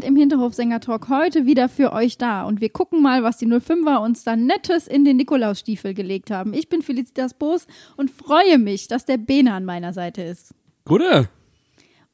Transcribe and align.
Sind 0.00 0.08
im 0.08 0.16
Hinterhofsänger-Talk 0.16 1.10
heute 1.10 1.44
wieder 1.44 1.68
für 1.68 1.92
euch 1.92 2.16
da 2.16 2.44
und 2.44 2.62
wir 2.62 2.70
gucken 2.70 3.02
mal, 3.02 3.22
was 3.22 3.36
die 3.36 3.46
05er 3.46 4.02
uns 4.02 4.24
da 4.24 4.34
Nettes 4.34 4.86
in 4.86 5.04
den 5.04 5.18
Nikolausstiefel 5.18 5.92
gelegt 5.92 6.30
haben. 6.30 6.54
Ich 6.54 6.70
bin 6.70 6.80
Felicitas 6.80 7.34
Boos 7.34 7.66
und 7.98 8.10
freue 8.10 8.58
mich, 8.58 8.88
dass 8.88 9.04
der 9.04 9.18
Bene 9.18 9.52
an 9.52 9.66
meiner 9.66 9.92
Seite 9.92 10.22
ist. 10.22 10.54
Gute. 10.86 11.28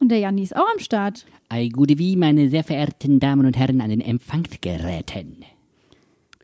Und 0.01 0.09
der 0.09 0.19
Janni 0.19 0.43
ist 0.43 0.57
auch 0.57 0.67
am 0.73 0.81
Start. 0.81 1.27
Ei 1.49 1.69
gute 1.69 1.97
wie, 1.97 2.17
meine 2.17 2.49
sehr 2.51 2.65
verehrten 2.65 3.21
Damen 3.21 3.47
und 3.47 3.57
Herren 3.57 3.81
an 3.81 3.91
den 3.91 4.01
Empfangsgeräten. 4.01 5.45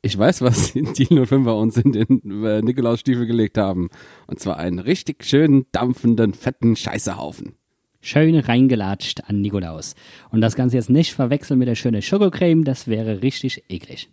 Ich 0.00 0.16
weiß, 0.16 0.42
was 0.42 0.72
die 0.74 0.84
05er 0.84 1.60
uns 1.60 1.76
in 1.76 1.90
den 1.90 2.44
äh, 2.44 2.62
Nikolausstiefel 2.62 3.26
gelegt 3.26 3.58
haben. 3.58 3.88
Und 4.28 4.38
zwar 4.38 4.58
einen 4.58 4.78
richtig 4.78 5.24
schönen, 5.24 5.66
dampfenden, 5.72 6.34
fetten 6.34 6.76
Scheißehaufen. 6.76 7.56
Schön 8.04 8.36
reingelatscht 8.36 9.20
an 9.28 9.40
Nikolaus. 9.40 9.94
Und 10.30 10.40
das 10.40 10.56
Ganze 10.56 10.76
jetzt 10.76 10.90
nicht 10.90 11.14
verwechseln 11.14 11.58
mit 11.58 11.68
der 11.68 11.76
schönen 11.76 12.02
Schokocreme, 12.02 12.64
das 12.64 12.88
wäre 12.88 13.22
richtig 13.22 13.62
eklig. 13.68 14.10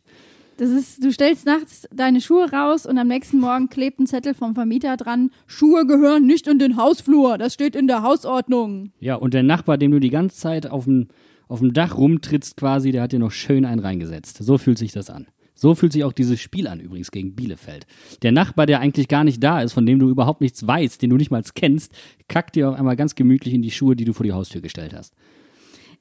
Das 0.57 0.69
ist, 0.69 1.03
du 1.03 1.11
stellst 1.11 1.47
nachts 1.47 1.87
deine 1.91 2.21
Schuhe 2.21 2.51
raus 2.51 2.85
und 2.85 2.99
am 2.99 3.07
nächsten 3.07 3.39
Morgen 3.39 3.67
klebt 3.69 3.99
ein 3.99 4.05
Zettel 4.05 4.35
vom 4.35 4.53
Vermieter 4.53 4.95
dran. 4.95 5.31
Schuhe 5.47 5.87
gehören 5.87 6.27
nicht 6.27 6.47
in 6.47 6.59
den 6.59 6.77
Hausflur. 6.77 7.39
Das 7.39 7.55
steht 7.55 7.75
in 7.75 7.87
der 7.87 8.03
Hausordnung. 8.03 8.91
Ja, 8.99 9.15
und 9.15 9.33
der 9.33 9.41
Nachbar, 9.41 9.79
dem 9.79 9.89
du 9.89 9.99
die 9.99 10.11
ganze 10.11 10.37
Zeit 10.37 10.67
auf 10.67 10.83
dem, 10.83 11.07
auf 11.47 11.59
dem 11.59 11.73
Dach 11.73 11.97
rumtrittst 11.97 12.57
quasi, 12.57 12.91
der 12.91 13.01
hat 13.01 13.11
dir 13.11 13.19
noch 13.19 13.31
schön 13.31 13.65
einen 13.65 13.79
reingesetzt. 13.79 14.37
So 14.43 14.59
fühlt 14.59 14.77
sich 14.77 14.91
das 14.91 15.09
an. 15.09 15.25
So 15.59 15.75
fühlt 15.75 15.91
sich 15.91 16.05
auch 16.05 16.13
dieses 16.13 16.39
Spiel 16.39 16.69
an, 16.69 16.79
übrigens 16.79 17.11
gegen 17.11 17.35
Bielefeld. 17.35 17.85
Der 18.21 18.31
Nachbar, 18.31 18.65
der 18.65 18.79
eigentlich 18.79 19.09
gar 19.09 19.25
nicht 19.25 19.43
da 19.43 19.61
ist, 19.61 19.73
von 19.73 19.85
dem 19.85 19.99
du 19.99 20.09
überhaupt 20.09 20.39
nichts 20.39 20.65
weißt, 20.65 21.01
den 21.01 21.09
du 21.09 21.17
nicht 21.17 21.31
mal 21.31 21.43
kennst, 21.53 21.91
kackt 22.29 22.55
dir 22.55 22.69
auf 22.69 22.79
einmal 22.79 22.95
ganz 22.95 23.13
gemütlich 23.13 23.53
in 23.53 23.61
die 23.61 23.69
Schuhe, 23.69 23.97
die 23.97 24.05
du 24.05 24.13
vor 24.13 24.23
die 24.23 24.31
Haustür 24.31 24.61
gestellt 24.61 24.93
hast. 24.93 25.13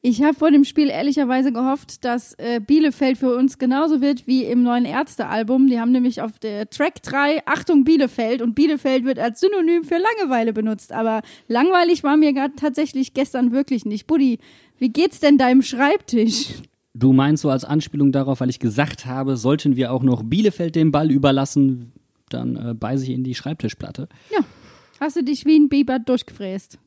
Ich 0.00 0.22
habe 0.22 0.34
vor 0.34 0.52
dem 0.52 0.62
Spiel 0.62 0.90
ehrlicherweise 0.90 1.50
gehofft, 1.52 2.04
dass 2.04 2.34
äh, 2.34 2.60
Bielefeld 2.64 3.18
für 3.18 3.34
uns 3.34 3.58
genauso 3.58 4.00
wird 4.00 4.28
wie 4.28 4.44
im 4.44 4.62
neuen 4.62 4.84
Ärzte-Album. 4.84 5.66
Die 5.66 5.80
haben 5.80 5.90
nämlich 5.90 6.22
auf 6.22 6.38
der 6.38 6.70
Track 6.70 7.02
3 7.02 7.44
Achtung 7.46 7.82
Bielefeld 7.82 8.40
und 8.40 8.54
Bielefeld 8.54 9.04
wird 9.04 9.18
als 9.18 9.40
Synonym 9.40 9.82
für 9.82 9.96
Langeweile 9.96 10.52
benutzt. 10.52 10.92
Aber 10.92 11.22
langweilig 11.48 12.04
war 12.04 12.16
mir 12.16 12.32
tatsächlich 12.54 13.12
gestern 13.12 13.50
wirklich 13.50 13.84
nicht. 13.86 14.06
Buddy, 14.06 14.38
wie 14.78 14.90
geht's 14.90 15.18
denn 15.18 15.36
deinem 15.36 15.62
Schreibtisch? 15.62 16.62
Du 16.98 17.12
meinst 17.12 17.42
so 17.42 17.50
als 17.50 17.64
Anspielung 17.64 18.10
darauf, 18.10 18.40
weil 18.40 18.50
ich 18.50 18.58
gesagt 18.58 19.06
habe, 19.06 19.36
sollten 19.36 19.76
wir 19.76 19.92
auch 19.92 20.02
noch 20.02 20.24
Bielefeld 20.24 20.74
den 20.74 20.90
Ball 20.90 21.10
überlassen, 21.10 21.92
dann 22.28 22.56
äh, 22.56 22.74
beiße 22.74 23.04
ich 23.04 23.10
in 23.10 23.22
die 23.22 23.36
Schreibtischplatte. 23.36 24.08
Ja, 24.32 24.40
hast 24.98 25.16
du 25.16 25.22
dich 25.22 25.44
wie 25.44 25.56
ein 25.56 25.68
Biber 25.68 26.00
durchgefräst? 26.00 26.78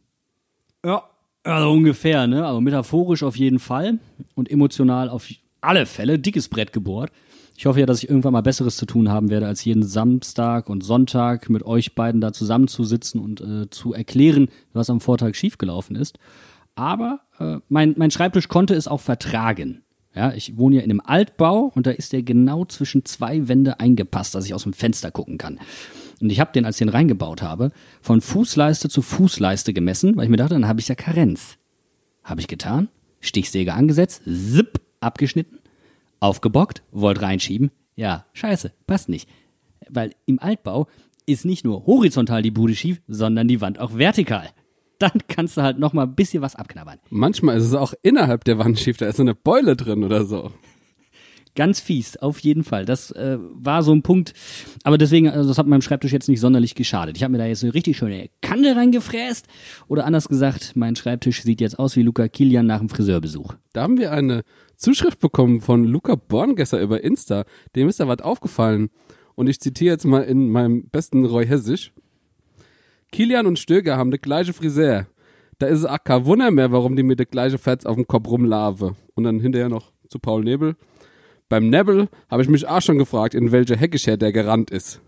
Ja, 0.84 1.04
also 1.44 1.72
ungefähr, 1.72 2.28
ne? 2.28 2.46
Also 2.46 2.60
metaphorisch 2.60 3.24
auf 3.24 3.38
jeden 3.38 3.60
Fall 3.60 4.00
und 4.36 4.52
emotional 4.52 5.10
auf 5.10 5.30
alle 5.62 5.86
Fälle. 5.86 6.20
Dickes 6.20 6.50
Brett 6.50 6.74
gebohrt. 6.74 7.12
Ich 7.58 7.66
hoffe 7.66 7.80
ja, 7.80 7.86
dass 7.86 8.04
ich 8.04 8.10
irgendwann 8.10 8.34
mal 8.34 8.42
Besseres 8.42 8.76
zu 8.76 8.86
tun 8.86 9.10
haben 9.10 9.30
werde, 9.30 9.48
als 9.48 9.64
jeden 9.64 9.84
Samstag 9.84 10.70
und 10.70 10.84
Sonntag 10.84 11.50
mit 11.50 11.64
euch 11.64 11.96
beiden 11.96 12.20
da 12.20 12.34
zusammenzusitzen 12.34 13.22
und 13.22 13.40
äh, 13.40 13.70
zu 13.70 13.94
erklären, 13.94 14.50
was 14.74 14.90
am 14.90 15.00
Vortag 15.00 15.36
schiefgelaufen 15.36 15.96
ist. 15.96 16.18
Aber 16.76 17.22
äh, 17.40 17.60
mein, 17.70 17.94
mein 17.98 18.12
Schreibtisch 18.12 18.48
konnte 18.48 18.74
es 18.74 18.88
auch 18.88 19.02
vertragen. 19.02 19.84
Ja, 20.14 20.34
ich 20.34 20.58
wohne 20.58 20.78
ja 20.78 20.82
in 20.82 20.92
einem 20.92 21.02
Altbau 21.04 21.72
und 21.74 21.88
da 21.88 21.92
ist 21.92 22.12
der 22.12 22.22
genau 22.24 22.66
zwischen 22.66 23.06
zwei 23.06 23.48
Wände 23.48 23.80
eingepasst, 23.80 24.36
dass 24.36 24.46
ich 24.46 24.54
aus 24.54 24.64
dem 24.64 24.74
Fenster 24.74 25.10
gucken 25.10 25.38
kann. 25.38 25.60
Und 26.20 26.30
ich 26.32 26.40
habe 26.40 26.52
den, 26.52 26.66
als 26.66 26.76
ich 26.76 26.86
den 26.86 26.90
reingebaut 26.90 27.42
habe, 27.42 27.72
von 28.02 28.22
Fußleiste 28.22 28.90
zu 28.90 29.02
Fußleiste 29.02 29.74
gemessen, 29.74 30.16
weil 30.16 30.26
ich 30.26 30.30
mir 30.30 30.38
dachte, 30.38 30.54
dann 30.54 30.68
habe 30.68 30.82
ich 30.82 30.88
ja 30.88 30.96
Karenz. 30.96 31.58
Habe 32.24 32.42
ich 32.42 32.48
getan, 32.48 32.90
Stichsäge 33.22 33.74
angesetzt, 33.74 34.24
zipp, 34.26 34.82
abgeschnitten, 35.00 35.60
aufgebockt, 36.20 36.84
wollt 36.92 37.22
reinschieben. 37.22 37.72
Ja, 37.96 38.26
scheiße, 38.34 38.74
passt 38.86 39.10
nicht. 39.10 39.30
Weil 39.90 40.14
im 40.26 40.40
Altbau 40.40 40.88
ist 41.26 41.46
nicht 41.46 41.64
nur 41.64 41.86
horizontal 41.86 42.42
die 42.42 42.52
Bude 42.52 42.76
schief, 42.76 43.02
sondern 43.08 43.48
die 43.48 43.62
Wand 43.62 43.80
auch 43.80 43.98
vertikal. 43.98 44.50
Dann 45.02 45.20
kannst 45.28 45.58
du 45.58 45.64
halt 45.64 45.80
noch 45.80 45.94
mal 45.94 46.04
ein 46.04 46.16
bisschen 46.16 46.44
was 46.44 46.56
abknabbern. 46.56 47.00
Manchmal 47.10 47.58
ist 47.58 47.66
es 47.66 47.74
auch 47.74 47.94
innerhalb 48.04 48.44
der 48.44 48.60
Wand 48.60 48.80
schief, 48.80 48.98
da 48.98 49.08
ist 49.08 49.18
so 49.18 49.24
eine 49.24 49.34
Beule 49.34 49.76
drin 49.76 50.04
oder 50.04 50.26
so. 50.26 50.52
Ganz 51.54 51.82
fies, 51.82 52.16
auf 52.16 52.40
jeden 52.40 52.64
Fall. 52.64 52.86
Das 52.86 53.12
äh, 53.12 53.38
war 53.40 53.84
so 53.84 53.92
ein 53.92 54.04
Punkt. 54.04 54.34
Aber 54.84 54.98
deswegen, 54.98 55.28
also 55.28 55.50
das 55.50 55.58
hat 55.58 55.68
meinem 55.68 55.82
Schreibtisch 55.82 56.14
jetzt 56.14 56.30
nicht 56.30 56.40
sonderlich 56.40 56.76
geschadet. 56.76 57.18
Ich 57.18 57.24
habe 57.24 57.32
mir 57.34 57.40
da 57.40 57.46
jetzt 57.46 57.64
eine 57.64 57.74
richtig 57.74 57.98
schöne 57.98 58.30
Kante 58.42 58.74
reingefräst. 58.74 59.48
Oder 59.90 60.06
anders 60.06 60.30
gesagt, 60.30 60.74
mein 60.76 60.96
Schreibtisch 60.96 61.44
sieht 61.44 61.60
jetzt 61.60 61.78
aus 61.78 61.98
wie 61.98 62.04
Luca 62.04 62.30
Kilian 62.30 62.68
nach 62.68 62.80
dem 62.80 62.88
Friseurbesuch. 62.88 63.56
Da 63.74 63.82
haben 63.82 63.98
wir 63.98 64.14
eine 64.14 64.44
Zuschrift 64.78 65.20
bekommen 65.20 65.60
von 65.60 65.84
Luca 65.84 66.16
Borngesser 66.16 66.80
über 66.80 67.04
Insta. 67.04 67.44
Dem 67.76 67.90
ist 67.90 68.00
da 68.00 68.08
was 68.08 68.22
aufgefallen. 68.22 68.90
Und 69.36 69.48
ich 69.48 69.60
zitiere 69.60 69.94
jetzt 69.94 70.06
mal 70.06 70.22
in 70.22 70.52
meinem 70.52 70.88
besten 70.90 71.26
Roy 71.26 71.46
Hessisch. 71.46 71.92
Kilian 73.12 73.46
und 73.46 73.60
Stöger 73.60 73.98
haben 73.98 74.12
de 74.12 74.20
gleiche 74.20 74.54
Friseur. 74.54 75.08
Da 75.60 75.68
ist 75.68 75.80
es 75.80 75.86
auch 75.86 76.04
kein 76.04 76.26
Wunder 76.26 76.50
mehr, 76.50 76.72
warum 76.72 76.96
die 76.96 77.04
mit 77.04 77.20
de 77.20 77.26
gleiche 77.26 77.58
Fetz 77.58 77.86
auf 77.86 77.96
dem 77.96 78.08
Kopf 78.08 78.28
rumlave. 78.28 78.96
Und 79.14 79.26
dann 79.26 79.40
hinterher 79.40 79.70
noch 79.70 79.92
zu 80.08 80.18
Paul 80.18 80.44
Nebel. 80.44 80.76
Beim 81.50 81.70
Nebel 81.70 82.08
habe 82.30 82.42
ich 82.42 82.50
mich 82.50 82.68
auch 82.68 82.82
schon 82.82 82.98
gefragt, 82.98 83.36
in 83.36 83.52
welche 83.52 83.76
Hecke 83.76 84.18
der 84.18 84.32
gerannt 84.32 84.72
ist. 84.72 85.02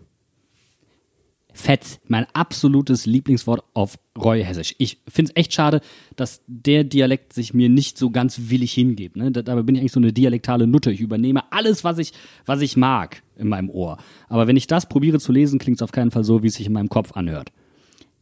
Fetz, 1.54 2.00
mein 2.08 2.26
absolutes 2.34 3.06
Lieblingswort 3.06 3.62
auf 3.74 3.96
Roy 4.18 4.42
Hessisch. 4.42 4.74
Ich 4.78 5.00
finde 5.08 5.30
es 5.30 5.40
echt 5.40 5.54
schade, 5.54 5.80
dass 6.16 6.42
der 6.48 6.82
Dialekt 6.82 7.32
sich 7.32 7.54
mir 7.54 7.68
nicht 7.68 7.96
so 7.96 8.10
ganz 8.10 8.50
willig 8.50 8.72
hingibt. 8.74 9.16
Ne? 9.16 9.30
Dabei 9.30 9.62
bin 9.62 9.76
ich 9.76 9.80
eigentlich 9.80 9.92
so 9.92 10.00
eine 10.00 10.12
dialektale 10.12 10.66
Nutte. 10.66 10.90
Ich 10.90 11.00
übernehme 11.00 11.52
alles, 11.52 11.84
was 11.84 11.98
ich, 11.98 12.12
was 12.44 12.60
ich 12.60 12.76
mag 12.76 13.22
in 13.36 13.48
meinem 13.48 13.70
Ohr. 13.70 13.98
Aber 14.28 14.48
wenn 14.48 14.56
ich 14.56 14.66
das 14.66 14.88
probiere 14.88 15.20
zu 15.20 15.30
lesen, 15.30 15.60
klingt 15.60 15.78
es 15.78 15.82
auf 15.82 15.92
keinen 15.92 16.10
Fall 16.10 16.24
so, 16.24 16.42
wie 16.42 16.48
es 16.48 16.54
sich 16.54 16.66
in 16.66 16.72
meinem 16.72 16.88
Kopf 16.88 17.12
anhört. 17.12 17.52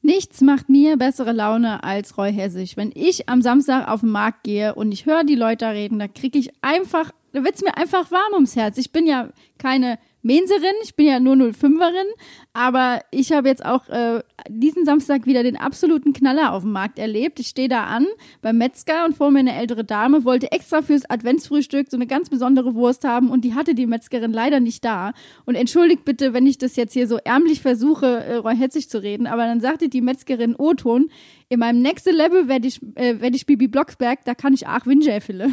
Nichts 0.05 0.41
macht 0.41 0.69
mir 0.69 0.97
bessere 0.97 1.33
Laune 1.33 1.85
als 1.85 2.19
Roy 2.19 2.33
Hessig. 2.33 2.77
Wenn 2.77 2.91
ich 2.93 3.29
am 3.29 3.41
Samstag 3.41 3.89
auf 3.89 4.01
den 4.01 4.11
Markt 4.11 4.43
gehe 4.43 4.75
und 4.75 4.91
ich 4.91 5.07
höre 5.07 5.23
die 5.23 5.37
Leute 5.37 5.67
reden, 5.69 6.01
da 6.01 6.09
kriege 6.09 6.41
ich 6.41 6.51
einfach, 6.61 7.13
da 7.33 7.45
wird's 7.45 7.63
mir 7.63 7.77
einfach 7.77 8.11
warm 8.11 8.35
ums 8.35 8.57
Herz. 8.57 8.79
Ich 8.79 8.91
bin 8.91 9.07
ja 9.07 9.29
keine 9.59 10.01
Menserin, 10.22 10.75
ich 10.84 10.94
bin 10.94 11.06
ja 11.06 11.19
nur 11.19 11.34
05erin, 11.34 12.06
aber 12.53 13.00
ich 13.10 13.33
habe 13.33 13.49
jetzt 13.49 13.65
auch 13.65 13.88
äh, 13.88 14.22
diesen 14.49 14.84
Samstag 14.84 15.27
wieder 15.27 15.43
den 15.43 15.56
absoluten 15.56 16.12
Knaller 16.12 16.53
auf 16.53 16.62
dem 16.62 16.71
Markt 16.71 17.00
erlebt. 17.00 17.41
Ich 17.41 17.49
stehe 17.49 17.69
da 17.69 17.85
an 17.85 18.06
beim 18.41 18.56
Metzger 18.56 19.05
und 19.05 19.17
vor 19.17 19.32
mir 19.32 19.41
eine 19.41 19.56
ältere 19.56 19.85
Dame 19.85 20.25
wollte 20.25 20.52
extra 20.52 20.81
fürs 20.81 21.11
Adventsfrühstück 21.11 21.88
so 21.91 21.97
eine 21.97 22.06
ganz 22.06 22.31
besondere 22.31 22.75
Wurst 22.76 23.02
haben 23.02 23.31
und 23.31 23.44
die 23.44 23.55
hatte 23.55 23.75
die 23.75 23.87
Metzgerin 23.87 24.32
leider 24.32 24.61
nicht 24.61 24.85
da. 24.85 25.12
Und 25.44 25.56
entschuldigt 25.56 26.05
bitte, 26.05 26.32
wenn 26.32 26.47
ich 26.47 26.56
das 26.56 26.76
jetzt 26.76 26.93
hier 26.93 27.08
so 27.08 27.17
ärmlich 27.17 27.61
versuche, 27.61 28.06
äh, 28.06 28.37
reuhetzig 28.37 28.88
zu 28.88 29.02
reden, 29.02 29.26
aber 29.26 29.47
dann 29.47 29.61
sagte 29.61 29.88
die 29.88 30.02
Metzgerin 30.02 30.55
O-Ton, 30.56 31.11
in 31.49 31.58
meinem 31.58 31.82
nächsten 31.82 32.14
Level 32.14 32.47
werde 32.47 32.69
ich, 32.69 32.81
äh, 32.94 33.20
werd 33.20 33.35
ich 33.35 33.44
Bibi 33.47 33.67
Blocksberg, 33.67 34.25
da 34.25 34.35
kann 34.35 34.55
ich 34.55 34.69
auch 34.69 34.87
erfüllen. 34.87 35.52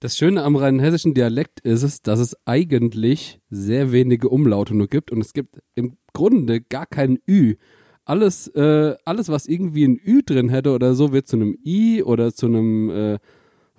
Das 0.00 0.16
Schöne 0.16 0.44
am 0.44 0.54
rheinhessischen 0.54 1.12
Dialekt 1.12 1.58
ist 1.60 1.82
es, 1.82 2.02
dass 2.02 2.20
es 2.20 2.36
eigentlich 2.46 3.40
sehr 3.50 3.90
wenige 3.90 4.28
Umlaute 4.28 4.76
nur 4.76 4.86
gibt 4.86 5.10
und 5.10 5.20
es 5.20 5.32
gibt 5.32 5.58
im 5.74 5.96
Grunde 6.12 6.60
gar 6.60 6.86
kein 6.86 7.18
Ü. 7.28 7.56
Alles, 8.04 8.46
äh, 8.54 8.94
alles, 9.04 9.28
was 9.28 9.46
irgendwie 9.46 9.84
ein 9.84 9.98
Ü 9.98 10.22
drin 10.24 10.50
hätte 10.50 10.70
oder 10.72 10.94
so, 10.94 11.12
wird 11.12 11.26
zu 11.26 11.34
einem 11.34 11.58
I 11.64 12.04
oder 12.04 12.32
zu 12.32 12.46
einem, 12.46 12.90
äh, 12.90 13.18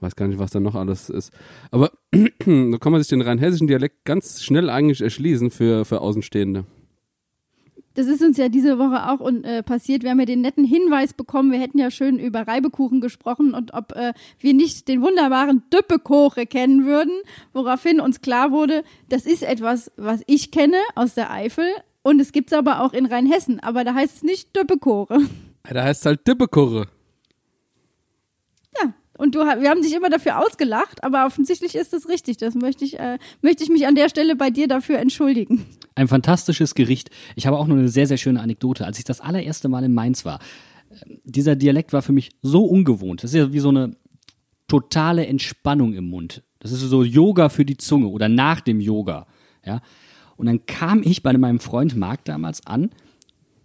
weiß 0.01 0.17
gar 0.17 0.27
nicht, 0.27 0.39
was 0.39 0.51
da 0.51 0.59
noch 0.59 0.75
alles 0.75 1.09
ist. 1.09 1.31
Aber 1.71 1.93
da 2.11 2.77
kann 2.79 2.91
man 2.91 3.01
sich 3.01 3.07
den 3.07 3.21
rheinhessischen 3.21 3.67
Dialekt 3.67 4.03
ganz 4.03 4.43
schnell 4.43 4.69
eigentlich 4.69 4.99
erschließen 4.99 5.51
für, 5.51 5.85
für 5.85 6.01
Außenstehende. 6.01 6.65
Das 7.99 8.07
ist 8.07 8.23
uns 8.23 8.37
ja 8.37 8.47
diese 8.47 8.79
Woche 8.79 9.09
auch 9.09 9.19
äh, 9.43 9.61
passiert. 9.61 10.03
Wir 10.03 10.11
haben 10.11 10.19
ja 10.21 10.25
den 10.25 10.39
netten 10.39 10.63
Hinweis 10.63 11.13
bekommen, 11.13 11.51
wir 11.51 11.59
hätten 11.59 11.77
ja 11.77 11.91
schön 11.91 12.17
über 12.17 12.47
Reibekuchen 12.47 13.01
gesprochen 13.01 13.53
und 13.53 13.73
ob 13.73 13.91
äh, 13.91 14.13
wir 14.39 14.53
nicht 14.53 14.87
den 14.87 15.01
wunderbaren 15.01 15.63
Düppekoche 15.73 16.45
kennen 16.45 16.85
würden, 16.85 17.11
woraufhin 17.51 17.99
uns 17.99 18.21
klar 18.21 18.51
wurde, 18.51 18.83
das 19.09 19.25
ist 19.25 19.43
etwas, 19.43 19.91
was 19.97 20.21
ich 20.27 20.49
kenne 20.51 20.77
aus 20.95 21.13
der 21.13 21.29
Eifel 21.29 21.65
und 22.01 22.21
es 22.21 22.31
gibt 22.31 22.53
es 22.53 22.57
aber 22.57 22.85
auch 22.85 22.93
in 22.93 23.05
Rheinhessen, 23.05 23.59
aber 23.59 23.83
da 23.83 23.93
heißt 23.93 24.15
es 24.15 24.23
nicht 24.23 24.55
Düppekoche. 24.55 25.19
Da 25.63 25.83
heißt 25.83 25.99
es 25.99 26.05
halt 26.05 26.25
Düppekoche. 26.25 26.87
Und 29.19 29.35
du, 29.35 29.39
wir 29.39 29.69
haben 29.69 29.81
dich 29.81 29.93
immer 29.93 30.09
dafür 30.09 30.39
ausgelacht, 30.39 31.03
aber 31.03 31.25
offensichtlich 31.25 31.75
ist 31.75 31.91
das 31.91 32.07
richtig. 32.07 32.37
Das 32.37 32.55
möchte 32.55 32.85
ich, 32.85 32.97
äh, 32.97 33.17
möchte 33.41 33.63
ich 33.63 33.69
mich 33.69 33.85
an 33.85 33.93
der 33.93 34.07
Stelle 34.07 34.37
bei 34.37 34.49
dir 34.49 34.69
dafür 34.69 34.97
entschuldigen. 34.99 35.65
Ein 35.93 36.07
fantastisches 36.07 36.73
Gericht. 36.73 37.09
Ich 37.35 37.45
habe 37.45 37.57
auch 37.57 37.67
noch 37.67 37.75
eine 37.75 37.89
sehr, 37.89 38.07
sehr 38.07 38.15
schöne 38.15 38.39
Anekdote. 38.39 38.85
Als 38.85 38.97
ich 38.97 39.03
das 39.03 39.19
allererste 39.19 39.67
Mal 39.67 39.83
in 39.83 39.93
Mainz 39.93 40.23
war, 40.23 40.39
äh, 40.89 41.17
dieser 41.25 41.57
Dialekt 41.57 41.91
war 41.91 42.01
für 42.01 42.13
mich 42.13 42.29
so 42.41 42.63
ungewohnt. 42.63 43.21
Das 43.21 43.31
ist 43.31 43.35
ja 43.35 43.51
wie 43.51 43.59
so 43.59 43.67
eine 43.67 43.97
totale 44.69 45.27
Entspannung 45.27 45.95
im 45.95 46.05
Mund. 46.05 46.41
Das 46.59 46.71
ist 46.71 46.79
so 46.79 47.03
Yoga 47.03 47.49
für 47.49 47.65
die 47.65 47.75
Zunge 47.75 48.07
oder 48.07 48.29
nach 48.29 48.61
dem 48.61 48.79
Yoga. 48.79 49.27
Ja. 49.65 49.81
Und 50.37 50.45
dann 50.45 50.65
kam 50.65 51.03
ich 51.03 51.23
bei 51.23 51.37
meinem 51.37 51.59
Freund 51.59 51.97
Marc 51.97 52.23
damals 52.23 52.65
an 52.65 52.89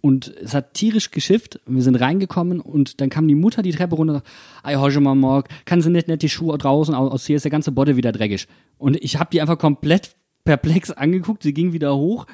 und 0.05 0.31
es 0.39 0.53
hat 0.53 0.75
tierisch 0.75 1.09
geschifft. 1.09 1.59
Wir 1.65 1.81
sind 1.81 1.95
reingekommen 1.95 2.59
und 2.59 3.01
dann 3.01 3.09
kam 3.09 3.27
die 3.27 3.33
Mutter 3.33 3.63
die 3.63 3.71
Treppe 3.71 3.95
runter 3.95 4.13
und 4.13 4.19
sagt, 4.19 4.27
ey, 4.63 5.01
mal 5.01 5.15
morgen, 5.15 5.47
kann 5.65 5.81
sie 5.81 5.89
nicht, 5.89 6.07
nicht 6.07 6.21
die 6.21 6.29
Schuhe 6.29 6.59
draußen 6.59 6.93
aus, 6.93 7.25
hier 7.25 7.37
ist 7.37 7.41
der 7.41 7.49
ganze 7.49 7.71
Body 7.71 7.95
wieder 7.97 8.11
dreckig. 8.11 8.47
Und 8.77 9.03
ich 9.03 9.17
habe 9.19 9.31
die 9.31 9.41
einfach 9.41 9.57
komplett 9.57 10.15
perplex 10.43 10.91
angeguckt, 10.91 11.41
sie 11.41 11.55
ging 11.55 11.73
wieder 11.73 11.95
hoch 11.95 12.27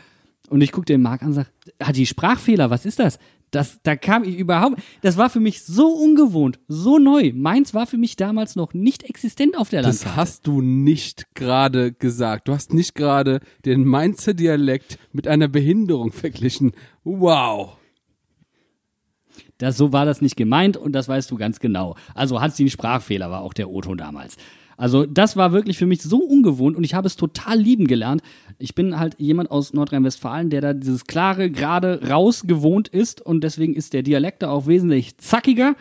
und 0.49 0.59
ich 0.59 0.73
guckte 0.73 0.91
den 0.91 1.01
Marc 1.01 1.21
an 1.21 1.29
und 1.29 1.33
sag, 1.35 1.47
hat 1.81 1.95
die 1.95 2.05
Sprachfehler, 2.05 2.69
was 2.69 2.85
ist 2.85 2.99
das? 2.99 3.19
Das, 3.51 3.79
da 3.83 3.97
kam 3.97 4.23
ich 4.23 4.37
überhaupt, 4.37 4.81
das 5.01 5.17
war 5.17 5.29
für 5.29 5.41
mich 5.41 5.63
so 5.63 5.89
ungewohnt, 5.89 6.59
so 6.69 6.97
neu. 6.97 7.33
Meins 7.35 7.73
war 7.73 7.85
für 7.85 7.97
mich 7.97 8.15
damals 8.15 8.55
noch 8.55 8.73
nicht 8.73 9.03
existent 9.03 9.57
auf 9.57 9.69
der 9.69 9.81
Landkarte. 9.81 10.05
Das 10.05 10.15
hast 10.15 10.47
du 10.47 10.61
nicht 10.61 11.35
gerade 11.35 11.91
gesagt. 11.91 12.47
Du 12.47 12.53
hast 12.53 12.73
nicht 12.73 12.95
gerade 12.95 13.41
den 13.65 13.83
Mainzer 13.83 14.33
Dialekt 14.33 14.97
mit 15.11 15.27
einer 15.27 15.49
Behinderung 15.49 16.13
verglichen. 16.13 16.71
Wow. 17.03 17.77
Das, 19.57 19.77
so 19.77 19.91
war 19.91 20.05
das 20.05 20.21
nicht 20.21 20.37
gemeint 20.37 20.77
und 20.77 20.93
das 20.93 21.09
weißt 21.09 21.29
du 21.29 21.35
ganz 21.35 21.59
genau. 21.59 21.95
Also 22.15 22.41
hat 22.41 22.55
sie 22.55 22.63
einen 22.63 22.71
Sprachfehler, 22.71 23.29
war 23.29 23.41
auch 23.41 23.53
der 23.53 23.69
Otto 23.69 23.95
damals. 23.95 24.37
Also 24.81 25.05
das 25.05 25.37
war 25.37 25.51
wirklich 25.51 25.77
für 25.77 25.85
mich 25.85 26.01
so 26.01 26.17
ungewohnt 26.17 26.75
und 26.75 26.83
ich 26.83 26.95
habe 26.95 27.05
es 27.05 27.15
total 27.15 27.59
lieben 27.59 27.85
gelernt. 27.85 28.23
Ich 28.57 28.73
bin 28.73 28.97
halt 28.97 29.15
jemand 29.19 29.51
aus 29.51 29.73
Nordrhein-Westfalen, 29.73 30.49
der 30.49 30.61
da 30.61 30.73
dieses 30.73 31.05
klare, 31.05 31.51
gerade 31.51 32.09
raus 32.09 32.45
gewohnt 32.47 32.87
ist 32.87 33.21
und 33.21 33.43
deswegen 33.43 33.75
ist 33.75 33.93
der 33.93 34.01
Dialekt 34.01 34.41
da 34.41 34.49
auch 34.49 34.65
wesentlich 34.65 35.19
zackiger. 35.19 35.75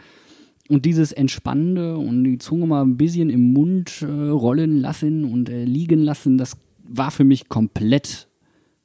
Und 0.69 0.85
dieses 0.85 1.13
Entspannende 1.13 1.97
und 1.97 2.25
die 2.25 2.37
Zunge 2.37 2.67
mal 2.67 2.83
ein 2.83 2.99
bisschen 2.99 3.31
im 3.31 3.55
Mund 3.55 4.03
äh, 4.03 4.07
rollen 4.07 4.79
lassen 4.83 5.25
und 5.25 5.49
äh, 5.49 5.65
liegen 5.65 6.01
lassen, 6.01 6.37
das 6.37 6.59
war 6.87 7.11
für 7.11 7.25
mich 7.25 7.49
komplett, 7.49 8.29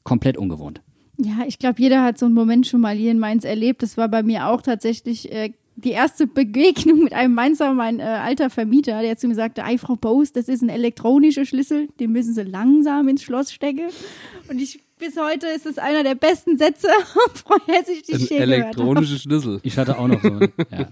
komplett 0.03 0.37
ungewohnt. 0.37 0.81
Ja, 1.17 1.43
ich 1.45 1.59
glaube, 1.59 1.81
jeder 1.81 2.05
hat 2.05 2.17
so 2.17 2.25
einen 2.25 2.35
Moment 2.35 2.67
schon 2.67 2.79
mal 2.79 2.95
hier 2.95 3.11
in 3.11 3.19
Mainz 3.19 3.43
erlebt. 3.43 3.83
Das 3.83 3.97
war 3.97 4.07
bei 4.07 4.23
mir 4.23 4.47
auch 4.47 4.61
tatsächlich 4.61 5.29
äh, 5.33 5.51
die 5.75 5.91
erste 5.91 6.25
Begegnung 6.25 7.03
mit 7.03 7.13
einem 7.13 7.33
Mainzer, 7.33 7.73
mein 7.73 7.99
äh, 7.99 8.03
alter 8.03 8.49
Vermieter, 8.49 9.01
der 9.01 9.17
zu 9.17 9.27
mir 9.27 9.35
sagte, 9.35 9.63
ei, 9.63 9.77
Frau 9.77 9.95
Bose, 9.95 10.31
das 10.33 10.47
ist 10.47 10.61
ein 10.61 10.69
elektronischer 10.69 11.45
Schlüssel, 11.45 11.89
den 11.99 12.11
müssen 12.11 12.33
Sie 12.33 12.43
langsam 12.43 13.07
ins 13.09 13.23
Schloss 13.23 13.51
stecken. 13.51 13.89
Und 14.49 14.59
ich 14.59 14.79
bis 14.97 15.17
heute 15.17 15.47
ist 15.47 15.65
es 15.65 15.77
einer 15.77 16.03
der 16.03 16.15
besten 16.15 16.57
Sätze 16.57 16.87
auf 17.47 17.67
Hessisch, 17.67 18.03
die 18.03 18.13
ich 18.13 18.29
je 18.29 18.37
elektronische 18.37 19.19
Schlüssel. 19.19 19.59
Ich 19.63 19.77
hatte 19.77 19.99
auch 19.99 20.07
noch 20.07 20.21
so. 20.21 20.39
ja. 20.71 20.87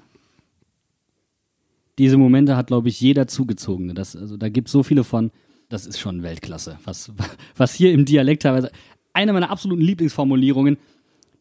Diese 1.97 2.17
Momente 2.17 2.57
hat, 2.57 2.67
glaube 2.67 2.89
ich, 2.89 2.99
jeder 2.99 3.27
zugezogen. 3.27 3.95
Das, 3.95 4.15
also, 4.15 4.35
da 4.35 4.49
gibt 4.49 4.67
es 4.67 4.71
so 4.71 4.83
viele 4.83 5.03
von. 5.03 5.31
Das 5.69 5.85
ist 5.85 5.99
schon 5.99 6.21
Weltklasse. 6.21 6.79
Was, 6.83 7.11
was 7.55 7.73
hier 7.73 7.93
im 7.93 8.03
Dialekt 8.03 8.43
teilweise. 8.43 8.71
Eine 9.13 9.31
meiner 9.31 9.51
absoluten 9.51 9.81
Lieblingsformulierungen. 9.81 10.77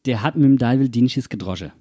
Der 0.05 0.23
hat 0.23 0.37
mit 0.37 0.45
dem 0.45 0.59
Daivel 0.59 0.89
Dinsches 0.89 1.29
gedrosche 1.29 1.73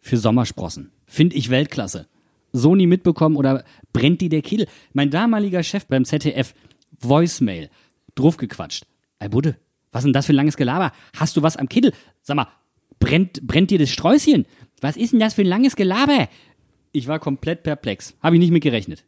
für 0.00 0.16
Sommersprossen. 0.16 0.90
Finde 1.06 1.36
ich 1.36 1.50
Weltklasse. 1.50 2.08
So 2.52 2.74
nie 2.74 2.86
mitbekommen 2.86 3.36
oder 3.36 3.64
brennt 3.92 4.20
die 4.20 4.28
der 4.28 4.42
Kiel? 4.42 4.66
Mein 4.92 5.10
damaliger 5.10 5.62
Chef 5.62 5.86
beim 5.86 6.04
ZDF, 6.04 6.54
Voicemail, 7.00 7.70
draufgequatscht. 8.16 8.86
Ey 9.18 9.28
Budde, 9.28 9.56
was 9.92 10.00
ist 10.00 10.06
denn 10.06 10.12
das 10.12 10.26
für 10.26 10.32
ein 10.32 10.36
langes 10.36 10.56
Gelaber? 10.56 10.92
Hast 11.16 11.36
du 11.36 11.42
was 11.42 11.56
am 11.56 11.68
Kittel? 11.68 11.92
Sag 12.22 12.36
mal, 12.36 12.48
brennt, 12.98 13.46
brennt 13.46 13.70
dir 13.70 13.78
das 13.78 13.90
Sträußchen? 13.90 14.46
Was 14.80 14.96
ist 14.96 15.12
denn 15.12 15.20
das 15.20 15.34
für 15.34 15.42
ein 15.42 15.46
langes 15.46 15.76
Gelaber? 15.76 16.28
Ich 16.92 17.06
war 17.06 17.20
komplett 17.20 17.62
perplex. 17.62 18.16
Habe 18.20 18.36
ich 18.36 18.40
nicht 18.40 18.50
mit 18.50 18.62
gerechnet 18.62 19.04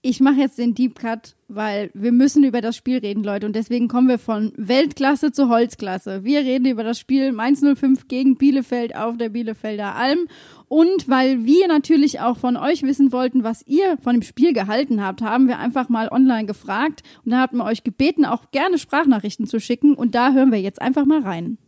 ich 0.00 0.20
mache 0.20 0.36
jetzt 0.36 0.58
den 0.58 0.74
Deep 0.74 0.96
Cut, 0.98 1.34
weil 1.48 1.90
wir 1.92 2.12
müssen 2.12 2.44
über 2.44 2.60
das 2.60 2.76
Spiel 2.76 2.98
reden, 2.98 3.24
Leute. 3.24 3.46
Und 3.46 3.56
deswegen 3.56 3.88
kommen 3.88 4.08
wir 4.08 4.18
von 4.18 4.52
Weltklasse 4.56 5.32
zu 5.32 5.48
Holzklasse. 5.48 6.22
Wir 6.22 6.40
reden 6.40 6.66
über 6.66 6.84
das 6.84 7.00
Spiel 7.00 7.32
Mainz 7.32 7.60
05 7.60 8.06
gegen 8.06 8.36
Bielefeld 8.36 8.94
auf 8.94 9.16
der 9.16 9.30
Bielefelder 9.30 9.96
Alm. 9.96 10.28
Und 10.68 11.08
weil 11.08 11.44
wir 11.44 11.66
natürlich 11.66 12.20
auch 12.20 12.38
von 12.38 12.56
euch 12.56 12.84
wissen 12.84 13.10
wollten, 13.10 13.42
was 13.42 13.66
ihr 13.66 13.98
von 14.00 14.14
dem 14.14 14.22
Spiel 14.22 14.52
gehalten 14.52 15.02
habt, 15.04 15.20
haben 15.20 15.48
wir 15.48 15.58
einfach 15.58 15.88
mal 15.88 16.08
online 16.08 16.46
gefragt. 16.46 17.02
Und 17.24 17.32
da 17.32 17.40
hatten 17.40 17.56
wir 17.56 17.64
euch 17.64 17.82
gebeten, 17.82 18.24
auch 18.24 18.52
gerne 18.52 18.78
Sprachnachrichten 18.78 19.46
zu 19.46 19.58
schicken. 19.58 19.94
Und 19.94 20.14
da 20.14 20.32
hören 20.32 20.52
wir 20.52 20.60
jetzt 20.60 20.80
einfach 20.80 21.06
mal 21.06 21.22
rein. 21.22 21.58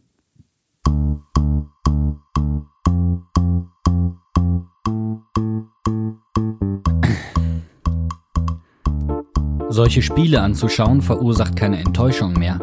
Solche 9.80 10.02
Spiele 10.02 10.42
anzuschauen 10.42 11.00
verursacht 11.00 11.56
keine 11.56 11.78
Enttäuschung 11.78 12.34
mehr, 12.34 12.60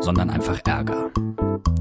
sondern 0.00 0.28
einfach 0.28 0.60
Ärger. 0.66 1.10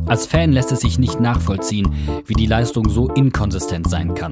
Als 0.06 0.26
Fan 0.26 0.54
lässt 0.54 0.72
es 0.72 0.80
sich 0.80 0.98
nicht 0.98 1.20
nachvollziehen, 1.20 1.94
wie 2.26 2.34
die 2.34 2.46
Leistung 2.46 2.88
so 2.88 3.10
inkonsistent 3.10 3.90
sein 3.90 4.16
kann. 4.16 4.32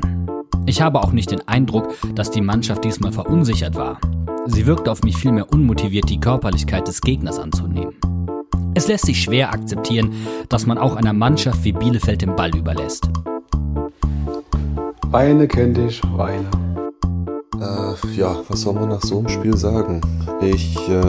Ich 0.66 0.82
habe 0.82 1.04
auch 1.04 1.12
nicht 1.12 1.32
den 1.32 1.46
Eindruck, 1.50 1.94
dass 2.16 2.32
die 2.32 2.40
Mannschaft 2.40 2.86
diesmal 2.86 3.12
verunsichert 3.12 3.76
war. 3.76 4.00
Sie 4.46 4.66
wirkte 4.66 4.90
auf 4.90 5.04
mich 5.04 5.18
vielmehr 5.18 5.52
unmotiviert, 5.52 6.10
die 6.10 6.22
Körperlichkeit 6.22 6.88
des 6.88 7.02
Gegners 7.02 7.40
anzunehmen. 7.40 7.96
Es 8.74 8.88
lässt 8.88 9.06
sich 9.06 9.22
schwer 9.22 9.52
akzeptieren, 9.52 10.14
dass 10.48 10.66
man 10.66 10.78
auch 10.78 10.96
einer 10.96 11.12
Mannschaft 11.12 11.66
wie 11.66 11.74
Bielefeld 11.74 12.22
den 12.22 12.38
Ball 12.38 12.56
überlässt. 12.56 13.10
Weine 15.08 15.46
kennt 15.46 15.78
ich, 15.78 16.02
weine. 16.16 16.50
Äh, 17.60 18.16
ja, 18.16 18.36
was 18.48 18.62
soll 18.62 18.74
man 18.74 18.90
nach 18.90 19.02
so 19.02 19.20
einem 19.20 19.30
Spiel 19.30 19.58
sagen? 19.58 20.02
Ich 20.42 20.78
äh, 20.90 21.02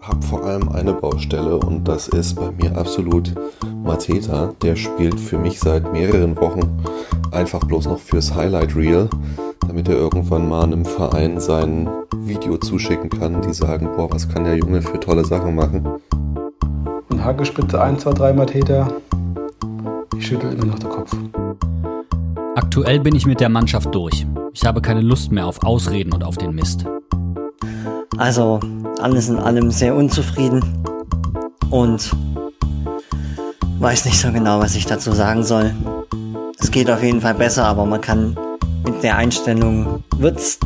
habe 0.00 0.22
vor 0.22 0.44
allem 0.44 0.68
eine 0.68 0.92
Baustelle 0.92 1.56
und 1.56 1.88
das 1.88 2.08
ist 2.08 2.34
bei 2.34 2.50
mir 2.52 2.76
absolut 2.76 3.34
Mateta. 3.82 4.52
Der 4.62 4.76
spielt 4.76 5.18
für 5.18 5.38
mich 5.38 5.58
seit 5.58 5.92
mehreren 5.92 6.36
Wochen 6.36 6.60
einfach 7.32 7.60
bloß 7.60 7.86
noch 7.86 7.98
fürs 7.98 8.34
Highlight 8.34 8.76
Reel, 8.76 9.08
damit 9.66 9.88
er 9.88 9.96
irgendwann 9.96 10.48
mal 10.48 10.62
einem 10.62 10.84
Verein 10.84 11.40
sein 11.40 11.88
Video 12.14 12.56
zuschicken 12.58 13.10
kann, 13.10 13.42
die 13.42 13.52
sagen, 13.52 13.90
boah, 13.96 14.10
was 14.10 14.28
kann 14.28 14.44
der 14.44 14.56
Junge 14.56 14.82
für 14.82 15.00
tolle 15.00 15.24
Sachen 15.24 15.54
machen. 15.56 15.86
Und 17.08 17.24
Hackespitze 17.24 17.80
1, 17.80 18.02
2, 18.02 18.12
3 18.12 18.32
Mateta. 18.32 18.88
Ich 20.16 20.26
schüttel 20.28 20.52
immer 20.52 20.66
noch 20.66 20.78
den 20.78 20.90
Kopf. 20.90 21.10
Aktuell 22.54 23.00
bin 23.00 23.14
ich 23.14 23.26
mit 23.26 23.40
der 23.40 23.48
Mannschaft 23.48 23.94
durch. 23.94 24.26
Ich 24.58 24.64
habe 24.64 24.80
keine 24.80 25.02
Lust 25.02 25.32
mehr 25.32 25.46
auf 25.46 25.62
Ausreden 25.62 26.14
und 26.14 26.24
auf 26.24 26.38
den 26.38 26.54
Mist. 26.54 26.86
Also 28.16 28.58
alles 28.98 29.28
in 29.28 29.36
allem 29.36 29.70
sehr 29.70 29.94
unzufrieden 29.94 30.64
und 31.68 32.10
weiß 33.80 34.06
nicht 34.06 34.18
so 34.18 34.32
genau, 34.32 34.58
was 34.58 34.74
ich 34.74 34.86
dazu 34.86 35.12
sagen 35.12 35.44
soll. 35.44 35.74
Es 36.58 36.70
geht 36.70 36.90
auf 36.90 37.02
jeden 37.02 37.20
Fall 37.20 37.34
besser, 37.34 37.66
aber 37.66 37.84
man 37.84 38.00
kann 38.00 38.34
mit 38.86 39.02
der 39.02 39.18
Einstellung 39.18 40.02
wird's 40.16 40.58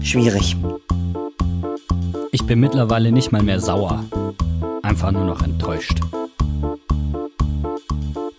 schwierig. 0.00 0.56
Ich 2.30 2.46
bin 2.46 2.60
mittlerweile 2.60 3.10
nicht 3.10 3.32
mal 3.32 3.42
mehr 3.42 3.58
sauer, 3.58 4.04
einfach 4.84 5.10
nur 5.10 5.24
noch 5.24 5.42
enttäuscht. 5.42 5.98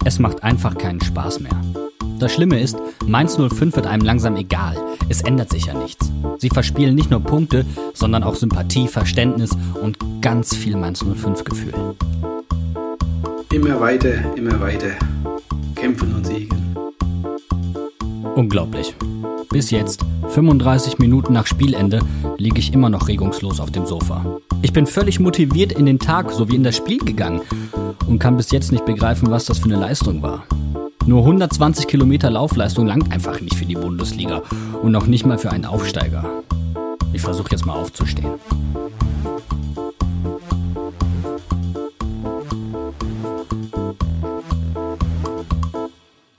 Es 0.05 0.19
macht 0.19 0.41
einfach 0.41 0.77
keinen 0.77 1.01
Spaß 1.01 1.41
mehr. 1.41 1.84
Das 2.17 2.31
Schlimme 2.33 2.61
ist, 2.61 2.77
Mainz 3.05 3.35
05 3.37 3.75
wird 3.75 3.87
einem 3.87 4.05
langsam 4.05 4.37
egal. 4.37 4.77
Es 5.09 5.21
ändert 5.21 5.49
sich 5.49 5.65
ja 5.65 5.73
nichts. 5.73 6.11
Sie 6.37 6.49
verspielen 6.49 6.95
nicht 6.95 7.11
nur 7.11 7.19
Punkte, 7.19 7.65
sondern 7.93 8.23
auch 8.23 8.35
Sympathie, 8.35 8.87
Verständnis 8.87 9.51
und 9.81 9.97
ganz 10.21 10.55
viel 10.55 10.77
Mainz 10.77 11.03
05 11.03 11.43
Gefühl. 11.43 11.73
Immer 13.51 13.79
weiter, 13.81 14.13
immer 14.35 14.59
weiter. 14.61 14.91
Kämpfen 15.75 16.15
und 16.15 16.25
siegen. 16.25 16.75
Unglaublich. 18.35 18.95
Bis 19.49 19.71
jetzt, 19.71 20.01
35 20.29 20.97
Minuten 20.99 21.33
nach 21.33 21.47
Spielende, 21.47 21.99
liege 22.37 22.59
ich 22.59 22.73
immer 22.73 22.89
noch 22.89 23.07
regungslos 23.07 23.59
auf 23.59 23.71
dem 23.71 23.85
Sofa. 23.85 24.39
Ich 24.61 24.73
bin 24.73 24.87
völlig 24.87 25.19
motiviert 25.19 25.73
in 25.73 25.85
den 25.85 25.99
Tag 25.99 26.31
sowie 26.31 26.55
in 26.55 26.63
das 26.63 26.77
Spiel 26.77 26.99
gegangen. 26.99 27.41
und 28.07 28.19
kann 28.19 28.37
bis 28.37 28.51
jetzt 28.51 28.71
nicht 28.71 28.85
begreifen, 28.85 29.31
was 29.31 29.45
das 29.45 29.59
für 29.59 29.65
eine 29.65 29.77
Leistung 29.77 30.21
war. 30.21 30.43
Nur 31.07 31.19
120 31.19 31.87
Kilometer 31.87 32.31
Laufleistung 32.31 32.87
langt 32.87 33.11
einfach 33.11 33.39
nicht 33.39 33.53
für 33.53 33.65
die 33.65 33.75
Bundesliga 33.75 34.41
und 34.81 34.91
noch 34.91 35.05
nicht 35.05 35.23
mal 35.23 35.37
für 35.37 35.51
einen 35.51 35.65
Aufsteiger. 35.65 36.43
Ich 37.13 37.21
versuche 37.21 37.51
jetzt 37.51 37.63
mal 37.63 37.73
aufzustehen. 37.73 38.31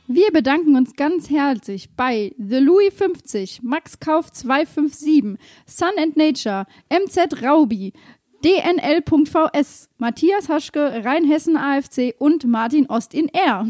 Wir 0.09 0.33
bedanken 0.33 0.75
uns 0.75 0.97
ganz 0.97 1.31
herzlich 1.31 1.91
bei 1.95 2.35
The 2.37 2.59
Louis 2.59 2.93
50, 2.93 3.63
Max 3.63 4.01
Kauf 4.01 4.33
257, 4.33 5.39
Sun 5.67 5.91
and 5.97 6.17
Nature, 6.17 6.67
MZ 6.91 7.41
Raubi, 7.45 7.93
DNL.vs, 8.45 9.89
Matthias 9.99 10.49
Haschke, 10.49 11.05
Rheinhessen 11.05 11.57
AFC 11.57 12.15
und 12.19 12.47
Martin 12.47 12.87
Ost 12.87 13.15
in 13.15 13.29
R. 13.29 13.67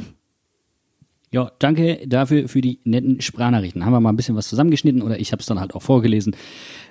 Ja, 1.37 1.53
danke 1.59 2.01
dafür 2.07 2.49
für 2.49 2.63
die 2.63 2.81
netten 2.85 3.21
Sprachnachrichten. 3.21 3.85
Haben 3.85 3.93
wir 3.93 4.01
mal 4.01 4.09
ein 4.09 4.17
bisschen 4.17 4.37
was 4.37 4.49
zusammengeschnitten 4.49 5.03
oder 5.03 5.21
ich 5.21 5.33
habe 5.33 5.41
es 5.41 5.47
dann 5.47 5.61
halt 5.61 5.75
auch 5.75 5.83
vorgelesen. 5.83 6.35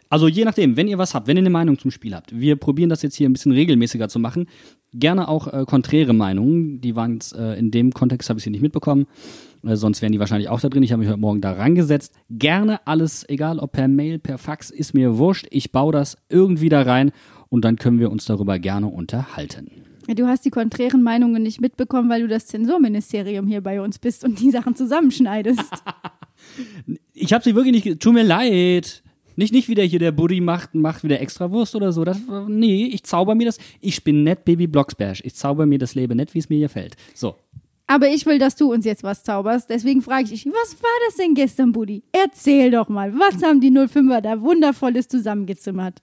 Also 0.07 0.27
je 0.27 0.45
nachdem, 0.45 0.77
wenn 0.77 0.87
ihr 0.87 0.99
was 0.99 1.15
habt, 1.15 1.25
wenn 1.25 1.35
ihr 1.35 1.41
eine 1.41 1.49
Meinung 1.49 1.79
zum 1.79 1.89
Spiel 1.89 2.13
habt, 2.13 2.39
wir 2.39 2.55
probieren 2.55 2.91
das 2.91 3.01
jetzt 3.01 3.15
hier 3.15 3.27
ein 3.27 3.33
bisschen 3.33 3.53
regelmäßiger 3.53 4.07
zu 4.07 4.19
machen. 4.19 4.45
Gerne 4.93 5.29
auch 5.29 5.51
äh, 5.51 5.65
konträre 5.65 6.13
Meinungen, 6.13 6.79
die 6.79 6.95
waren 6.95 7.13
jetzt, 7.13 7.35
äh, 7.35 7.55
in 7.55 7.71
dem 7.71 7.91
Kontext 7.91 8.29
habe 8.29 8.37
ich 8.37 8.43
sie 8.43 8.51
nicht 8.51 8.61
mitbekommen, 8.61 9.07
äh, 9.63 9.75
sonst 9.75 10.03
wären 10.03 10.11
die 10.11 10.19
wahrscheinlich 10.19 10.49
auch 10.49 10.61
da 10.61 10.69
drin. 10.69 10.83
Ich 10.83 10.91
habe 10.91 10.99
mich 10.99 11.09
heute 11.09 11.19
Morgen 11.19 11.41
da 11.41 11.53
rangesetzt. 11.53 12.13
Gerne 12.29 12.85
alles, 12.85 13.27
egal 13.27 13.57
ob 13.57 13.71
per 13.71 13.87
Mail, 13.87 14.19
per 14.19 14.37
Fax, 14.37 14.69
ist 14.69 14.93
mir 14.93 15.17
wurscht. 15.17 15.47
Ich 15.49 15.71
baue 15.71 15.91
das 15.91 16.19
irgendwie 16.29 16.69
da 16.69 16.83
rein 16.83 17.13
und 17.49 17.65
dann 17.65 17.77
können 17.77 17.97
wir 17.97 18.11
uns 18.11 18.25
darüber 18.25 18.59
gerne 18.59 18.85
unterhalten. 18.85 19.71
Du 20.07 20.27
hast 20.27 20.45
die 20.45 20.51
konträren 20.51 21.01
Meinungen 21.01 21.41
nicht 21.41 21.61
mitbekommen, 21.61 22.09
weil 22.09 22.21
du 22.21 22.27
das 22.27 22.45
Zensurministerium 22.47 23.47
hier 23.47 23.61
bei 23.61 23.81
uns 23.81 23.97
bist 23.97 24.23
und 24.23 24.39
die 24.39 24.51
Sachen 24.51 24.75
zusammenschneidest. 24.75 25.61
Ich 27.13 27.33
habe 27.33 27.43
sie 27.43 27.55
wirklich 27.55 27.85
nicht. 27.85 27.99
Tut 28.01 28.13
mir 28.13 28.23
leid. 28.23 29.01
Nicht, 29.35 29.53
nicht 29.53 29.67
wieder 29.67 29.83
hier 29.83 29.99
der 29.99 30.11
Buddy 30.11 30.41
macht, 30.41 30.75
macht 30.75 31.03
wieder 31.03 31.19
Extrawurst 31.19 31.75
oder 31.75 31.91
so. 31.91 32.03
Das, 32.03 32.19
nee, 32.47 32.85
ich 32.85 33.03
zauber 33.03 33.35
mir 33.35 33.45
das. 33.45 33.57
Ich 33.81 34.03
bin 34.03 34.23
nett 34.23 34.45
Baby 34.45 34.67
Blocksberg. 34.67 35.19
Ich 35.23 35.35
zauber 35.35 35.65
mir 35.65 35.79
das 35.79 35.95
Leben 35.95 36.17
nett, 36.17 36.33
wie 36.33 36.39
es 36.39 36.49
mir 36.49 36.57
hier 36.57 36.69
fällt. 36.69 36.95
So. 37.13 37.35
Aber 37.87 38.07
ich 38.07 38.25
will, 38.25 38.39
dass 38.39 38.55
du 38.55 38.71
uns 38.71 38.85
jetzt 38.85 39.03
was 39.03 39.23
zauberst. 39.23 39.69
Deswegen 39.69 40.01
frage 40.01 40.23
ich 40.23 40.43
dich, 40.43 40.45
was 40.45 40.81
war 40.81 40.89
das 41.07 41.15
denn 41.17 41.33
gestern, 41.35 41.71
Buddy? 41.71 42.03
Erzähl 42.11 42.71
doch 42.71 42.89
mal, 42.89 43.13
was 43.13 43.43
haben 43.43 43.61
die 43.61 43.71
05er 43.71 44.21
da 44.21 44.41
wundervolles 44.41 45.07
zusammengezimmert? 45.07 46.01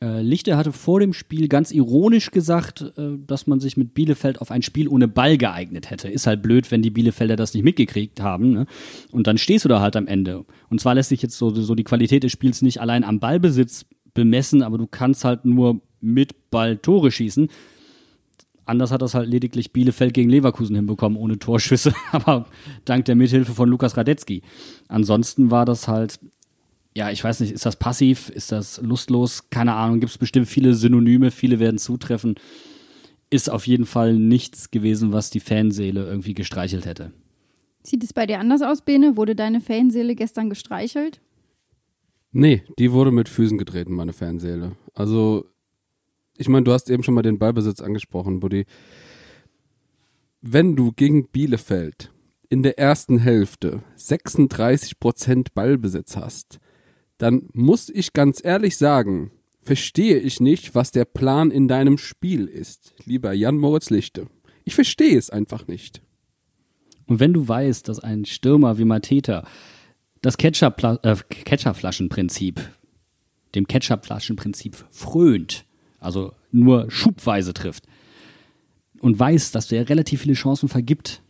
Äh, 0.00 0.22
Lichte 0.22 0.56
hatte 0.56 0.72
vor 0.72 1.00
dem 1.00 1.12
Spiel 1.12 1.48
ganz 1.48 1.72
ironisch 1.72 2.30
gesagt, 2.30 2.82
äh, 2.96 3.18
dass 3.26 3.48
man 3.48 3.58
sich 3.58 3.76
mit 3.76 3.94
Bielefeld 3.94 4.40
auf 4.40 4.52
ein 4.52 4.62
Spiel 4.62 4.86
ohne 4.86 5.08
Ball 5.08 5.36
geeignet 5.36 5.90
hätte. 5.90 6.08
Ist 6.08 6.28
halt 6.28 6.40
blöd, 6.40 6.70
wenn 6.70 6.82
die 6.82 6.90
Bielefelder 6.90 7.34
das 7.34 7.52
nicht 7.52 7.64
mitgekriegt 7.64 8.20
haben. 8.20 8.52
Ne? 8.52 8.66
Und 9.10 9.26
dann 9.26 9.38
stehst 9.38 9.64
du 9.64 9.68
da 9.68 9.80
halt 9.80 9.96
am 9.96 10.06
Ende. 10.06 10.44
Und 10.70 10.80
zwar 10.80 10.94
lässt 10.94 11.08
sich 11.08 11.22
jetzt 11.22 11.36
so, 11.36 11.50
so 11.50 11.74
die 11.74 11.84
Qualität 11.84 12.22
des 12.22 12.30
Spiels 12.30 12.62
nicht 12.62 12.80
allein 12.80 13.02
am 13.02 13.18
Ballbesitz 13.18 13.86
bemessen, 14.14 14.62
aber 14.62 14.78
du 14.78 14.86
kannst 14.86 15.24
halt 15.24 15.44
nur 15.44 15.80
mit 16.00 16.50
Ball 16.50 16.76
Tore 16.76 17.10
schießen. 17.10 17.48
Anders 18.66 18.92
hat 18.92 19.02
das 19.02 19.14
halt 19.14 19.28
lediglich 19.28 19.72
Bielefeld 19.72 20.14
gegen 20.14 20.30
Leverkusen 20.30 20.76
hinbekommen, 20.76 21.18
ohne 21.18 21.38
Torschüsse, 21.38 21.92
aber 22.12 22.46
dank 22.84 23.06
der 23.06 23.16
Mithilfe 23.16 23.52
von 23.52 23.68
Lukas 23.68 23.96
Radetzky. 23.96 24.42
Ansonsten 24.86 25.50
war 25.50 25.64
das 25.64 25.88
halt 25.88 26.20
ja, 26.98 27.12
ich 27.12 27.22
weiß 27.22 27.38
nicht, 27.38 27.52
ist 27.52 27.64
das 27.64 27.76
passiv, 27.76 28.28
ist 28.28 28.50
das 28.50 28.80
lustlos? 28.82 29.50
Keine 29.50 29.74
Ahnung, 29.74 30.00
gibt 30.00 30.10
es 30.10 30.18
bestimmt 30.18 30.48
viele 30.48 30.74
Synonyme, 30.74 31.30
viele 31.30 31.60
werden 31.60 31.78
zutreffen. 31.78 32.34
Ist 33.30 33.48
auf 33.48 33.68
jeden 33.68 33.86
Fall 33.86 34.14
nichts 34.14 34.72
gewesen, 34.72 35.12
was 35.12 35.30
die 35.30 35.38
Fanseele 35.38 36.04
irgendwie 36.04 36.34
gestreichelt 36.34 36.86
hätte. 36.86 37.12
Sieht 37.84 38.02
es 38.02 38.12
bei 38.12 38.26
dir 38.26 38.40
anders 38.40 38.62
aus, 38.62 38.82
Bene? 38.82 39.16
Wurde 39.16 39.36
deine 39.36 39.60
Fanseele 39.60 40.16
gestern 40.16 40.50
gestreichelt? 40.50 41.20
Nee, 42.32 42.64
die 42.80 42.90
wurde 42.90 43.12
mit 43.12 43.28
Füßen 43.28 43.58
getreten, 43.58 43.94
meine 43.94 44.12
Fanseele. 44.12 44.72
Also, 44.92 45.44
ich 46.36 46.48
meine, 46.48 46.64
du 46.64 46.72
hast 46.72 46.90
eben 46.90 47.04
schon 47.04 47.14
mal 47.14 47.22
den 47.22 47.38
Ballbesitz 47.38 47.80
angesprochen, 47.80 48.40
Buddy. 48.40 48.66
Wenn 50.40 50.74
du 50.74 50.90
gegen 50.90 51.28
Bielefeld 51.28 52.10
in 52.48 52.64
der 52.64 52.76
ersten 52.76 53.18
Hälfte 53.18 53.84
36% 53.96 55.54
Ballbesitz 55.54 56.16
hast, 56.16 56.58
dann 57.18 57.48
muss 57.52 57.88
ich 57.88 58.12
ganz 58.12 58.40
ehrlich 58.42 58.76
sagen, 58.76 59.30
verstehe 59.60 60.18
ich 60.18 60.40
nicht, 60.40 60.74
was 60.74 60.92
der 60.92 61.04
Plan 61.04 61.50
in 61.50 61.68
deinem 61.68 61.98
Spiel 61.98 62.46
ist, 62.46 62.94
lieber 63.04 63.32
Jan 63.32 63.58
Moritz 63.58 63.90
Lichte. 63.90 64.28
Ich 64.64 64.74
verstehe 64.74 65.18
es 65.18 65.30
einfach 65.30 65.66
nicht. 65.66 66.00
Und 67.06 67.20
wenn 67.20 67.32
du 67.32 67.46
weißt, 67.46 67.88
dass 67.88 68.00
ein 68.00 68.24
Stürmer 68.24 68.78
wie 68.78 68.84
Mateta 68.84 69.46
das 70.20 70.34
äh, 70.36 71.16
Ketchupflaschenprinzip, 71.28 72.60
dem 73.54 73.66
Ketchupflaschenprinzip 73.66 74.84
frönt, 74.90 75.64
also 76.00 76.32
nur 76.50 76.90
schubweise 76.90 77.54
trifft, 77.54 77.84
und 79.00 79.18
weißt, 79.18 79.54
dass 79.54 79.68
der 79.68 79.88
relativ 79.88 80.22
viele 80.22 80.34
Chancen 80.34 80.68
vergibt, 80.68 81.22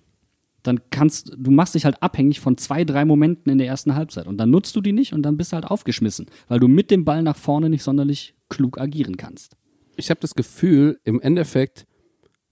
dann 0.68 0.80
kannst 0.90 1.32
du 1.36 1.50
machst 1.50 1.74
dich 1.74 1.84
halt 1.84 2.02
abhängig 2.02 2.40
von 2.40 2.56
zwei, 2.56 2.84
drei 2.84 3.04
Momenten 3.04 3.50
in 3.50 3.58
der 3.58 3.66
ersten 3.66 3.94
Halbzeit 3.94 4.26
und 4.26 4.36
dann 4.36 4.50
nutzt 4.50 4.76
du 4.76 4.80
die 4.80 4.92
nicht 4.92 5.12
und 5.12 5.22
dann 5.22 5.36
bist 5.36 5.52
du 5.52 5.54
halt 5.54 5.64
aufgeschmissen, 5.64 6.26
weil 6.46 6.60
du 6.60 6.68
mit 6.68 6.90
dem 6.90 7.04
Ball 7.04 7.22
nach 7.22 7.36
vorne 7.36 7.68
nicht 7.70 7.82
sonderlich 7.82 8.34
klug 8.48 8.78
agieren 8.78 9.16
kannst. 9.16 9.56
Ich 9.96 10.10
habe 10.10 10.20
das 10.20 10.34
Gefühl, 10.34 11.00
im 11.04 11.20
Endeffekt 11.20 11.86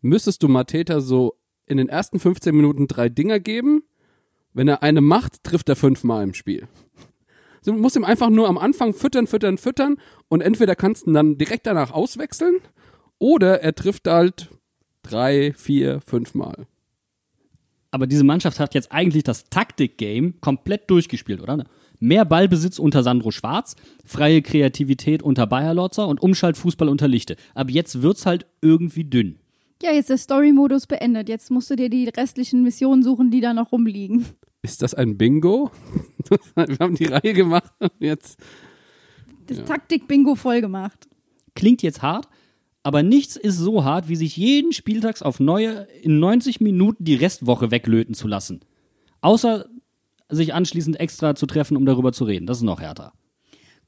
müsstest 0.00 0.42
du 0.42 0.49
Mateta 0.49 1.00
so 1.00 1.35
in 1.66 1.76
den 1.76 1.88
ersten 1.88 2.18
15 2.18 2.54
Minuten 2.54 2.88
drei 2.88 3.08
Dinger 3.08 3.38
geben. 3.38 3.82
Wenn 4.52 4.68
er 4.68 4.82
eine 4.82 5.00
macht, 5.00 5.44
trifft 5.44 5.68
er 5.68 5.76
fünfmal 5.76 6.25
im 6.25 6.35
Spiel. 6.35 6.66
Du 7.64 7.73
musst 7.73 7.96
ihm 7.96 8.04
einfach 8.04 8.30
nur 8.30 8.49
am 8.49 8.58
Anfang 8.58 8.94
füttern, 8.94 9.26
füttern, 9.26 9.58
füttern 9.58 9.96
und 10.28 10.40
entweder 10.40 10.75
kannst 10.75 11.06
du 11.06 11.11
ihn 11.11 11.14
dann 11.14 11.37
direkt 11.38 11.66
danach 11.66 11.90
auswechseln 11.90 12.56
oder 13.18 13.61
er 13.61 13.75
trifft 13.75 14.08
halt 14.08 14.49
drei, 15.02 15.52
vier, 15.52 16.00
fünfmal 16.00 16.66
aber 17.96 18.06
diese 18.06 18.24
Mannschaft 18.24 18.60
hat 18.60 18.74
jetzt 18.74 18.92
eigentlich 18.92 19.24
das 19.24 19.44
Taktik-Game 19.48 20.38
komplett 20.42 20.90
durchgespielt, 20.90 21.40
oder? 21.40 21.64
Mehr 21.98 22.26
Ballbesitz 22.26 22.78
unter 22.78 23.02
Sandro 23.02 23.30
Schwarz, 23.30 23.74
freie 24.04 24.42
Kreativität 24.42 25.22
unter 25.22 25.46
Bayer 25.46 25.72
Lotzer 25.72 26.06
und 26.06 26.20
Umschaltfußball 26.20 26.90
unter 26.90 27.08
Lichte. 27.08 27.36
Aber 27.54 27.70
jetzt 27.70 28.02
wird's 28.02 28.26
halt 28.26 28.44
irgendwie 28.60 29.04
dünn. 29.04 29.38
Ja, 29.82 29.92
jetzt 29.92 30.10
ist 30.10 30.10
der 30.10 30.18
Story-Modus 30.18 30.86
beendet. 30.86 31.30
Jetzt 31.30 31.50
musst 31.50 31.70
du 31.70 31.76
dir 31.76 31.88
die 31.88 32.06
restlichen 32.10 32.62
Missionen 32.62 33.02
suchen, 33.02 33.30
die 33.30 33.40
da 33.40 33.54
noch 33.54 33.72
rumliegen. 33.72 34.26
Ist 34.60 34.82
das 34.82 34.92
ein 34.92 35.16
Bingo? 35.16 35.70
Wir 36.54 36.76
haben 36.78 36.96
die 36.96 37.06
Reihe 37.06 37.32
gemacht 37.32 37.72
und 37.78 37.92
jetzt. 37.98 38.38
Das 39.46 39.56
ja. 39.56 39.64
Taktik-Bingo 39.64 40.34
voll 40.34 40.60
gemacht. 40.60 41.08
Klingt 41.54 41.82
jetzt 41.82 42.02
hart, 42.02 42.28
aber 42.86 43.02
nichts 43.02 43.34
ist 43.34 43.58
so 43.58 43.82
hart, 43.82 44.08
wie 44.08 44.14
sich 44.14 44.36
jeden 44.36 44.70
Spieltags 44.72 45.20
auf 45.20 45.40
neue 45.40 45.88
in 46.02 46.20
90 46.20 46.60
Minuten 46.60 47.02
die 47.02 47.16
Restwoche 47.16 47.72
weglöten 47.72 48.14
zu 48.14 48.28
lassen. 48.28 48.60
Außer 49.22 49.66
sich 50.28 50.54
anschließend 50.54 51.00
extra 51.00 51.34
zu 51.34 51.46
treffen, 51.46 51.76
um 51.76 51.84
darüber 51.84 52.12
zu 52.12 52.22
reden. 52.22 52.46
Das 52.46 52.58
ist 52.58 52.62
noch 52.62 52.80
härter. 52.80 53.12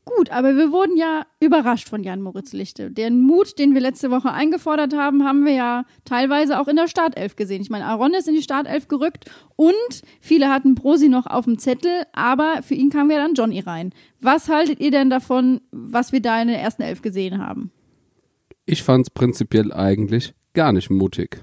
Gut, 0.05 0.33
aber 0.33 0.57
wir 0.57 0.73
wurden 0.73 0.97
ja 0.97 1.27
überrascht 1.39 1.89
von 1.89 2.03
Jan 2.03 2.23
Moritz 2.23 2.53
Lichte. 2.53 2.91
Den 2.91 3.21
Mut, 3.21 3.61
den 3.61 3.75
wir 3.75 3.81
letzte 3.81 4.11
Woche 4.11 4.33
eingefordert 4.33 4.95
haben, 4.95 5.23
haben 5.23 5.45
wir 5.45 5.53
ja 5.53 5.85
teilweise 6.05 6.59
auch 6.59 6.67
in 6.67 6.75
der 6.75 6.89
Startelf 6.89 7.37
gesehen. 7.37 7.63
Ich 7.63 7.71
meine, 7.71 7.85
Aaron 7.85 8.15
ist 8.15 8.27
in 8.27 8.35
die 8.35 8.43
Startelf 8.43 8.89
gerückt 8.89 9.31
und 9.55 10.03
viele 10.21 10.49
hatten 10.49 10.75
Prosi 10.75 11.09
noch 11.09 11.27
auf 11.27 11.45
dem 11.45 11.61
Zettel, 11.61 12.03
aber 12.15 12.65
für 12.65 12.75
ihn 12.75 12.91
kam 12.91 13.13
ja 13.13 13.19
dann 13.19 13.35
Johnny 13.35 13.61
rein. 13.61 13.93
Was 14.21 14.49
haltet 14.49 14.81
ihr 14.81 14.91
denn 14.91 15.09
davon, 15.09 15.61
was 15.71 16.11
wir 16.11 16.21
da 16.21 16.43
in 16.43 16.49
der 16.49 16.61
ersten 16.61 16.83
Elf 16.83 17.01
gesehen 17.01 17.39
haben? 17.39 17.71
Ich 18.71 18.83
fand 18.83 19.07
es 19.07 19.11
prinzipiell 19.11 19.73
eigentlich 19.73 20.35
gar 20.53 20.75
nicht 20.75 20.91
mutig. 20.91 21.43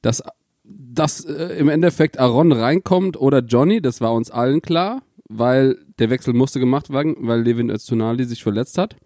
Dass, 0.00 0.22
dass 0.64 1.22
äh, 1.26 1.58
im 1.58 1.68
Endeffekt 1.68 2.18
Aaron 2.18 2.52
reinkommt 2.52 3.20
oder 3.20 3.40
Johnny, 3.40 3.82
das 3.82 4.00
war 4.00 4.14
uns 4.14 4.30
allen 4.30 4.62
klar, 4.62 5.02
weil 5.28 5.76
der 5.98 6.08
Wechsel 6.08 6.32
musste 6.32 6.58
gemacht 6.58 6.88
werden, 6.88 7.16
weil 7.18 7.42
Levin 7.42 7.68
Öztunali 7.68 8.24
sich 8.24 8.42
verletzt 8.42 8.78
hat. 8.78 8.96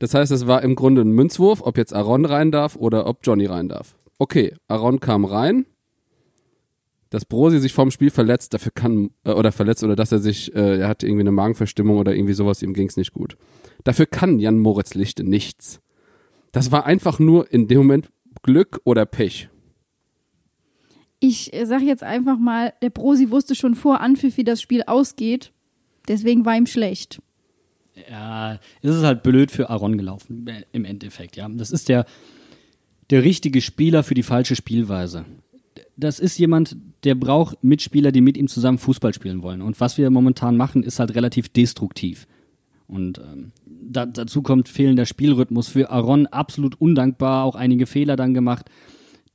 Das 0.00 0.12
heißt, 0.12 0.32
es 0.32 0.48
war 0.48 0.62
im 0.62 0.74
Grunde 0.74 1.02
ein 1.02 1.12
Münzwurf, 1.12 1.60
ob 1.62 1.78
jetzt 1.78 1.94
Aaron 1.94 2.24
rein 2.24 2.50
darf 2.50 2.74
oder 2.74 3.06
ob 3.06 3.18
Johnny 3.22 3.46
rein 3.46 3.68
darf. 3.68 3.94
Okay, 4.18 4.56
Aaron 4.66 4.98
kam 4.98 5.24
rein, 5.24 5.64
dass 7.10 7.24
Brosi 7.24 7.60
sich 7.60 7.72
vom 7.72 7.92
Spiel 7.92 8.10
verletzt, 8.10 8.52
dafür 8.52 8.72
kann, 8.74 9.10
äh, 9.22 9.30
oder 9.30 9.52
verletzt, 9.52 9.84
oder 9.84 9.94
dass 9.94 10.10
er 10.10 10.18
sich, 10.18 10.52
äh, 10.56 10.80
er 10.80 10.88
hatte 10.88 11.06
irgendwie 11.06 11.22
eine 11.22 11.30
Magenverstimmung 11.30 11.98
oder 11.98 12.16
irgendwie 12.16 12.34
sowas, 12.34 12.62
ihm 12.62 12.74
ging's 12.74 12.96
nicht 12.96 13.12
gut. 13.12 13.36
Dafür 13.84 14.06
kann 14.06 14.40
Jan 14.40 14.58
Moritz 14.58 14.94
Lichte 14.94 15.22
nichts. 15.22 15.80
Das 16.52 16.72
war 16.72 16.86
einfach 16.86 17.18
nur 17.18 17.52
in 17.52 17.68
dem 17.68 17.78
Moment 17.78 18.10
Glück 18.42 18.80
oder 18.84 19.06
Pech. 19.06 19.48
Ich 21.20 21.50
sage 21.64 21.84
jetzt 21.84 22.02
einfach 22.02 22.38
mal, 22.38 22.72
der 22.82 22.90
Brosi 22.90 23.30
wusste 23.30 23.54
schon 23.54 23.74
vor 23.74 24.00
Anpfiff, 24.00 24.36
wie 24.38 24.44
das 24.44 24.62
Spiel 24.62 24.82
ausgeht. 24.86 25.52
Deswegen 26.08 26.44
war 26.46 26.56
ihm 26.56 26.66
schlecht. 26.66 27.20
Ja, 28.08 28.58
es 28.80 28.96
ist 28.96 29.02
halt 29.02 29.22
blöd 29.22 29.50
für 29.50 29.68
Aaron 29.68 29.98
gelaufen, 29.98 30.46
äh, 30.46 30.62
im 30.72 30.84
Endeffekt, 30.84 31.36
ja. 31.36 31.48
Das 31.48 31.70
ist 31.70 31.88
der, 31.88 32.06
der 33.10 33.22
richtige 33.22 33.60
Spieler 33.60 34.02
für 34.02 34.14
die 34.14 34.22
falsche 34.22 34.56
Spielweise. 34.56 35.26
Das 35.96 36.18
ist 36.18 36.38
jemand, 36.38 36.76
der 37.04 37.14
braucht 37.14 37.62
Mitspieler, 37.62 38.12
die 38.12 38.22
mit 38.22 38.38
ihm 38.38 38.48
zusammen 38.48 38.78
Fußball 38.78 39.12
spielen 39.12 39.42
wollen. 39.42 39.60
Und 39.60 39.78
was 39.80 39.98
wir 39.98 40.08
momentan 40.10 40.56
machen, 40.56 40.82
ist 40.82 40.98
halt 40.98 41.14
relativ 41.14 41.50
destruktiv. 41.50 42.26
Und 42.86 43.18
ähm, 43.18 43.52
da, 43.82 44.06
dazu 44.06 44.42
kommt 44.42 44.68
fehlender 44.68 45.06
Spielrhythmus. 45.06 45.68
Für 45.68 45.90
Aaron 45.90 46.26
absolut 46.26 46.80
undankbar, 46.80 47.44
auch 47.44 47.54
einige 47.54 47.86
Fehler 47.86 48.16
dann 48.16 48.34
gemacht. 48.34 48.70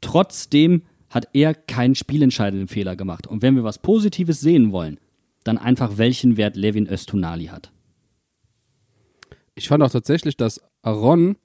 Trotzdem 0.02 0.84
hat 1.10 1.30
er 1.34 1.54
keinen 1.54 1.96
spielentscheidenden 1.96 2.68
Fehler 2.68 2.96
gemacht. 2.96 3.28
Und 3.28 3.42
wenn 3.42 3.56
wir 3.56 3.64
was 3.64 3.80
Positives 3.80 4.42
sehen 4.42 4.72
wollen, 4.72 5.00
dann 5.44 5.58
einfach 5.58 5.98
welchen 5.98 6.38
Wert 6.38 6.56
Levin 6.56 6.88
Östunali 6.88 7.46
hat. 7.46 7.72
Ich 9.54 9.68
fand 9.68 9.84
auch 9.84 9.92
tatsächlich, 9.92 10.36
dass 10.36 10.62
Aaron 10.82 11.38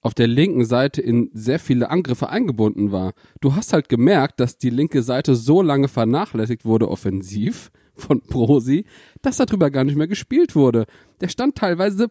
auf 0.00 0.14
der 0.14 0.26
linken 0.26 0.64
Seite 0.64 1.00
in 1.00 1.30
sehr 1.32 1.58
viele 1.58 1.90
Angriffe 1.90 2.28
eingebunden 2.28 2.92
war. 2.92 3.12
Du 3.40 3.54
hast 3.54 3.72
halt 3.72 3.88
gemerkt, 3.88 4.38
dass 4.40 4.58
die 4.58 4.70
linke 4.70 5.02
Seite 5.02 5.34
so 5.34 5.62
lange 5.62 5.88
vernachlässigt 5.88 6.64
wurde 6.64 6.88
offensiv 6.88 7.70
von 7.94 8.20
Brosi, 8.20 8.84
dass 9.22 9.38
darüber 9.38 9.70
gar 9.70 9.84
nicht 9.84 9.96
mehr 9.96 10.08
gespielt 10.08 10.54
wurde. 10.54 10.84
Der 11.20 11.28
stand 11.28 11.56
teilweise, 11.56 12.08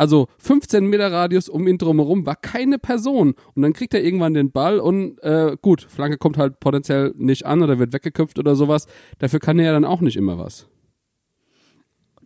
also 0.00 0.28
15 0.38 0.86
Meter 0.86 1.12
Radius 1.12 1.50
um 1.50 1.68
ihn 1.68 1.76
drumherum 1.76 2.24
war 2.24 2.34
keine 2.34 2.78
Person. 2.78 3.34
Und 3.54 3.62
dann 3.62 3.74
kriegt 3.74 3.92
er 3.92 4.02
irgendwann 4.02 4.32
den 4.32 4.50
Ball 4.50 4.80
und 4.80 5.22
äh, 5.22 5.58
gut, 5.60 5.82
Flanke 5.82 6.16
kommt 6.16 6.38
halt 6.38 6.58
potenziell 6.58 7.12
nicht 7.18 7.44
an 7.44 7.62
oder 7.62 7.78
wird 7.78 7.92
weggeköpft 7.92 8.38
oder 8.38 8.56
sowas. 8.56 8.86
Dafür 9.18 9.40
kann 9.40 9.58
er 9.58 9.66
ja 9.66 9.72
dann 9.72 9.84
auch 9.84 10.00
nicht 10.00 10.16
immer 10.16 10.38
was. 10.38 10.68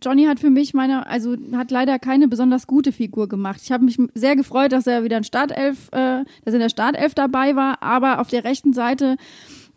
Johnny 0.01 0.25
hat 0.25 0.39
für 0.39 0.49
mich 0.49 0.73
meine, 0.73 1.05
also 1.07 1.35
hat 1.53 1.69
leider 1.69 1.99
keine 1.99 2.29
besonders 2.29 2.65
gute 2.65 2.93
Figur 2.93 3.27
gemacht. 3.27 3.59
Ich 3.61 3.73
habe 3.73 3.83
mich 3.83 3.97
sehr 4.13 4.37
gefreut, 4.37 4.71
dass 4.71 4.87
er 4.87 5.03
wieder 5.03 5.17
in 5.17 5.23
Startelf, 5.25 5.89
äh, 5.91 6.23
dass 6.45 6.53
er 6.53 6.53
in 6.53 6.59
der 6.59 6.69
Startelf 6.69 7.13
dabei 7.13 7.57
war, 7.57 7.83
aber 7.83 8.21
auf 8.21 8.29
der 8.29 8.45
rechten 8.45 8.71
Seite, 8.71 9.17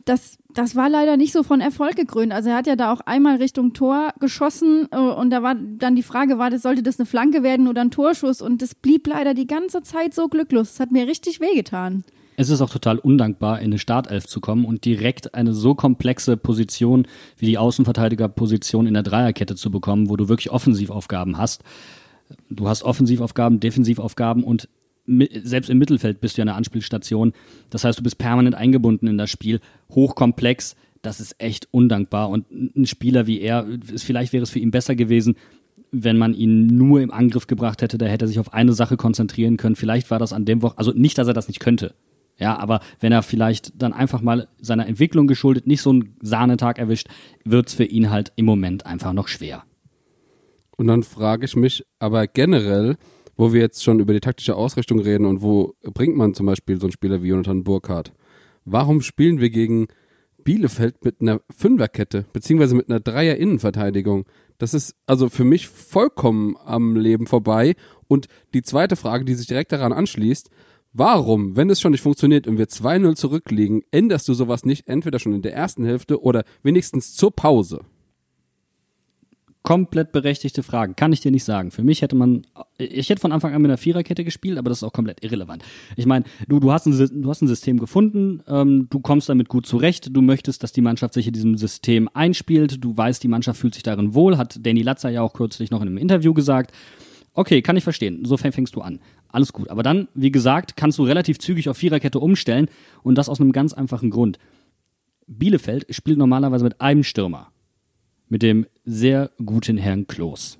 das, 0.09 0.39
das 0.55 0.75
war 0.75 0.89
leider 0.89 1.17
nicht 1.17 1.33
so 1.33 1.43
von 1.43 1.61
Erfolg 1.61 1.97
gekrönt. 1.97 2.33
Also 2.33 2.49
er 2.51 2.57
hat 2.57 2.67
ja 2.67 2.77
da 2.77 2.93
auch 2.93 3.01
einmal 3.01 3.37
Richtung 3.37 3.75
Tor 3.75 4.15
geschossen 4.19 4.89
äh, 4.91 4.97
und 4.97 5.31
da 5.31 5.43
war 5.43 5.55
dann 5.55 5.97
die 5.97 6.03
Frage, 6.03 6.39
war 6.39 6.51
das, 6.51 6.63
sollte 6.63 6.83
das 6.83 6.99
eine 6.99 7.07
Flanke 7.07 7.43
werden 7.43 7.69
oder 7.69 7.83
ein 7.83 7.91
Torschuss? 7.91 8.41
Und 8.41 8.63
das 8.63 8.75
blieb 8.75 9.07
leider 9.07 9.35
die 9.35 9.47
ganze 9.47 9.83
Zeit 9.83 10.15
so 10.15 10.29
glücklos. 10.29 10.71
Das 10.73 10.81
hat 10.81 10.93
mir 10.93 11.07
richtig 11.07 11.41
wehgetan. 11.41 12.05
Es 12.37 12.51
ist 12.51 12.61
auch 12.61 12.71
total 12.71 12.99
undankbar, 12.99 13.59
in 13.59 13.67
eine 13.67 13.79
Startelf 13.81 14.27
zu 14.27 14.41
kommen 14.41 14.65
und 14.65 14.85
direkt 14.85 15.35
eine 15.35 15.53
so 15.53 15.75
komplexe 15.75 16.37
Position 16.37 17.09
wie 17.37 17.47
die 17.47 17.59
Außenverteidigerposition 17.59 18.87
in 18.87 18.95
der 18.95 19.03
Dreierkette 19.03 19.57
zu 19.57 19.73
bekommen, 19.73 20.09
wo 20.09 20.17
du 20.17 20.29
wirklich 20.29 20.51
Offensivaufgaben 20.51 21.37
hast. 21.37 21.65
Du 22.49 22.69
hast 22.69 22.85
Offensivaufgaben, 22.85 23.59
Defensivaufgaben 23.59 24.45
und 24.45 24.69
selbst 25.43 25.71
im 25.71 25.79
Mittelfeld 25.79 26.21
bist 26.21 26.37
du 26.37 26.41
ja 26.41 26.45
eine 26.45 26.55
Anspielstation. 26.55 27.33
Das 27.71 27.85
heißt, 27.85 27.99
du 27.99 28.03
bist 28.03 28.19
permanent 28.19 28.55
eingebunden 28.55 29.07
in 29.07 29.19
das 29.19 29.31
Spiel, 29.31 29.61
hochkomplex. 29.91 30.77
Das 31.03 31.21
ist 31.21 31.37
echt 31.39 31.69
undankbar. 31.71 32.29
Und 32.29 32.51
ein 32.51 32.87
Spieler 32.87 33.27
wie 33.27 33.41
er, 33.41 33.67
vielleicht 33.97 34.33
wäre 34.33 34.43
es 34.43 34.51
für 34.51 34.59
ihn 34.59 34.71
besser 34.71 34.95
gewesen, 34.95 35.37
wenn 35.91 36.19
man 36.19 36.35
ihn 36.35 36.67
nur 36.67 37.01
im 37.01 37.11
Angriff 37.11 37.47
gebracht 37.47 37.81
hätte, 37.83 37.97
da 37.99 38.07
hätte 38.07 38.27
er 38.27 38.29
sich 38.29 38.39
auf 38.39 38.53
eine 38.53 38.73
Sache 38.73 38.97
konzentrieren 38.97 39.57
können. 39.57 39.77
Vielleicht 39.77 40.11
war 40.11 40.19
das 40.19 40.33
an 40.33 40.45
dem 40.45 40.61
Woche, 40.61 40.77
also 40.77 40.93
nicht, 40.93 41.17
dass 41.17 41.29
er 41.29 41.35
das 41.35 41.49
nicht 41.49 41.61
könnte. 41.61 41.95
Ja, 42.39 42.57
aber 42.59 42.81
wenn 43.01 43.11
er 43.11 43.23
vielleicht 43.23 43.83
dann 43.83 43.93
einfach 43.93 44.21
mal 44.21 44.49
seiner 44.61 44.87
Entwicklung 44.87 45.27
geschuldet 45.27 45.67
nicht 45.67 45.83
so 45.83 45.91
einen 45.91 46.15
Sahnetag 46.21 46.79
erwischt, 46.79 47.09
wird's 47.45 47.75
für 47.75 47.85
ihn 47.85 48.11
halt 48.11 48.33
im 48.37 48.45
Moment 48.45 48.87
einfach 48.87 49.13
noch 49.13 49.29
schwer. 49.29 49.65
Und 50.77 50.87
dann 50.87 51.03
frage 51.03 51.45
ich 51.45 51.57
mich 51.57 51.85
aber 51.99 52.29
generell, 52.29 52.97
wo 53.39 53.53
wir 53.55 53.61
jetzt 53.61 53.83
schon 53.83 54.01
über 54.01 54.13
die 54.13 54.21
taktische 54.21 54.57
Ausrichtung 54.57 54.99
reden 54.99 55.25
und 55.25 55.41
wo 55.41 55.75
bringt 55.95 56.17
man 56.17 56.35
zum 56.35 56.45
Beispiel 56.45 56.79
so 56.79 56.87
einen 56.87 56.93
Spieler 56.93 57.23
wie 57.23 57.29
Jonathan 57.29 57.65
Burkhardt? 57.65 58.13
Warum 58.67 59.01
spielen 59.01 59.41
wir 59.41 59.49
gegen 59.49 59.87
Bielefeld 60.45 61.05
mit 61.05 61.21
einer 61.21 61.41
Fünferkette, 61.57 62.27
beziehungsweise 62.33 62.75
mit 62.75 62.91
einer 62.91 63.01
Dreier-Innenverteidigung? 63.01 64.27
Das 64.59 64.75
ist 64.75 64.97
also 65.07 65.29
für 65.29 65.45
mich 65.45 65.69
vollkommen 65.69 66.57
am 66.65 66.97
Leben 66.97 67.27
vorbei. 67.27 67.77
Und 68.09 68.27
die 68.55 68.63
zweite 68.63 68.97
Frage, 68.97 69.25
die 69.25 69.35
sich 69.35 69.47
direkt 69.47 69.73
daran 69.73 69.93
anschließt, 69.93 70.51
Warum, 70.95 71.55
wenn 71.55 71.69
es 71.69 71.83
schon 71.83 71.93
nicht 71.93 72.01
funktioniert 72.01 72.47
und 72.47 72.57
wir 72.57 72.67
2-0 72.67 73.15
zurückliegen, 73.15 73.83
änderst 73.91 74.27
du 74.27 74.33
sowas 74.33 74.65
nicht 74.65 74.89
entweder 74.89 75.19
schon 75.19 75.35
in 75.35 75.43
der 75.43 75.55
ersten 75.55 75.85
Hälfte 75.85 76.23
oder 76.23 76.45
wenigstens 76.63 77.15
zur 77.15 77.31
Pause? 77.31 77.81
Komplett 79.69 80.13
berechtigte 80.13 80.63
Fragen, 80.63 80.97
kann 80.97 81.13
ich 81.13 81.21
dir 81.21 81.31
nicht 81.31 81.45
sagen. 81.45 81.71
Für 81.71 81.83
mich 81.83 82.01
hätte 82.01 82.17
man, 82.17 82.47
ich 82.79 83.11
hätte 83.11 83.21
von 83.21 83.33
Anfang 83.33 83.53
an 83.53 83.61
mit 83.61 83.69
einer 83.69 83.77
Viererkette 83.77 84.25
gespielt, 84.25 84.57
aber 84.57 84.71
das 84.71 84.79
ist 84.79 84.83
auch 84.83 84.95
komplett 84.95 85.23
irrelevant. 85.23 85.63
Ich 85.95 86.07
meine, 86.07 86.25
du, 86.49 86.59
du, 86.59 86.73
hast 86.73 86.87
ein, 86.87 87.21
du 87.21 87.29
hast 87.29 87.43
ein 87.43 87.49
System 87.49 87.79
gefunden, 87.79 88.43
ähm, 88.49 88.87
du 88.89 89.01
kommst 89.01 89.29
damit 89.29 89.51
gut 89.51 89.67
zurecht, 89.67 90.09
du 90.11 90.23
möchtest, 90.23 90.63
dass 90.63 90.73
die 90.73 90.81
Mannschaft 90.81 91.13
sich 91.13 91.27
in 91.27 91.35
diesem 91.35 91.59
System 91.59 92.09
einspielt, 92.15 92.83
du 92.83 92.97
weißt, 92.97 93.23
die 93.23 93.29
Mannschaft 93.29 93.61
fühlt 93.61 93.75
sich 93.75 93.83
darin 93.83 94.15
wohl, 94.15 94.39
hat 94.39 94.59
Danny 94.65 94.81
Latzer 94.81 95.11
ja 95.11 95.21
auch 95.21 95.35
kürzlich 95.35 95.71
noch 95.71 95.83
in 95.83 95.89
einem 95.89 95.99
Interview 95.99 96.33
gesagt. 96.33 96.73
Okay, 97.35 97.61
kann 97.61 97.77
ich 97.77 97.85
verstehen. 97.85 98.25
So 98.25 98.39
fängst 98.39 98.75
du 98.75 98.81
an. 98.81 99.01
Alles 99.29 99.53
gut. 99.53 99.69
Aber 99.69 99.83
dann, 99.83 100.09
wie 100.15 100.33
gesagt, 100.33 100.77
kannst 100.79 100.97
du 100.97 101.03
relativ 101.03 101.41
zügig 101.41 101.69
auf 101.69 101.77
Viererkette 101.77 102.21
umstellen 102.21 102.69
und 103.03 103.19
das 103.19 103.29
aus 103.29 103.39
einem 103.39 103.53
ganz 103.53 103.75
einfachen 103.75 104.09
Grund. 104.09 104.39
Bielefeld 105.27 105.95
spielt 105.95 106.17
normalerweise 106.17 106.65
mit 106.65 106.81
einem 106.81 107.05
Stürmer. 107.05 107.53
Mit 108.29 108.43
dem 108.43 108.67
sehr 108.85 109.31
guten 109.45 109.79
Herrn 109.79 110.07
Klos. 110.07 110.59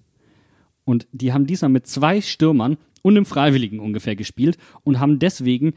Und 0.85 1.07
die 1.13 1.33
haben 1.33 1.47
diesmal 1.47 1.71
mit 1.71 1.87
zwei 1.87 2.21
Stürmern 2.21 2.79
und 3.03 3.17
einem 3.17 3.27
Freiwilligen 3.27 3.81
ungefähr 3.81 4.17
gespielt 4.17 4.57
und 4.85 5.01
haben 5.01 5.19
deswegen 5.19 5.75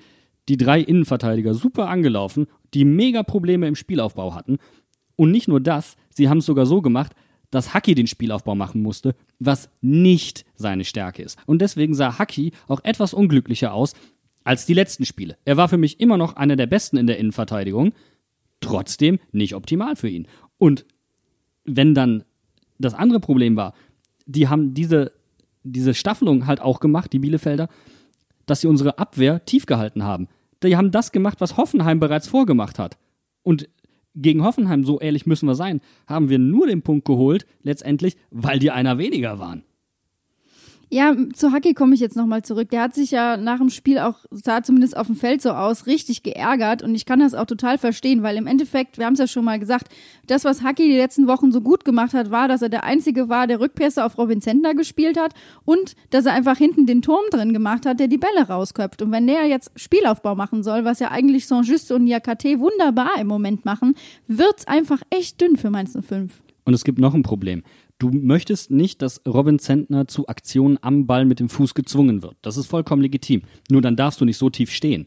die 0.47 0.57
drei 0.57 0.79
Innenverteidiger 0.79 1.53
super 1.53 1.89
angelaufen, 1.89 2.47
die 2.73 2.85
mega 2.85 3.23
Probleme 3.23 3.67
im 3.67 3.75
Spielaufbau 3.75 4.33
hatten. 4.33 4.57
Und 5.15 5.31
nicht 5.31 5.47
nur 5.47 5.59
das, 5.59 5.97
sie 6.09 6.29
haben 6.29 6.39
es 6.39 6.45
sogar 6.45 6.65
so 6.65 6.81
gemacht, 6.81 7.13
dass 7.51 7.73
Haki 7.73 7.95
den 7.95 8.07
Spielaufbau 8.07 8.55
machen 8.55 8.81
musste, 8.81 9.15
was 9.39 9.69
nicht 9.81 10.45
seine 10.55 10.85
Stärke 10.85 11.21
ist. 11.21 11.37
Und 11.45 11.61
deswegen 11.61 11.93
sah 11.93 12.17
Haki 12.17 12.53
auch 12.67 12.83
etwas 12.83 13.13
unglücklicher 13.13 13.73
aus 13.73 13.93
als 14.43 14.65
die 14.65 14.73
letzten 14.73 15.05
Spiele. 15.05 15.37
Er 15.45 15.57
war 15.57 15.67
für 15.69 15.77
mich 15.77 15.99
immer 15.99 16.17
noch 16.17 16.37
einer 16.37 16.55
der 16.55 16.67
besten 16.67 16.97
in 16.97 17.07
der 17.07 17.19
Innenverteidigung, 17.19 17.93
trotzdem 18.61 19.19
nicht 19.31 19.53
optimal 19.53 19.95
für 19.95 20.09
ihn. 20.09 20.27
Und 20.57 20.85
wenn 21.65 21.93
dann 21.93 22.23
das 22.79 22.93
andere 22.93 23.19
Problem 23.19 23.55
war, 23.55 23.73
die 24.25 24.47
haben 24.47 24.73
diese, 24.73 25.11
diese 25.63 25.93
Staffelung 25.93 26.47
halt 26.47 26.61
auch 26.61 26.79
gemacht, 26.79 27.13
die 27.13 27.19
Bielefelder, 27.19 27.69
dass 28.45 28.61
sie 28.61 28.67
unsere 28.67 28.97
Abwehr 28.97 29.45
tief 29.45 29.65
gehalten 29.65 30.03
haben. 30.03 30.27
Die 30.63 30.75
haben 30.77 30.91
das 30.91 31.11
gemacht, 31.11 31.41
was 31.41 31.57
Hoffenheim 31.57 31.99
bereits 31.99 32.27
vorgemacht 32.27 32.79
hat. 32.79 32.97
Und 33.43 33.69
gegen 34.15 34.43
Hoffenheim, 34.43 34.83
so 34.83 34.99
ehrlich 34.99 35.25
müssen 35.25 35.47
wir 35.47 35.55
sein, 35.55 35.81
haben 36.05 36.29
wir 36.29 36.39
nur 36.39 36.67
den 36.67 36.81
Punkt 36.81 37.05
geholt, 37.05 37.45
letztendlich, 37.63 38.17
weil 38.29 38.59
die 38.59 38.71
einer 38.71 38.97
weniger 38.97 39.39
waren. 39.39 39.63
Ja, 40.93 41.15
zu 41.33 41.53
Hacki 41.53 41.73
komme 41.73 41.95
ich 41.95 42.01
jetzt 42.01 42.17
nochmal 42.17 42.41
zurück. 42.41 42.69
Der 42.69 42.81
hat 42.81 42.93
sich 42.93 43.11
ja 43.11 43.37
nach 43.37 43.59
dem 43.59 43.69
Spiel 43.69 43.97
auch, 43.97 44.15
sah 44.29 44.61
zumindest 44.61 44.97
auf 44.97 45.07
dem 45.07 45.15
Feld 45.15 45.41
so 45.41 45.51
aus, 45.51 45.87
richtig 45.87 46.21
geärgert 46.21 46.83
und 46.83 46.93
ich 46.95 47.05
kann 47.05 47.21
das 47.21 47.33
auch 47.33 47.45
total 47.45 47.77
verstehen, 47.77 48.23
weil 48.23 48.35
im 48.35 48.45
Endeffekt, 48.45 48.97
wir 48.97 49.05
haben 49.05 49.13
es 49.13 49.19
ja 49.19 49.27
schon 49.27 49.45
mal 49.45 49.57
gesagt, 49.57 49.87
das, 50.27 50.43
was 50.43 50.63
Hacki 50.63 50.83
die 50.83 50.97
letzten 50.97 51.27
Wochen 51.27 51.53
so 51.53 51.61
gut 51.61 51.85
gemacht 51.85 52.13
hat, 52.13 52.29
war, 52.29 52.49
dass 52.49 52.61
er 52.61 52.67
der 52.67 52.83
Einzige 52.83 53.29
war, 53.29 53.47
der 53.47 53.61
Rückpässe 53.61 54.03
auf 54.03 54.17
Robin 54.17 54.41
Zentner 54.41 54.75
gespielt 54.75 55.17
hat 55.17 55.33
und 55.63 55.95
dass 56.09 56.25
er 56.25 56.33
einfach 56.33 56.57
hinten 56.57 56.85
den 56.85 57.01
Turm 57.01 57.23
drin 57.31 57.53
gemacht 57.53 57.85
hat, 57.85 58.01
der 58.01 58.09
die 58.09 58.17
Bälle 58.17 58.49
rausköpft. 58.49 59.01
Und 59.01 59.13
wenn 59.13 59.27
der 59.27 59.47
jetzt 59.47 59.71
Spielaufbau 59.77 60.35
machen 60.35 60.61
soll, 60.61 60.83
was 60.83 60.99
ja 60.99 61.09
eigentlich 61.09 61.47
Saint-Just 61.47 61.93
und 61.93 62.03
Niakate 62.03 62.59
wunderbar 62.59 63.11
im 63.17 63.27
Moment 63.27 63.63
machen, 63.63 63.95
wird's 64.27 64.67
einfach 64.67 65.01
echt 65.09 65.39
dünn 65.39 65.55
für 65.55 65.69
Mainz 65.69 65.97
05. 65.97 66.33
Und 66.65 66.73
es 66.73 66.83
gibt 66.83 66.99
noch 66.99 67.13
ein 67.13 67.23
Problem. 67.23 67.63
Du 68.01 68.09
möchtest 68.09 68.71
nicht, 68.71 69.03
dass 69.03 69.21
Robin 69.27 69.59
Zentner 69.59 70.07
zu 70.07 70.27
Aktionen 70.27 70.79
am 70.81 71.05
Ball 71.05 71.23
mit 71.23 71.39
dem 71.39 71.49
Fuß 71.49 71.75
gezwungen 71.75 72.23
wird. 72.23 72.35
Das 72.41 72.57
ist 72.57 72.65
vollkommen 72.65 73.03
legitim. 73.03 73.43
Nur 73.69 73.83
dann 73.83 73.95
darfst 73.95 74.19
du 74.19 74.25
nicht 74.25 74.39
so 74.39 74.49
tief 74.49 74.71
stehen. 74.71 75.05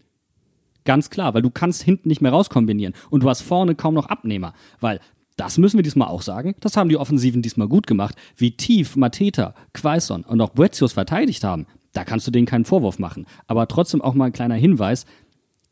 Ganz 0.84 1.10
klar, 1.10 1.34
weil 1.34 1.42
du 1.42 1.50
kannst 1.50 1.82
hinten 1.82 2.08
nicht 2.08 2.20
mehr 2.20 2.30
rauskombinieren 2.30 2.94
und 3.10 3.24
du 3.24 3.28
hast 3.28 3.40
vorne 3.40 3.74
kaum 3.74 3.94
noch 3.94 4.06
Abnehmer, 4.06 4.52
weil 4.78 5.00
das 5.36 5.58
müssen 5.58 5.76
wir 5.76 5.82
diesmal 5.82 6.06
auch 6.06 6.22
sagen. 6.22 6.54
Das 6.60 6.76
haben 6.76 6.88
die 6.88 6.96
Offensiven 6.96 7.42
diesmal 7.42 7.66
gut 7.66 7.88
gemacht. 7.88 8.14
Wie 8.36 8.56
tief 8.56 8.94
Mateta, 8.94 9.56
Quaison 9.72 10.22
und 10.22 10.40
auch 10.40 10.50
Boetius 10.50 10.92
verteidigt 10.92 11.42
haben, 11.42 11.66
da 11.94 12.04
kannst 12.04 12.28
du 12.28 12.30
denen 12.30 12.46
keinen 12.46 12.64
Vorwurf 12.64 13.00
machen. 13.00 13.26
Aber 13.48 13.66
trotzdem 13.66 14.02
auch 14.02 14.14
mal 14.14 14.26
ein 14.26 14.32
kleiner 14.32 14.54
Hinweis. 14.54 15.04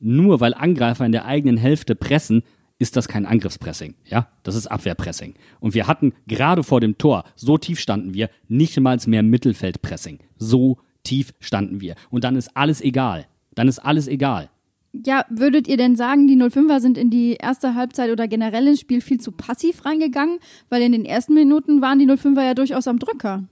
Nur 0.01 0.41
weil 0.41 0.55
Angreifer 0.55 1.07
in 1.07 1.13
der 1.13 1.27
eigenen 1.27 1.57
Hälfte 1.57 1.95
pressen, 1.95 2.43
ist 2.83 2.97
das 2.97 3.07
kein 3.07 3.25
Angriffspressing, 3.27 3.95
ja? 4.05 4.29
Das 4.43 4.57
ist 4.57 4.67
Abwehrpressing. 4.67 5.35
Und 5.61 5.73
wir 5.73 5.87
hatten 5.87 6.13
gerade 6.27 6.65
vor 6.65 6.81
dem 6.81 6.99
Tor, 6.99 7.25
so 7.37 7.57
tief 7.57 7.79
standen 7.79 8.13
wir, 8.13 8.29
nicht 8.49 8.79
mal 8.81 8.99
mehr 9.07 9.23
Mittelfeldpressing. 9.23 10.19
So 10.37 10.79
tief 11.05 11.33
standen 11.39 11.81
wir. 11.81 11.95
Und 12.11 12.25
dann 12.25 12.35
ist 12.35 12.57
alles 12.57 12.81
egal. 12.81 13.27
Dann 13.55 13.69
ist 13.69 13.79
alles 13.79 14.09
egal. 14.09 14.51
Ja, 14.93 15.25
würdet 15.31 15.69
ihr 15.69 15.77
denn 15.77 15.95
sagen, 15.95 16.27
die 16.27 16.37
05er 16.37 16.81
sind 16.81 16.99
in 16.99 17.09
die 17.09 17.35
erste 17.35 17.77
Halbzeit 17.77 18.11
oder 18.11 18.27
generell 18.27 18.67
ins 18.67 18.81
Spiel 18.81 19.01
viel 19.01 19.21
zu 19.21 19.31
passiv 19.31 19.85
reingegangen? 19.85 20.39
Weil 20.69 20.83
in 20.83 20.93
den 20.93 21.05
ersten 21.05 21.35
Minuten 21.35 21.81
waren 21.81 22.01
die 22.01 22.07
05er 22.07 22.43
ja 22.43 22.55
durchaus 22.55 22.89
am 22.89 22.99
Drücker. 22.99 23.45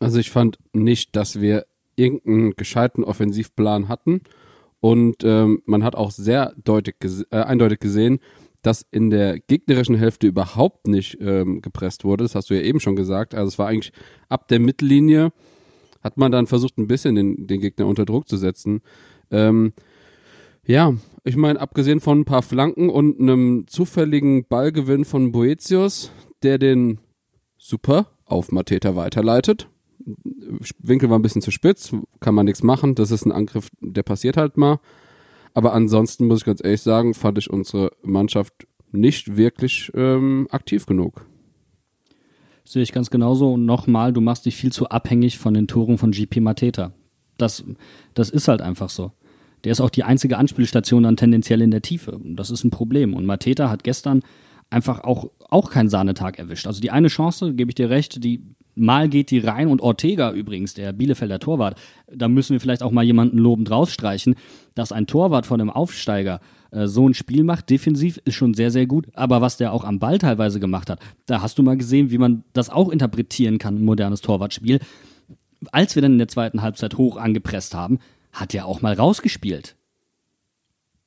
Also 0.00 0.18
ich 0.18 0.32
fand 0.32 0.58
nicht, 0.72 1.14
dass 1.14 1.40
wir 1.40 1.64
irgendeinen 1.94 2.56
gescheiten 2.56 3.04
Offensivplan 3.04 3.88
hatten 3.88 4.22
Und 4.82 5.22
ähm, 5.22 5.62
man 5.64 5.84
hat 5.84 5.94
auch 5.94 6.10
sehr 6.10 6.54
deutlich 6.62 6.96
gese 6.98 7.24
äh, 7.30 7.36
eindeutig 7.36 7.78
gesehen, 7.78 8.18
dass 8.62 8.84
in 8.90 9.10
der 9.10 9.38
gegnerischen 9.38 9.94
Hälfte 9.94 10.26
überhaupt 10.26 10.88
nicht 10.88 11.18
ähm, 11.20 11.62
gepresst 11.62 12.02
wurde. 12.04 12.24
Das 12.24 12.34
hast 12.34 12.50
du 12.50 12.54
ja 12.54 12.62
eben 12.62 12.80
schon 12.80 12.96
gesagt. 12.96 13.32
Also 13.32 13.46
es 13.46 13.58
war 13.60 13.68
eigentlich 13.68 13.92
ab 14.28 14.48
der 14.48 14.58
Mittellinie 14.58 15.32
hat 16.02 16.16
man 16.16 16.32
dann 16.32 16.48
versucht, 16.48 16.78
ein 16.78 16.88
bisschen 16.88 17.14
den, 17.14 17.46
den 17.46 17.60
Gegner 17.60 17.86
unter 17.86 18.04
Druck 18.04 18.28
zu 18.28 18.36
setzen. 18.36 18.80
Ähm, 19.30 19.72
ja, 20.66 20.94
ich 21.22 21.36
meine, 21.36 21.60
abgesehen 21.60 22.00
von 22.00 22.20
ein 22.20 22.24
paar 22.24 22.42
Flanken 22.42 22.90
und 22.90 23.20
einem 23.20 23.66
zufälligen 23.68 24.46
Ballgewinn 24.48 25.04
von 25.04 25.30
Boetius, 25.30 26.10
der 26.42 26.58
den 26.58 26.98
super 27.56 28.08
auf 28.24 28.50
Mateta 28.50 28.96
weiterleitet. 28.96 29.68
Winkel 30.78 31.10
war 31.10 31.18
ein 31.18 31.22
bisschen 31.22 31.42
zu 31.42 31.50
spitz, 31.50 31.94
kann 32.20 32.34
man 32.34 32.46
nichts 32.46 32.62
machen. 32.62 32.94
Das 32.94 33.10
ist 33.10 33.24
ein 33.24 33.32
Angriff, 33.32 33.70
der 33.80 34.02
passiert 34.02 34.36
halt 34.36 34.56
mal. 34.56 34.80
Aber 35.54 35.74
ansonsten 35.74 36.26
muss 36.26 36.40
ich 36.40 36.44
ganz 36.44 36.62
ehrlich 36.64 36.82
sagen, 36.82 37.14
fand 37.14 37.38
ich 37.38 37.50
unsere 37.50 37.92
Mannschaft 38.02 38.66
nicht 38.90 39.36
wirklich 39.36 39.90
ähm, 39.94 40.48
aktiv 40.50 40.86
genug. 40.86 41.26
Sehe 42.64 42.82
ich 42.82 42.92
ganz 42.92 43.10
genauso. 43.10 43.54
Und 43.54 43.64
nochmal, 43.64 44.12
du 44.12 44.20
machst 44.20 44.46
dich 44.46 44.56
viel 44.56 44.72
zu 44.72 44.88
abhängig 44.88 45.38
von 45.38 45.54
den 45.54 45.66
Toren 45.66 45.98
von 45.98 46.12
GP 46.12 46.40
Mateta. 46.40 46.92
Das, 47.38 47.64
das 48.14 48.30
ist 48.30 48.48
halt 48.48 48.62
einfach 48.62 48.88
so. 48.88 49.12
Der 49.64 49.72
ist 49.72 49.80
auch 49.80 49.90
die 49.90 50.04
einzige 50.04 50.38
Anspielstation 50.38 51.02
dann 51.04 51.16
tendenziell 51.16 51.60
in 51.62 51.70
der 51.70 51.82
Tiefe. 51.82 52.20
Das 52.24 52.50
ist 52.50 52.64
ein 52.64 52.70
Problem. 52.70 53.14
Und 53.14 53.26
Mateta 53.26 53.70
hat 53.70 53.84
gestern 53.84 54.22
einfach 54.70 55.00
auch, 55.04 55.30
auch 55.48 55.70
keinen 55.70 55.88
Sahnetag 55.88 56.38
erwischt. 56.38 56.66
Also 56.66 56.80
die 56.80 56.90
eine 56.90 57.08
Chance, 57.08 57.54
gebe 57.54 57.70
ich 57.70 57.74
dir 57.74 57.90
recht, 57.90 58.22
die 58.24 58.42
mal 58.74 59.08
geht 59.08 59.30
die 59.30 59.38
rein 59.38 59.68
und 59.68 59.80
Ortega 59.80 60.32
übrigens, 60.32 60.74
der 60.74 60.92
Bielefelder 60.92 61.38
Torwart, 61.38 61.78
da 62.10 62.28
müssen 62.28 62.52
wir 62.52 62.60
vielleicht 62.60 62.82
auch 62.82 62.90
mal 62.90 63.04
jemanden 63.04 63.38
lobend 63.38 63.70
rausstreichen, 63.70 64.34
dass 64.74 64.92
ein 64.92 65.06
Torwart 65.06 65.46
von 65.46 65.60
einem 65.60 65.70
Aufsteiger 65.70 66.40
äh, 66.70 66.86
so 66.86 67.08
ein 67.08 67.14
Spiel 67.14 67.44
macht, 67.44 67.70
defensiv, 67.70 68.20
ist 68.24 68.34
schon 68.34 68.54
sehr, 68.54 68.70
sehr 68.70 68.86
gut. 68.86 69.06
Aber 69.14 69.40
was 69.40 69.56
der 69.56 69.72
auch 69.72 69.84
am 69.84 69.98
Ball 69.98 70.18
teilweise 70.18 70.60
gemacht 70.60 70.90
hat, 70.90 71.00
da 71.26 71.42
hast 71.42 71.58
du 71.58 71.62
mal 71.62 71.76
gesehen, 71.76 72.10
wie 72.10 72.18
man 72.18 72.44
das 72.52 72.70
auch 72.70 72.88
interpretieren 72.88 73.58
kann, 73.58 73.76
ein 73.76 73.84
modernes 73.84 74.20
Torwartspiel. 74.20 74.80
Als 75.70 75.94
wir 75.94 76.02
dann 76.02 76.12
in 76.12 76.18
der 76.18 76.28
zweiten 76.28 76.62
Halbzeit 76.62 76.96
hoch 76.96 77.16
angepresst 77.16 77.74
haben, 77.74 77.98
hat 78.32 78.54
er 78.54 78.66
auch 78.66 78.82
mal 78.82 78.94
rausgespielt. 78.94 79.76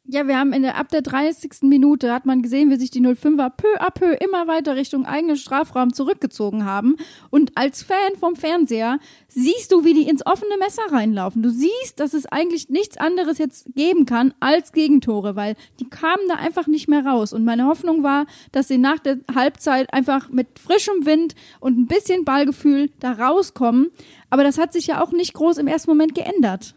Ja, 0.08 0.28
wir 0.28 0.38
haben 0.38 0.54
in 0.54 0.62
der, 0.62 0.78
ab 0.78 0.90
der 0.90 1.02
30. 1.02 1.64
Minute 1.64 2.14
hat 2.14 2.28
man 2.28 2.44
gesehen, 2.44 2.70
wie 2.70 2.76
sich 2.76 2.92
die 2.92 3.02
05er 3.02 3.50
peu 3.50 3.82
à 3.82 3.90
peu 3.90 4.14
immer 4.14 4.48
weiter 4.48 4.76
Richtung 4.76 5.04
eigenen 5.08 5.36
Strafraum 5.36 5.94
zurückgezogen 5.94 6.64
haben. 6.64 6.98
Und 7.32 7.58
als 7.58 7.82
Fan 7.82 8.16
vom 8.20 8.36
Fernseher 8.36 9.00
siehst 9.28 9.72
du, 9.72 9.84
wie 9.84 9.96
die 9.96 10.08
ins 10.08 10.24
offene 10.24 10.60
Messer 10.60 10.84
reinlaufen. 10.92 11.42
Du 11.42 11.50
siehst, 11.50 12.00
dass 12.00 12.14
es 12.14 12.28
eigentlich 12.28 12.70
nichts 12.70 12.98
anderes 12.98 13.40
jetzt 13.40 13.74
geben 13.74 14.06
kann 14.06 14.36
als 14.40 14.74
Gegentore, 14.74 15.36
weil 15.36 15.56
die 15.80 15.90
kamen 15.90 16.28
da 16.28 16.36
einfach 16.36 16.68
nicht 16.68 16.88
mehr 16.88 17.04
raus. 17.04 17.34
Und 17.34 17.44
meine 17.44 17.66
Hoffnung 17.66 18.04
war, 18.04 18.28
dass 18.52 18.68
sie 18.68 18.78
nach 18.78 19.00
der 19.00 19.18
Halbzeit 19.34 19.92
einfach 19.92 20.30
mit 20.30 20.60
frischem 20.60 21.08
Wind 21.08 21.34
und 21.60 21.80
ein 21.80 21.88
bisschen 21.88 22.26
Ballgefühl 22.26 22.92
da 23.00 23.14
rauskommen. 23.14 23.90
Aber 24.30 24.44
das 24.44 24.60
hat 24.60 24.72
sich 24.72 24.86
ja 24.86 25.04
auch 25.04 25.14
nicht 25.14 25.34
groß 25.34 25.58
im 25.58 25.68
ersten 25.68 25.90
Moment 25.90 26.14
geändert. 26.14 26.76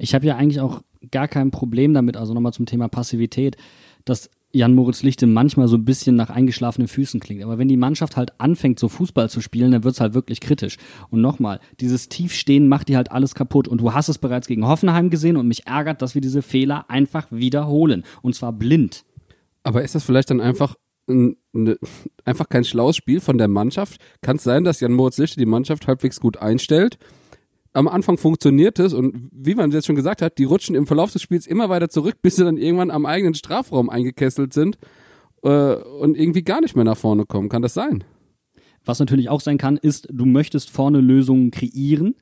Ich 0.00 0.12
habe 0.14 0.26
ja 0.26 0.36
eigentlich 0.36 0.60
auch 0.60 0.82
gar 1.10 1.28
kein 1.28 1.50
Problem 1.50 1.94
damit, 1.94 2.16
also 2.16 2.34
nochmal 2.34 2.52
zum 2.52 2.66
Thema 2.66 2.88
Passivität, 2.88 3.56
dass 4.04 4.30
Jan 4.50 4.74
Moritz 4.74 5.02
Lichte 5.02 5.26
manchmal 5.26 5.68
so 5.68 5.76
ein 5.76 5.84
bisschen 5.84 6.16
nach 6.16 6.30
eingeschlafenen 6.30 6.88
Füßen 6.88 7.20
klingt. 7.20 7.42
Aber 7.42 7.58
wenn 7.58 7.68
die 7.68 7.76
Mannschaft 7.76 8.16
halt 8.16 8.32
anfängt, 8.40 8.78
so 8.78 8.88
Fußball 8.88 9.28
zu 9.28 9.42
spielen, 9.42 9.72
dann 9.72 9.84
wird's 9.84 10.00
halt 10.00 10.14
wirklich 10.14 10.40
kritisch. 10.40 10.78
Und 11.10 11.20
nochmal, 11.20 11.60
dieses 11.80 12.08
Tiefstehen 12.08 12.66
macht 12.66 12.88
dir 12.88 12.96
halt 12.96 13.12
alles 13.12 13.34
kaputt. 13.34 13.68
Und 13.68 13.82
du 13.82 13.92
hast 13.92 14.08
es 14.08 14.16
bereits 14.16 14.46
gegen 14.46 14.66
Hoffenheim 14.66 15.10
gesehen 15.10 15.36
und 15.36 15.48
mich 15.48 15.66
ärgert, 15.66 16.00
dass 16.00 16.14
wir 16.14 16.22
diese 16.22 16.40
Fehler 16.40 16.88
einfach 16.88 17.26
wiederholen. 17.30 18.04
Und 18.22 18.34
zwar 18.34 18.52
blind. 18.52 19.04
Aber 19.64 19.82
ist 19.82 19.94
das 19.94 20.04
vielleicht 20.04 20.30
dann 20.30 20.40
einfach 20.40 20.76
ein, 21.10 21.36
ne, 21.52 21.76
einfach 22.24 22.48
kein 22.48 22.64
schlaues 22.64 22.96
Spiel 22.96 23.20
von 23.20 23.36
der 23.36 23.48
Mannschaft? 23.48 24.00
Kann 24.22 24.36
es 24.36 24.44
sein, 24.44 24.64
dass 24.64 24.80
Jan 24.80 24.94
Moritz 24.94 25.18
Lichte 25.18 25.38
die 25.38 25.46
Mannschaft 25.46 25.86
halbwegs 25.86 26.20
gut 26.20 26.38
einstellt 26.38 26.98
am 27.78 27.86
Anfang 27.86 28.18
funktioniert 28.18 28.80
es 28.80 28.92
und 28.92 29.30
wie 29.30 29.54
man 29.54 29.70
jetzt 29.70 29.86
schon 29.86 29.94
gesagt 29.94 30.20
hat, 30.20 30.38
die 30.38 30.44
rutschen 30.44 30.74
im 30.74 30.88
Verlauf 30.88 31.12
des 31.12 31.22
Spiels 31.22 31.46
immer 31.46 31.68
weiter 31.68 31.88
zurück, 31.88 32.16
bis 32.22 32.34
sie 32.36 32.44
dann 32.44 32.56
irgendwann 32.56 32.90
am 32.90 33.06
eigenen 33.06 33.34
Strafraum 33.34 33.88
eingekesselt 33.88 34.52
sind 34.52 34.78
äh, 35.42 35.74
und 35.74 36.16
irgendwie 36.16 36.42
gar 36.42 36.60
nicht 36.60 36.74
mehr 36.74 36.84
nach 36.84 36.96
vorne 36.96 37.24
kommen. 37.24 37.48
Kann 37.48 37.62
das 37.62 37.74
sein? 37.74 38.02
Was 38.84 38.98
natürlich 38.98 39.28
auch 39.28 39.40
sein 39.40 39.58
kann, 39.58 39.76
ist, 39.76 40.08
du 40.10 40.26
möchtest 40.26 40.70
vorne 40.70 41.00
Lösungen 41.00 41.52
kreieren, 41.52 42.16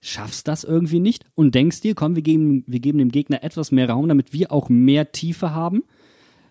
schaffst 0.00 0.48
das 0.48 0.64
irgendwie 0.64 1.00
nicht 1.00 1.24
und 1.34 1.54
denkst 1.54 1.80
dir, 1.80 1.94
komm, 1.94 2.14
wir 2.14 2.22
geben, 2.22 2.64
wir 2.66 2.80
geben 2.80 2.98
dem 2.98 3.10
Gegner 3.10 3.42
etwas 3.42 3.72
mehr 3.72 3.88
Raum, 3.88 4.06
damit 4.06 4.34
wir 4.34 4.52
auch 4.52 4.68
mehr 4.68 5.12
Tiefe 5.12 5.54
haben, 5.54 5.82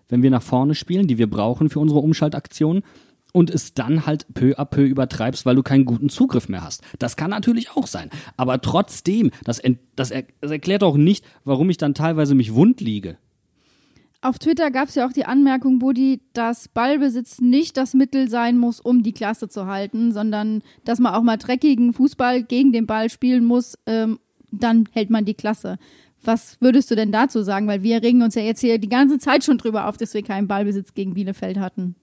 wenn 0.07 0.23
wir 0.23 0.31
nach 0.31 0.41
vorne 0.41 0.73
spielen, 0.73 1.07
die 1.07 1.19
wir 1.19 1.29
brauchen 1.29 1.69
für 1.69 1.79
unsere 1.79 1.99
Umschaltaktionen 1.99 2.81
und 3.33 3.49
es 3.49 3.73
dann 3.73 4.05
halt 4.05 4.25
peu 4.33 4.53
à 4.57 4.65
peu 4.65 4.83
übertreibst, 4.83 5.45
weil 5.45 5.55
du 5.55 5.63
keinen 5.63 5.85
guten 5.85 6.09
Zugriff 6.09 6.49
mehr 6.49 6.63
hast. 6.63 6.83
Das 6.97 7.15
kann 7.15 7.29
natürlich 7.29 7.71
auch 7.71 7.87
sein. 7.87 8.09
Aber 8.37 8.61
trotzdem, 8.61 9.31
das, 9.43 9.61
das, 9.95 10.11
er 10.11 10.23
das 10.41 10.51
erklärt 10.51 10.83
auch 10.83 10.97
nicht, 10.97 11.25
warum 11.43 11.69
ich 11.69 11.77
dann 11.77 11.93
teilweise 11.93 12.35
mich 12.35 12.53
wund 12.53 12.81
liege. 12.81 13.17
Auf 14.21 14.37
Twitter 14.37 14.69
gab 14.69 14.89
es 14.89 14.95
ja 14.95 15.07
auch 15.07 15.13
die 15.13 15.25
Anmerkung, 15.25 15.79
Buddy, 15.79 16.19
dass 16.33 16.67
Ballbesitz 16.67 17.39
nicht 17.39 17.77
das 17.77 17.93
Mittel 17.93 18.29
sein 18.29 18.57
muss, 18.57 18.81
um 18.81 19.01
die 19.01 19.13
Klasse 19.13 19.47
zu 19.47 19.65
halten, 19.65 20.11
sondern 20.11 20.61
dass 20.83 20.99
man 20.99 21.13
auch 21.13 21.23
mal 21.23 21.37
dreckigen 21.37 21.93
Fußball 21.93 22.43
gegen 22.43 22.73
den 22.73 22.85
Ball 22.85 23.09
spielen 23.09 23.45
muss, 23.45 23.77
ähm, 23.85 24.19
dann 24.51 24.89
hält 24.91 25.09
man 25.09 25.23
die 25.23 25.35
Klasse. 25.35 25.77
Was 26.21 26.57
würdest 26.59 26.91
du 26.91 26.95
denn 26.95 27.13
dazu 27.13 27.43
sagen? 27.43 27.67
Weil 27.67 27.81
wir 27.81 28.03
regen 28.03 28.21
uns 28.21 28.35
ja 28.35 28.41
jetzt 28.41 28.59
hier 28.59 28.77
die 28.77 28.89
ganze 28.89 29.19
Zeit 29.19 29.45
schon 29.45 29.57
drüber 29.57 29.87
auf, 29.87 29.95
dass 29.95 30.13
wir 30.13 30.21
keinen 30.21 30.49
Ballbesitz 30.49 30.93
gegen 30.93 31.13
Bielefeld 31.13 31.57
hatten. 31.57 31.95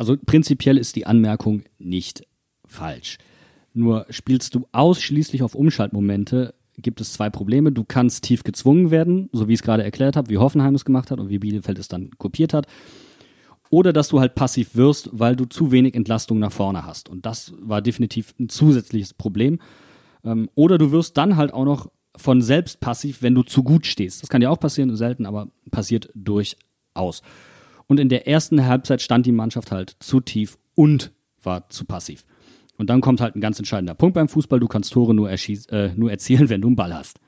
Also 0.00 0.16
prinzipiell 0.16 0.78
ist 0.78 0.96
die 0.96 1.04
Anmerkung 1.04 1.64
nicht 1.78 2.26
falsch. 2.64 3.18
Nur 3.74 4.06
spielst 4.08 4.54
du 4.54 4.66
ausschließlich 4.72 5.42
auf 5.42 5.54
Umschaltmomente, 5.54 6.54
gibt 6.78 7.02
es 7.02 7.12
zwei 7.12 7.28
Probleme. 7.28 7.70
Du 7.70 7.84
kannst 7.84 8.24
tief 8.24 8.42
gezwungen 8.42 8.90
werden, 8.90 9.28
so 9.32 9.46
wie 9.46 9.52
ich 9.52 9.58
es 9.58 9.62
gerade 9.62 9.84
erklärt 9.84 10.16
habe, 10.16 10.30
wie 10.30 10.38
Hoffenheim 10.38 10.74
es 10.74 10.86
gemacht 10.86 11.10
hat 11.10 11.20
und 11.20 11.28
wie 11.28 11.38
Bielefeld 11.38 11.78
es 11.78 11.88
dann 11.88 12.12
kopiert 12.16 12.54
hat. 12.54 12.66
Oder 13.68 13.92
dass 13.92 14.08
du 14.08 14.20
halt 14.20 14.34
passiv 14.34 14.74
wirst, 14.74 15.10
weil 15.12 15.36
du 15.36 15.44
zu 15.44 15.70
wenig 15.70 15.94
Entlastung 15.94 16.38
nach 16.38 16.50
vorne 16.50 16.86
hast. 16.86 17.10
Und 17.10 17.26
das 17.26 17.52
war 17.60 17.82
definitiv 17.82 18.32
ein 18.40 18.48
zusätzliches 18.48 19.12
Problem. 19.12 19.58
Ähm, 20.24 20.48
oder 20.54 20.78
du 20.78 20.92
wirst 20.92 21.18
dann 21.18 21.36
halt 21.36 21.52
auch 21.52 21.66
noch 21.66 21.90
von 22.16 22.40
selbst 22.40 22.80
passiv, 22.80 23.20
wenn 23.20 23.34
du 23.34 23.42
zu 23.42 23.62
gut 23.62 23.84
stehst. 23.84 24.22
Das 24.22 24.30
kann 24.30 24.40
ja 24.40 24.48
auch 24.48 24.60
passieren, 24.60 24.96
selten, 24.96 25.26
aber 25.26 25.48
passiert 25.70 26.08
durchaus. 26.14 27.20
Und 27.90 27.98
in 27.98 28.08
der 28.08 28.28
ersten 28.28 28.64
Halbzeit 28.66 29.02
stand 29.02 29.26
die 29.26 29.32
Mannschaft 29.32 29.72
halt 29.72 29.96
zu 29.98 30.20
tief 30.20 30.56
und 30.76 31.10
war 31.42 31.68
zu 31.70 31.84
passiv. 31.84 32.24
Und 32.78 32.88
dann 32.88 33.00
kommt 33.00 33.20
halt 33.20 33.34
ein 33.34 33.40
ganz 33.40 33.58
entscheidender 33.58 33.94
Punkt 33.94 34.14
beim 34.14 34.28
Fußball. 34.28 34.60
Du 34.60 34.68
kannst 34.68 34.92
Tore 34.92 35.12
nur, 35.12 35.28
äh, 35.28 35.90
nur 35.96 36.08
erzielen, 36.08 36.48
wenn 36.50 36.60
du 36.60 36.68
einen 36.68 36.76
Ball 36.76 36.94
hast. 36.94 37.18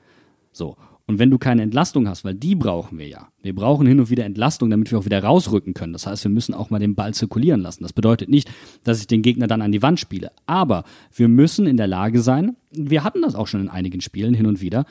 So. 0.53 0.77
Und 1.05 1.19
wenn 1.19 1.29
du 1.29 1.37
keine 1.37 1.63
Entlastung 1.63 2.07
hast, 2.07 2.23
weil 2.23 2.35
die 2.35 2.55
brauchen 2.55 2.97
wir 2.97 3.09
ja. 3.09 3.27
Wir 3.41 3.53
brauchen 3.53 3.85
hin 3.87 3.99
und 3.99 4.09
wieder 4.09 4.23
Entlastung, 4.23 4.69
damit 4.69 4.89
wir 4.89 4.99
auch 4.99 5.03
wieder 5.03 5.21
rausrücken 5.21 5.73
können. 5.73 5.91
Das 5.91 6.07
heißt, 6.07 6.23
wir 6.23 6.31
müssen 6.31 6.53
auch 6.53 6.69
mal 6.69 6.79
den 6.79 6.95
Ball 6.95 7.13
zirkulieren 7.13 7.59
lassen. 7.59 7.83
Das 7.83 7.91
bedeutet 7.91 8.29
nicht, 8.29 8.49
dass 8.85 9.01
ich 9.01 9.07
den 9.07 9.21
Gegner 9.21 9.47
dann 9.47 9.61
an 9.61 9.73
die 9.73 9.81
Wand 9.81 9.99
spiele. 9.99 10.31
Aber 10.45 10.85
wir 11.13 11.27
müssen 11.27 11.67
in 11.67 11.75
der 11.75 11.87
Lage 11.87 12.21
sein, 12.21 12.55
wir 12.71 13.03
hatten 13.03 13.21
das 13.21 13.35
auch 13.35 13.47
schon 13.47 13.59
in 13.59 13.69
einigen 13.69 13.99
Spielen 13.99 14.33
hin 14.33 14.45
und 14.45 14.61
wieder, 14.61 14.85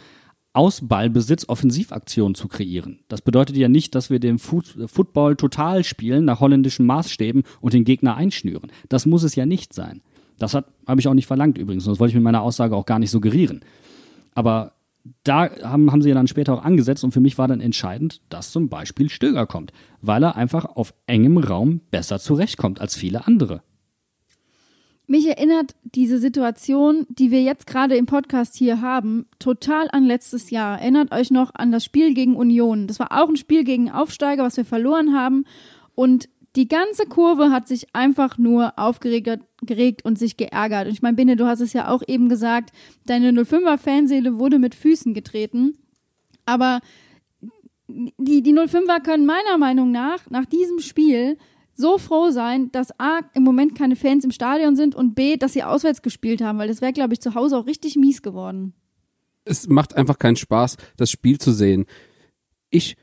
aus 0.53 0.87
Ballbesitz 0.87 1.49
Offensivaktionen 1.49 2.35
zu 2.35 2.49
kreieren. 2.49 3.01
Das 3.09 3.23
bedeutet 3.23 3.57
ja 3.57 3.69
nicht, 3.69 3.95
dass 3.95 4.11
wir 4.11 4.21
den 4.21 4.39
Football 4.39 5.37
total 5.37 5.85
spielen 5.85 6.25
nach 6.25 6.41
holländischen 6.41 6.87
Maßstäben 6.87 7.43
und 7.61 7.73
den 7.73 7.85
Gegner 7.85 8.17
einschnüren. 8.17 8.71
Das 8.89 9.07
muss 9.07 9.23
es 9.23 9.35
ja 9.35 9.47
nicht 9.47 9.73
sein. 9.73 10.03
Das 10.39 10.55
habe 10.55 10.67
ich 10.99 11.09
auch 11.09 11.15
nicht 11.15 11.27
verlangt 11.27 11.59
übrigens, 11.59 11.85
das 11.85 12.01
wollte 12.01 12.11
ich 12.11 12.17
mit 12.17 12.25
meiner 12.25 12.43
Aussage 12.43 12.77
auch 12.77 12.87
gar 12.87 12.99
nicht 12.99 13.11
suggerieren. 13.11 13.61
Aber 14.35 14.73
da 15.25 15.51
haben, 15.63 15.91
haben 15.91 16.03
sie 16.03 16.11
ja 16.11 16.15
dann 16.15 16.29
später 16.29 16.55
auch 16.55 16.65
angesetzt 16.65 17.05
und 17.05 17.13
für 17.13 17.21
mich 17.21 17.39
war 17.39 17.49
dann 17.49 17.61
entscheidend, 17.61 18.21
dass 18.29 18.53
zum 18.53 18.69
Beispiel 18.69 19.09
Stöger 19.09 19.47
kommt, 19.47 19.73
weil 20.01 20.23
er 20.23 20.37
einfach 20.37 20.65
auf 20.65 20.95
engem 21.07 21.39
Raum 21.39 21.81
besser 21.91 22.19
zurechtkommt 22.19 22.81
als 22.81 22.97
viele 22.97 23.27
andere. 23.27 23.63
Mich 25.13 25.27
erinnert 25.27 25.75
diese 25.85 26.19
Situation, 26.19 27.05
die 27.11 27.31
wir 27.31 27.43
jetzt 27.43 27.67
gerade 27.67 27.97
im 27.97 28.07
Podcast 28.07 28.57
hier 28.57 28.81
haben, 28.81 29.27
total 29.39 29.91
an 29.93 30.07
letztes 30.07 30.49
Jahr. 30.49 30.81
Erinnert 30.81 31.13
euch 31.13 31.31
noch 31.31 31.55
an 31.55 31.71
das 31.71 31.85
Spiel 31.85 32.15
gegen 32.15 32.35
Union. 32.35 32.87
Das 32.87 32.99
war 32.99 33.13
auch 33.13 33.29
ein 33.29 33.37
Spiel 33.37 33.63
gegen 33.63 33.91
Aufsteiger, 33.91 34.43
was 34.43 34.57
wir 34.57 34.65
verloren 34.65 35.15
haben. 35.15 35.45
Und 35.95 36.31
die 36.57 36.67
ganze 36.67 37.05
Kurve 37.05 37.51
hat 37.51 37.69
sich 37.69 37.95
einfach 37.95 38.39
nur 38.39 38.79
aufgeregt 38.79 39.41
geregt 39.61 40.03
und 40.03 40.19
sich 40.19 40.39
geärgert. 40.39 40.87
Und 40.87 40.95
ich 40.95 41.03
meine, 41.03 41.17
Binde, 41.17 41.37
du 41.37 41.45
hast 41.45 41.61
es 41.61 41.75
ja 41.75 41.89
auch 41.89 42.03
eben 42.07 42.31
gesagt, 42.31 42.71
deine 43.05 43.33
05er 43.33 43.77
Fanseele 43.77 44.39
wurde 44.39 44.59
mit 44.59 44.75
Füßen 44.75 45.13
getreten. 45.13 45.77
Aber 46.47 46.81
die, 47.87 48.43
die 48.43 48.55
05er 48.55 49.03
können 49.03 49.27
meiner 49.27 49.59
Meinung 49.59 49.91
nach, 49.91 50.31
nach 50.31 50.47
diesem 50.47 50.79
Spiel, 50.79 51.37
so 51.83 51.99
froh 51.99 52.31
sein, 52.31 52.73
dass 52.73 52.99
A, 52.99 53.21
im 53.35 53.43
Moment 53.43 53.77
keine 53.77 53.97
Fans 53.97 54.25
im 54.25 54.31
Stadion 54.31 54.75
sind 54.75 54.95
und 54.95 55.15
B, 55.15 55.37
dass 55.37 55.53
sie 55.53 55.63
auswärts 55.63 56.01
gespielt 56.01 56.41
haben, 56.41 56.59
weil 56.59 56.69
das 56.69 56.81
wäre, 56.81 56.95
glaube 56.95 57.13
ich, 57.13 57.21
zu 57.21 57.35
Hause 57.35 57.59
auch 57.59 57.67
richtig 57.67 57.97
mies 57.97 58.23
geworden. 58.23 58.73
es 59.45 59.69
macht 59.69 59.95
einfach 59.97 60.19
keinen 60.19 60.37
Spaß, 60.37 60.77
das 60.97 61.11
Spiel 61.11 61.39
zu 61.39 61.53
sehen. 61.53 61.85
Ich 62.71 62.97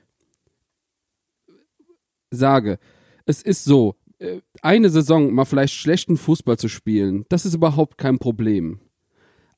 sage, 2.32 2.80
es 3.26 3.42
ist 3.42 3.66
so, 3.66 3.96
äh, 4.20 4.42
eine 4.62 4.90
Saison 4.90 5.34
mal 5.34 5.46
vielleicht 5.46 5.74
schlechten 5.74 6.18
Fußball 6.18 6.58
zu 6.58 6.68
spielen, 6.68 7.26
das 7.30 7.46
ist 7.46 7.54
überhaupt 7.54 7.98
kein 7.98 8.20
Problem. 8.20 8.80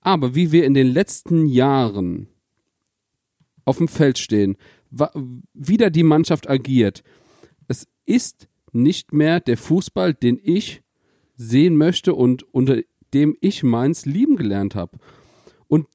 Aber 0.02 0.36
wie 0.36 0.52
wir 0.52 0.66
in 0.66 0.74
den 0.74 0.88
letzten 0.88 1.46
Jahren 1.46 2.28
auf 3.66 3.78
dem 3.78 3.88
Feld 3.88 4.18
stehen, 4.18 4.58
wieder 5.54 5.90
die 5.90 6.04
Mannschaft 6.04 6.50
agiert, 6.50 7.04
es 7.68 7.88
ist 8.06 8.50
nicht 8.74 9.14
mehr 9.14 9.40
der 9.40 9.58
Fußball, 9.58 10.14
den 10.14 10.40
ich 10.42 10.82
sehen 11.36 11.78
möchte 11.78 12.14
und 12.14 12.44
unter 12.54 12.82
dem 13.14 13.36
ich 13.42 13.64
meins 13.64 14.06
lieben 14.06 14.36
gelernt 14.36 14.76
habe. 14.76 14.98
Und 15.68 15.88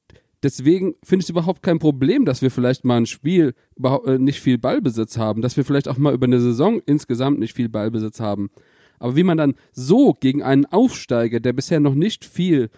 deswegen 0.42 0.94
finde 1.02 1.22
ich 1.22 1.26
es 1.26 1.30
überhaupt 1.30 1.62
kein 1.62 1.78
Problem, 1.78 2.24
dass 2.24 2.42
wir 2.42 2.50
vielleicht 2.50 2.84
mal 2.84 2.98
ein 2.98 3.06
Spiel 3.06 3.54
äh, 3.82 4.18
nicht 4.18 4.40
viel 4.40 4.58
Ballbesitz 4.58 5.16
haben, 5.16 5.42
dass 5.42 5.56
wir 5.56 5.64
vielleicht 5.64 5.88
auch 5.88 5.98
mal 5.98 6.14
über 6.14 6.26
eine 6.26 6.40
Saison 6.40 6.80
insgesamt 6.84 7.38
nicht 7.38 7.54
viel 7.54 7.68
Ballbesitz 7.68 8.20
haben. 8.20 8.50
Aber 8.98 9.16
wie 9.16 9.24
man 9.24 9.38
dann 9.38 9.54
so 9.72 10.14
gegen 10.18 10.42
einen 10.42 10.66
Aufsteiger, 10.66 11.40
der 11.40 11.52
bisher 11.52 11.80
noch 11.80 11.94
nicht 11.94 12.24
viel 12.24 12.70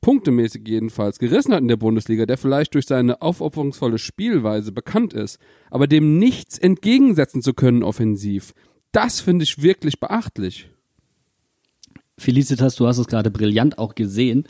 punktemäßig 0.00 0.66
jedenfalls 0.66 1.18
gerissen 1.18 1.54
hat 1.54 1.60
in 1.60 1.68
der 1.68 1.76
Bundesliga, 1.76 2.26
der 2.26 2.36
vielleicht 2.36 2.74
durch 2.74 2.86
seine 2.86 3.22
aufopferungsvolle 3.22 3.98
Spielweise 3.98 4.72
bekannt 4.72 5.12
ist, 5.12 5.38
aber 5.70 5.86
dem 5.86 6.18
nichts 6.18 6.58
entgegensetzen 6.58 7.40
zu 7.40 7.54
können 7.54 7.84
offensiv, 7.84 8.52
das 8.92 9.20
finde 9.20 9.44
ich 9.44 9.62
wirklich 9.62 9.98
beachtlich. 9.98 10.68
Felicitas, 12.18 12.76
du 12.76 12.86
hast 12.86 12.98
es 12.98 13.06
gerade 13.06 13.30
brillant 13.30 13.78
auch 13.78 13.94
gesehen, 13.94 14.44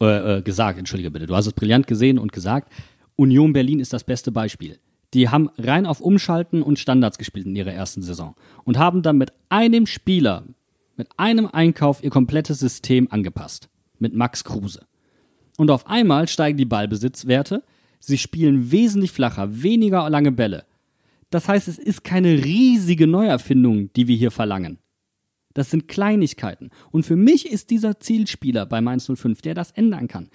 äh, 0.00 0.38
äh, 0.38 0.42
gesagt, 0.42 0.78
entschuldige 0.78 1.10
bitte, 1.10 1.26
du 1.26 1.34
hast 1.34 1.46
es 1.46 1.52
brillant 1.52 1.86
gesehen 1.86 2.18
und 2.18 2.32
gesagt, 2.32 2.72
Union 3.16 3.52
Berlin 3.52 3.80
ist 3.80 3.92
das 3.92 4.04
beste 4.04 4.30
Beispiel. 4.30 4.78
Die 5.14 5.30
haben 5.30 5.48
rein 5.56 5.86
auf 5.86 6.00
Umschalten 6.00 6.62
und 6.62 6.78
Standards 6.78 7.16
gespielt 7.16 7.46
in 7.46 7.56
ihrer 7.56 7.72
ersten 7.72 8.02
Saison 8.02 8.34
und 8.64 8.76
haben 8.76 9.02
dann 9.02 9.16
mit 9.16 9.32
einem 9.48 9.86
Spieler, 9.86 10.44
mit 10.96 11.08
einem 11.16 11.46
Einkauf 11.46 12.04
ihr 12.04 12.10
komplettes 12.10 12.58
System 12.58 13.08
angepasst. 13.10 13.70
Mit 13.98 14.14
Max 14.14 14.44
Kruse. 14.44 14.86
Und 15.56 15.70
auf 15.70 15.86
einmal 15.86 16.28
steigen 16.28 16.58
die 16.58 16.66
Ballbesitzwerte, 16.66 17.62
sie 17.98 18.18
spielen 18.18 18.70
wesentlich 18.70 19.12
flacher, 19.12 19.62
weniger 19.62 20.10
lange 20.10 20.32
Bälle. 20.32 20.66
Das 21.30 21.48
heißt, 21.48 21.68
es 21.68 21.78
ist 21.78 22.04
keine 22.04 22.44
riesige 22.44 23.06
Neuerfindung, 23.06 23.92
die 23.94 24.08
wir 24.08 24.16
hier 24.16 24.30
verlangen. 24.30 24.78
Das 25.54 25.70
sind 25.70 25.88
Kleinigkeiten. 25.88 26.70
Und 26.90 27.04
für 27.04 27.16
mich 27.16 27.50
ist 27.50 27.70
dieser 27.70 27.98
Zielspieler 27.98 28.66
bei 28.66 28.80
Mainz 28.80 29.10
05, 29.12 29.40
der 29.42 29.54
das 29.54 29.70
ändern 29.70 30.06
kann. 30.06 30.28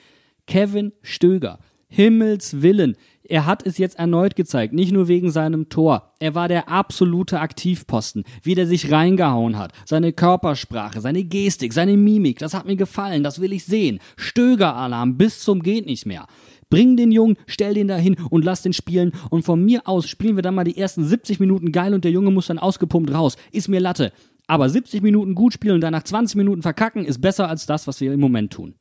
Kevin 0.47 0.93
Stöger. 1.03 1.59
Himmels 1.93 2.61
Willen. 2.61 2.95
Er 3.23 3.45
hat 3.45 3.65
es 3.67 3.77
jetzt 3.77 3.99
erneut 3.99 4.35
gezeigt, 4.35 4.73
nicht 4.73 4.93
nur 4.93 5.09
wegen 5.09 5.29
seinem 5.29 5.67
Tor. 5.67 6.13
Er 6.19 6.35
war 6.35 6.47
der 6.47 6.69
absolute 6.69 7.39
Aktivposten, 7.39 8.23
wie 8.43 8.55
der 8.55 8.65
sich 8.65 8.91
reingehauen 8.91 9.57
hat. 9.57 9.73
Seine 9.85 10.13
Körpersprache, 10.13 11.01
seine 11.01 11.25
Gestik, 11.25 11.73
seine 11.73 11.97
Mimik, 11.97 12.39
das 12.39 12.53
hat 12.53 12.65
mir 12.65 12.77
gefallen, 12.77 13.23
das 13.23 13.41
will 13.41 13.51
ich 13.51 13.65
sehen. 13.65 13.99
Stöger-Alarm 14.15 15.17
bis 15.17 15.41
zum 15.41 15.61
geht 15.61 15.85
nicht 15.85 16.05
mehr. 16.05 16.27
Bring 16.69 16.95
den 16.95 17.11
Jungen, 17.11 17.35
stell 17.45 17.73
den 17.73 17.89
dahin 17.89 18.15
und 18.29 18.45
lass 18.45 18.61
den 18.61 18.71
spielen. 18.71 19.11
Und 19.29 19.43
von 19.43 19.63
mir 19.63 19.81
aus 19.85 20.07
spielen 20.07 20.37
wir 20.37 20.43
dann 20.43 20.55
mal 20.55 20.63
die 20.63 20.77
ersten 20.77 21.03
70 21.03 21.41
Minuten 21.41 21.73
geil 21.73 21.93
und 21.93 22.05
der 22.05 22.11
Junge 22.11 22.31
muss 22.31 22.47
dann 22.47 22.59
ausgepumpt 22.59 23.13
raus. 23.13 23.35
Ist 23.51 23.67
mir 23.67 23.81
Latte. 23.81 24.13
Aber 24.47 24.69
70 24.69 25.01
Minuten 25.01 25.35
gut 25.35 25.53
spielen 25.53 25.75
und 25.75 25.81
danach 25.81 26.03
20 26.03 26.37
Minuten 26.37 26.61
verkacken 26.61 27.05
ist 27.05 27.19
besser 27.19 27.49
als 27.49 27.65
das, 27.65 27.87
was 27.87 27.99
wir 27.99 28.13
im 28.13 28.21
Moment 28.21 28.53
tun. 28.53 28.75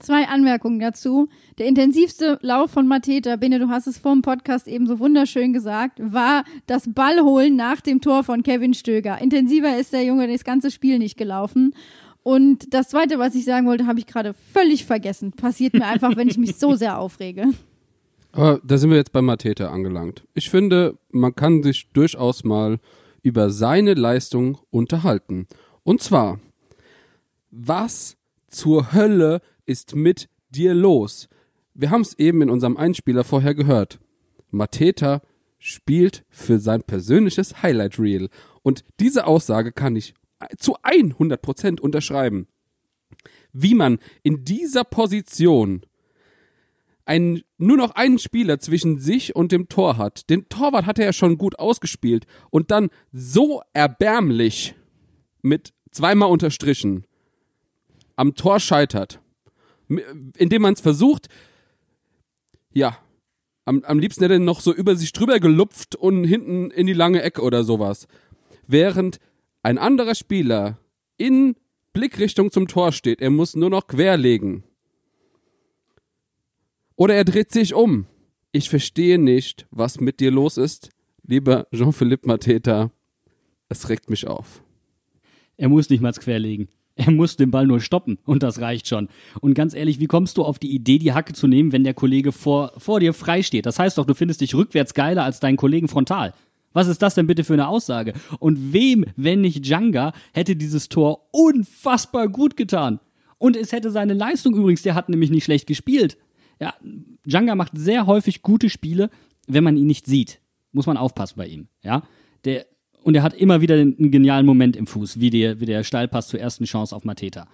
Zwei 0.00 0.28
Anmerkungen 0.28 0.80
dazu. 0.80 1.28
Der 1.58 1.66
intensivste 1.66 2.38
Lauf 2.40 2.70
von 2.70 2.88
Mateta, 2.88 3.36
Bene, 3.36 3.58
du 3.58 3.68
hast 3.68 3.86
es 3.86 3.98
vor 3.98 4.12
dem 4.12 4.22
Podcast 4.22 4.66
eben 4.66 4.86
so 4.86 4.98
wunderschön 4.98 5.52
gesagt, 5.52 6.00
war 6.02 6.44
das 6.66 6.90
Ballholen 6.90 7.54
nach 7.54 7.82
dem 7.82 8.00
Tor 8.00 8.24
von 8.24 8.42
Kevin 8.42 8.72
Stöger. 8.72 9.20
Intensiver 9.20 9.78
ist 9.78 9.92
der 9.92 10.04
Junge 10.04 10.26
das 10.26 10.42
ganze 10.42 10.70
Spiel 10.70 10.98
nicht 10.98 11.18
gelaufen. 11.18 11.74
Und 12.22 12.72
das 12.72 12.88
Zweite, 12.88 13.18
was 13.18 13.34
ich 13.34 13.44
sagen 13.44 13.66
wollte, 13.66 13.86
habe 13.86 13.98
ich 13.98 14.06
gerade 14.06 14.34
völlig 14.52 14.86
vergessen. 14.86 15.32
Passiert 15.32 15.74
mir 15.74 15.86
einfach, 15.86 16.16
wenn 16.16 16.28
ich 16.28 16.38
mich 16.38 16.56
so 16.56 16.74
sehr 16.74 16.98
aufrege. 16.98 17.44
Aber 18.32 18.58
da 18.64 18.78
sind 18.78 18.88
wir 18.88 18.96
jetzt 18.96 19.12
bei 19.12 19.20
Mateta 19.20 19.70
angelangt. 19.70 20.26
Ich 20.32 20.48
finde, 20.48 20.98
man 21.10 21.34
kann 21.34 21.62
sich 21.62 21.88
durchaus 21.92 22.42
mal 22.42 22.78
über 23.22 23.50
seine 23.50 23.92
Leistung 23.92 24.56
unterhalten. 24.70 25.46
Und 25.82 26.00
zwar, 26.00 26.40
was 27.50 28.16
zur 28.48 28.94
Hölle 28.94 29.42
ist 29.70 29.94
mit 29.94 30.28
dir 30.50 30.74
los? 30.74 31.28
Wir 31.74 31.90
haben 31.90 32.00
es 32.00 32.18
eben 32.18 32.42
in 32.42 32.50
unserem 32.50 32.76
Einspieler 32.76 33.22
vorher 33.22 33.54
gehört. 33.54 34.00
Mateta 34.50 35.22
spielt 35.60 36.24
für 36.28 36.58
sein 36.58 36.82
persönliches 36.82 37.62
Highlight 37.62 37.98
Reel. 37.98 38.28
Und 38.62 38.84
diese 38.98 39.26
Aussage 39.28 39.70
kann 39.70 39.94
ich 39.94 40.14
zu 40.58 40.76
100% 40.78 41.80
unterschreiben. 41.80 42.48
Wie 43.52 43.74
man 43.74 43.98
in 44.24 44.44
dieser 44.44 44.82
Position 44.82 45.86
ein, 47.04 47.42
nur 47.56 47.76
noch 47.76 47.92
einen 47.92 48.18
Spieler 48.18 48.58
zwischen 48.58 48.98
sich 48.98 49.36
und 49.36 49.52
dem 49.52 49.68
Tor 49.68 49.96
hat. 49.96 50.28
Den 50.30 50.48
Torwart 50.48 50.86
hat 50.86 50.98
er 50.98 51.06
ja 51.06 51.12
schon 51.12 51.38
gut 51.38 51.58
ausgespielt 51.58 52.26
und 52.50 52.70
dann 52.70 52.88
so 53.12 53.62
erbärmlich 53.72 54.74
mit 55.42 55.72
zweimal 55.90 56.30
unterstrichen 56.30 57.04
am 58.16 58.34
Tor 58.34 58.60
scheitert, 58.60 59.20
indem 60.36 60.62
man 60.62 60.74
es 60.74 60.80
versucht, 60.80 61.28
ja, 62.72 62.96
am, 63.64 63.82
am 63.84 63.98
liebsten 63.98 64.22
hätte 64.22 64.34
er 64.34 64.40
noch 64.40 64.60
so 64.60 64.72
über 64.72 64.96
sich 64.96 65.12
drüber 65.12 65.40
gelupft 65.40 65.94
und 65.94 66.24
hinten 66.24 66.70
in 66.70 66.86
die 66.86 66.92
lange 66.92 67.22
Ecke 67.22 67.42
oder 67.42 67.64
sowas. 67.64 68.06
Während 68.66 69.18
ein 69.62 69.78
anderer 69.78 70.14
Spieler 70.14 70.78
in 71.16 71.56
Blickrichtung 71.92 72.50
zum 72.50 72.68
Tor 72.68 72.92
steht, 72.92 73.20
er 73.20 73.30
muss 73.30 73.56
nur 73.56 73.70
noch 73.70 73.86
querlegen. 73.86 74.64
Oder 76.96 77.14
er 77.14 77.24
dreht 77.24 77.50
sich 77.50 77.74
um. 77.74 78.06
Ich 78.52 78.68
verstehe 78.68 79.18
nicht, 79.18 79.66
was 79.70 80.00
mit 80.00 80.20
dir 80.20 80.30
los 80.30 80.56
ist, 80.56 80.90
lieber 81.24 81.66
Jean-Philippe 81.72 82.26
Mateta. 82.26 82.90
Es 83.68 83.88
regt 83.88 84.10
mich 84.10 84.26
auf. 84.26 84.62
Er 85.56 85.68
muss 85.68 85.90
nicht 85.90 86.00
mal 86.00 86.12
querlegen. 86.12 86.68
Er 87.06 87.10
muss 87.12 87.36
den 87.36 87.50
Ball 87.50 87.66
nur 87.66 87.80
stoppen 87.80 88.18
und 88.26 88.42
das 88.42 88.60
reicht 88.60 88.86
schon. 88.86 89.08
Und 89.40 89.54
ganz 89.54 89.72
ehrlich, 89.72 90.00
wie 90.00 90.06
kommst 90.06 90.36
du 90.36 90.44
auf 90.44 90.58
die 90.58 90.74
Idee, 90.74 90.98
die 90.98 91.14
Hacke 91.14 91.32
zu 91.32 91.46
nehmen, 91.46 91.72
wenn 91.72 91.82
der 91.82 91.94
Kollege 91.94 92.30
vor, 92.30 92.72
vor 92.76 93.00
dir 93.00 93.14
frei 93.14 93.42
steht? 93.42 93.64
Das 93.64 93.78
heißt 93.78 93.96
doch, 93.96 94.04
du 94.04 94.14
findest 94.14 94.42
dich 94.42 94.54
rückwärts 94.54 94.92
geiler 94.92 95.24
als 95.24 95.40
deinen 95.40 95.56
Kollegen 95.56 95.88
frontal. 95.88 96.34
Was 96.74 96.88
ist 96.88 97.00
das 97.00 97.14
denn 97.14 97.26
bitte 97.26 97.42
für 97.42 97.54
eine 97.54 97.68
Aussage? 97.68 98.12
Und 98.38 98.74
wem, 98.74 99.06
wenn 99.16 99.40
nicht 99.40 99.66
Janga, 99.66 100.12
hätte 100.34 100.56
dieses 100.56 100.90
Tor 100.90 101.28
unfassbar 101.32 102.28
gut 102.28 102.56
getan? 102.56 103.00
Und 103.38 103.56
es 103.56 103.72
hätte 103.72 103.90
seine 103.90 104.12
Leistung 104.12 104.54
übrigens, 104.54 104.82
der 104.82 104.94
hat 104.94 105.08
nämlich 105.08 105.30
nicht 105.30 105.44
schlecht 105.44 105.66
gespielt. 105.66 106.18
Ja, 106.60 106.74
Janga 107.24 107.54
macht 107.54 107.72
sehr 107.74 108.06
häufig 108.06 108.42
gute 108.42 108.68
Spiele, 108.68 109.08
wenn 109.48 109.64
man 109.64 109.78
ihn 109.78 109.86
nicht 109.86 110.04
sieht. 110.04 110.40
Muss 110.72 110.86
man 110.86 110.98
aufpassen 110.98 111.38
bei 111.38 111.46
ihm. 111.46 111.68
Ja, 111.82 112.02
der, 112.44 112.66
und 113.02 113.14
er 113.14 113.22
hat 113.22 113.34
immer 113.34 113.60
wieder 113.60 113.74
einen 113.74 114.10
genialen 114.10 114.46
Moment 114.46 114.76
im 114.76 114.86
Fuß, 114.86 115.20
wie 115.20 115.30
der, 115.30 115.60
wie 115.60 115.66
der 115.66 115.84
Steilpass 115.84 116.28
zur 116.28 116.40
ersten 116.40 116.64
Chance 116.64 116.94
auf 116.94 117.04
Mateta. 117.04 117.46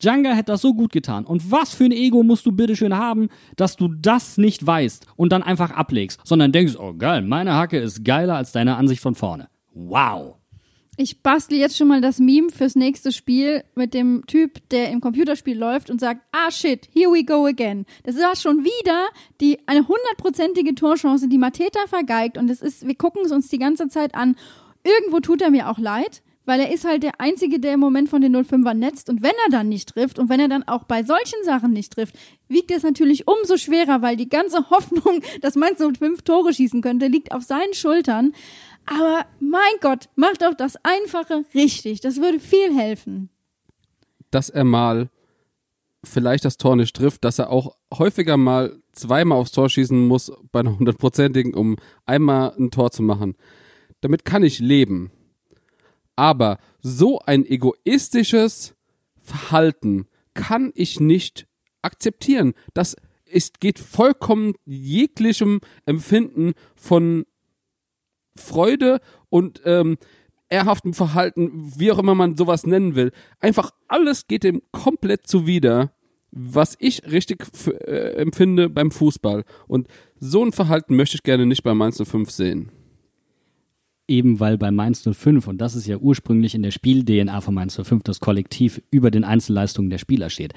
Janga 0.00 0.32
hätte 0.32 0.52
das 0.52 0.60
so 0.60 0.74
gut 0.74 0.92
getan. 0.92 1.24
Und 1.24 1.50
was 1.50 1.74
für 1.74 1.84
ein 1.84 1.92
Ego 1.92 2.22
musst 2.22 2.44
du 2.44 2.52
bitteschön 2.52 2.96
haben, 2.96 3.28
dass 3.56 3.76
du 3.76 3.88
das 3.88 4.36
nicht 4.36 4.66
weißt 4.66 5.06
und 5.16 5.32
dann 5.32 5.42
einfach 5.42 5.70
ablegst, 5.70 6.20
sondern 6.24 6.52
denkst, 6.52 6.76
oh 6.78 6.94
geil, 6.94 7.22
meine 7.22 7.54
Hacke 7.54 7.78
ist 7.78 8.04
geiler 8.04 8.36
als 8.36 8.52
deine 8.52 8.76
Ansicht 8.76 9.00
von 9.00 9.14
vorne. 9.14 9.48
Wow. 9.72 10.36
Ich 10.98 11.22
bastel 11.22 11.58
jetzt 11.58 11.76
schon 11.76 11.88
mal 11.88 12.00
das 12.00 12.18
Meme 12.18 12.48
fürs 12.50 12.74
nächste 12.74 13.12
Spiel 13.12 13.64
mit 13.74 13.92
dem 13.92 14.26
Typ, 14.26 14.66
der 14.70 14.90
im 14.90 15.02
Computerspiel 15.02 15.58
läuft 15.58 15.90
und 15.90 16.00
sagt, 16.00 16.22
ah 16.32 16.50
shit, 16.50 16.88
here 16.94 17.12
we 17.12 17.22
go 17.22 17.44
again. 17.44 17.84
Das 18.04 18.16
war 18.16 18.34
schon 18.34 18.64
wieder 18.64 19.08
die, 19.42 19.58
eine 19.66 19.86
hundertprozentige 19.86 20.74
Torchance, 20.74 21.28
die 21.28 21.36
Mateta 21.36 21.86
vergeigt 21.86 22.38
und 22.38 22.48
es 22.48 22.62
ist, 22.62 22.86
wir 22.86 22.94
gucken 22.94 23.22
es 23.26 23.32
uns 23.32 23.48
die 23.48 23.58
ganze 23.58 23.88
Zeit 23.88 24.14
an. 24.14 24.36
Irgendwo 24.84 25.20
tut 25.20 25.42
er 25.42 25.50
mir 25.50 25.68
auch 25.68 25.78
leid, 25.78 26.22
weil 26.46 26.60
er 26.60 26.72
ist 26.72 26.86
halt 26.86 27.02
der 27.02 27.20
Einzige, 27.20 27.60
der 27.60 27.74
im 27.74 27.80
Moment 27.80 28.08
von 28.08 28.22
den 28.22 28.34
05ern 28.34 28.74
netzt 28.74 29.10
und 29.10 29.20
wenn 29.20 29.34
er 29.44 29.50
dann 29.50 29.68
nicht 29.68 29.90
trifft 29.90 30.18
und 30.18 30.30
wenn 30.30 30.40
er 30.40 30.48
dann 30.48 30.66
auch 30.66 30.84
bei 30.84 31.02
solchen 31.02 31.44
Sachen 31.44 31.72
nicht 31.72 31.92
trifft, 31.92 32.16
wiegt 32.48 32.70
es 32.70 32.84
natürlich 32.84 33.28
umso 33.28 33.58
schwerer, 33.58 34.00
weil 34.00 34.16
die 34.16 34.30
ganze 34.30 34.70
Hoffnung, 34.70 35.20
dass 35.42 35.56
Mainz 35.56 35.78
05 35.78 36.22
Tore 36.22 36.54
schießen 36.54 36.80
könnte, 36.80 37.08
liegt 37.08 37.32
auf 37.32 37.42
seinen 37.42 37.74
Schultern. 37.74 38.32
Aber 38.86 39.26
mein 39.40 39.60
Gott, 39.80 40.08
mach 40.14 40.36
doch 40.36 40.54
das 40.54 40.76
Einfache 40.82 41.44
richtig. 41.54 42.00
Das 42.00 42.16
würde 42.18 42.40
viel 42.40 42.74
helfen. 42.76 43.30
Dass 44.30 44.48
er 44.48 44.64
mal 44.64 45.10
vielleicht 46.04 46.44
das 46.44 46.56
Tor 46.56 46.76
nicht 46.76 46.94
trifft, 46.94 47.24
dass 47.24 47.38
er 47.38 47.50
auch 47.50 47.76
häufiger 47.92 48.36
mal 48.36 48.80
zweimal 48.92 49.38
aufs 49.38 49.52
Tor 49.52 49.68
schießen 49.68 50.06
muss 50.06 50.32
bei 50.52 50.60
einer 50.60 50.78
hundertprozentigen, 50.78 51.54
um 51.54 51.76
einmal 52.04 52.54
ein 52.56 52.70
Tor 52.70 52.90
zu 52.92 53.02
machen. 53.02 53.36
Damit 54.00 54.24
kann 54.24 54.44
ich 54.44 54.60
leben. 54.60 55.10
Aber 56.14 56.58
so 56.80 57.18
ein 57.20 57.44
egoistisches 57.44 58.74
Verhalten 59.20 60.06
kann 60.34 60.72
ich 60.74 61.00
nicht 61.00 61.46
akzeptieren. 61.82 62.54
Das 62.72 62.96
es 63.28 63.52
geht 63.54 63.78
vollkommen 63.78 64.54
jeglichem 64.64 65.60
Empfinden 65.84 66.52
von 66.76 67.26
Freude 68.36 69.00
und 69.28 69.60
ähm, 69.64 69.98
ehrhaftem 70.48 70.94
Verhalten, 70.94 71.72
wie 71.76 71.90
auch 71.90 71.98
immer 71.98 72.14
man 72.14 72.36
sowas 72.36 72.66
nennen 72.66 72.94
will. 72.94 73.12
Einfach 73.40 73.70
alles 73.88 74.26
geht 74.26 74.44
dem 74.44 74.62
komplett 74.70 75.26
zuwider, 75.26 75.92
was 76.30 76.76
ich 76.78 77.02
richtig 77.10 77.46
äh, 77.66 78.14
empfinde 78.16 78.68
beim 78.68 78.90
Fußball. 78.90 79.44
Und 79.66 79.88
so 80.18 80.44
ein 80.44 80.52
Verhalten 80.52 80.96
möchte 80.96 81.16
ich 81.16 81.22
gerne 81.22 81.46
nicht 81.46 81.62
bei 81.62 81.74
Mainz 81.74 82.02
05 82.02 82.30
sehen. 82.30 82.70
eben 84.08 84.38
weil 84.38 84.56
bei 84.56 84.70
Mainz 84.70 85.02
05, 85.02 85.48
und 85.48 85.58
das 85.58 85.74
ist 85.74 85.86
ja 85.86 85.96
ursprünglich 85.96 86.54
in 86.54 86.62
der 86.62 86.70
Spiel-DNA 86.70 87.40
von 87.40 87.54
Mainz 87.54 87.80
05, 87.82 88.04
das 88.04 88.20
Kollektiv 88.20 88.80
über 88.90 89.10
den 89.10 89.24
Einzelleistungen 89.24 89.90
der 89.90 89.98
Spieler 89.98 90.30
steht. 90.30 90.52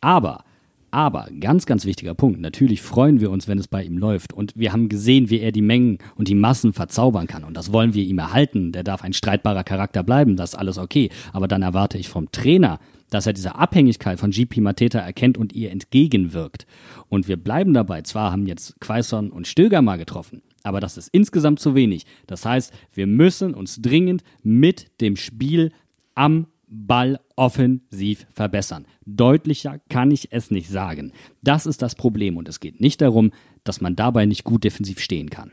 Aber, 0.00 0.44
aber, 0.90 1.28
ganz, 1.40 1.66
ganz 1.66 1.84
wichtiger 1.84 2.14
Punkt, 2.14 2.40
natürlich 2.40 2.82
freuen 2.82 3.20
wir 3.20 3.30
uns, 3.30 3.48
wenn 3.48 3.58
es 3.58 3.68
bei 3.68 3.82
ihm 3.82 3.98
läuft. 3.98 4.32
Und 4.32 4.52
wir 4.56 4.72
haben 4.72 4.88
gesehen, 4.88 5.30
wie 5.30 5.40
er 5.40 5.52
die 5.52 5.62
Mengen 5.62 5.98
und 6.16 6.28
die 6.28 6.34
Massen 6.34 6.72
verzaubern 6.72 7.26
kann. 7.26 7.44
Und 7.44 7.56
das 7.56 7.72
wollen 7.72 7.94
wir 7.94 8.04
ihm 8.04 8.18
erhalten. 8.18 8.72
Der 8.72 8.84
darf 8.84 9.02
ein 9.02 9.12
streitbarer 9.12 9.64
Charakter 9.64 10.02
bleiben, 10.02 10.36
das 10.36 10.54
ist 10.54 10.58
alles 10.58 10.78
okay. 10.78 11.10
Aber 11.32 11.48
dann 11.48 11.62
erwarte 11.62 11.98
ich 11.98 12.08
vom 12.08 12.32
Trainer, 12.32 12.78
dass 13.10 13.26
er 13.26 13.32
diese 13.32 13.54
Abhängigkeit 13.54 14.18
von 14.18 14.30
GP 14.30 14.58
Mateta 14.58 14.98
erkennt 14.98 15.38
und 15.38 15.52
ihr 15.52 15.70
entgegenwirkt. 15.70 16.66
Und 17.08 17.28
wir 17.28 17.36
bleiben 17.36 17.74
dabei. 17.74 18.02
Zwar 18.02 18.32
haben 18.32 18.46
jetzt 18.46 18.80
Quaison 18.80 19.30
und 19.30 19.46
Stöger 19.46 19.82
mal 19.82 19.96
getroffen, 19.96 20.42
aber 20.62 20.80
das 20.80 20.96
ist 20.96 21.08
insgesamt 21.12 21.60
zu 21.60 21.74
wenig. 21.74 22.04
Das 22.26 22.44
heißt, 22.44 22.72
wir 22.92 23.06
müssen 23.06 23.54
uns 23.54 23.80
dringend 23.80 24.22
mit 24.42 25.00
dem 25.00 25.16
Spiel 25.16 25.72
am 26.14 26.46
Ball 26.68 27.20
offensiv 27.36 28.26
verbessern. 28.32 28.86
Deutlicher 29.04 29.80
kann 29.88 30.10
ich 30.10 30.32
es 30.32 30.50
nicht 30.50 30.68
sagen. 30.68 31.12
Das 31.42 31.66
ist 31.66 31.82
das 31.82 31.94
Problem 31.94 32.36
und 32.36 32.48
es 32.48 32.60
geht 32.60 32.80
nicht 32.80 33.00
darum, 33.00 33.32
dass 33.64 33.80
man 33.80 33.96
dabei 33.96 34.26
nicht 34.26 34.44
gut 34.44 34.64
defensiv 34.64 35.00
stehen 35.00 35.30
kann. 35.30 35.52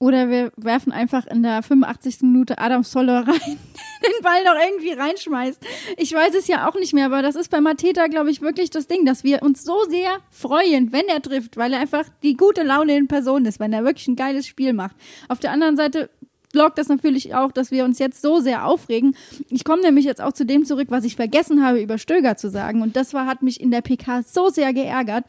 Oder 0.00 0.30
wir 0.30 0.52
werfen 0.56 0.92
einfach 0.92 1.26
in 1.26 1.42
der 1.42 1.60
85. 1.60 2.22
Minute 2.22 2.58
Adam 2.58 2.84
Soller 2.84 3.26
rein, 3.26 3.40
den 4.06 4.22
Ball 4.22 4.44
noch 4.44 4.54
irgendwie 4.54 4.92
reinschmeißt. 4.92 5.60
Ich 5.96 6.12
weiß 6.12 6.36
es 6.36 6.46
ja 6.46 6.68
auch 6.68 6.76
nicht 6.76 6.94
mehr, 6.94 7.06
aber 7.06 7.20
das 7.20 7.34
ist 7.34 7.50
bei 7.50 7.60
Mateta, 7.60 8.06
glaube 8.06 8.30
ich, 8.30 8.40
wirklich 8.40 8.70
das 8.70 8.86
Ding, 8.86 9.04
dass 9.04 9.24
wir 9.24 9.42
uns 9.42 9.64
so 9.64 9.76
sehr 9.88 10.18
freuen, 10.30 10.92
wenn 10.92 11.08
er 11.08 11.20
trifft, 11.20 11.56
weil 11.56 11.72
er 11.72 11.80
einfach 11.80 12.04
die 12.22 12.36
gute 12.36 12.62
Laune 12.62 12.96
in 12.96 13.08
Person 13.08 13.44
ist, 13.44 13.58
wenn 13.58 13.72
er 13.72 13.84
wirklich 13.84 14.06
ein 14.06 14.14
geiles 14.14 14.46
Spiel 14.46 14.72
macht. 14.72 14.94
Auf 15.26 15.40
der 15.40 15.50
anderen 15.50 15.76
Seite 15.76 16.10
lockt 16.52 16.78
das 16.78 16.88
natürlich 16.88 17.34
auch, 17.34 17.52
dass 17.52 17.70
wir 17.70 17.84
uns 17.84 17.98
jetzt 17.98 18.22
so 18.22 18.40
sehr 18.40 18.66
aufregen. 18.66 19.14
Ich 19.50 19.64
komme 19.64 19.82
nämlich 19.82 20.04
jetzt 20.04 20.20
auch 20.20 20.32
zu 20.32 20.46
dem 20.46 20.64
zurück, 20.64 20.88
was 20.90 21.04
ich 21.04 21.16
vergessen 21.16 21.64
habe, 21.64 21.80
über 21.80 21.98
Stöger 21.98 22.36
zu 22.36 22.50
sagen. 22.50 22.82
Und 22.82 22.96
das 22.96 23.14
war, 23.14 23.26
hat 23.26 23.42
mich 23.42 23.60
in 23.60 23.70
der 23.70 23.82
PK 23.82 24.22
so 24.22 24.48
sehr 24.48 24.72
geärgert. 24.72 25.24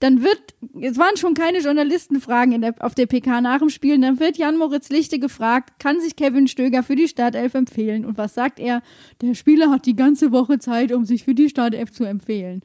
Dann 0.00 0.22
wird, 0.22 0.40
es 0.80 0.98
waren 0.98 1.16
schon 1.16 1.34
keine 1.34 1.58
Journalistenfragen 1.58 2.60
der, 2.60 2.74
auf 2.80 2.94
der 2.94 3.06
PK 3.06 3.40
nach 3.40 3.58
dem 3.58 3.70
Spiel. 3.70 3.98
Dann 4.00 4.20
wird 4.20 4.36
Jan-Moritz 4.36 4.88
Lichte 4.90 5.18
gefragt, 5.18 5.78
kann 5.78 6.00
sich 6.00 6.16
Kevin 6.16 6.48
Stöger 6.48 6.82
für 6.82 6.96
die 6.96 7.08
Startelf 7.08 7.54
empfehlen? 7.54 8.04
Und 8.04 8.18
was 8.18 8.34
sagt 8.34 8.58
er? 8.58 8.82
Der 9.20 9.34
Spieler 9.34 9.70
hat 9.70 9.86
die 9.86 9.96
ganze 9.96 10.32
Woche 10.32 10.58
Zeit, 10.58 10.92
um 10.92 11.04
sich 11.04 11.24
für 11.24 11.34
die 11.34 11.48
Startelf 11.48 11.92
zu 11.92 12.04
empfehlen. 12.04 12.62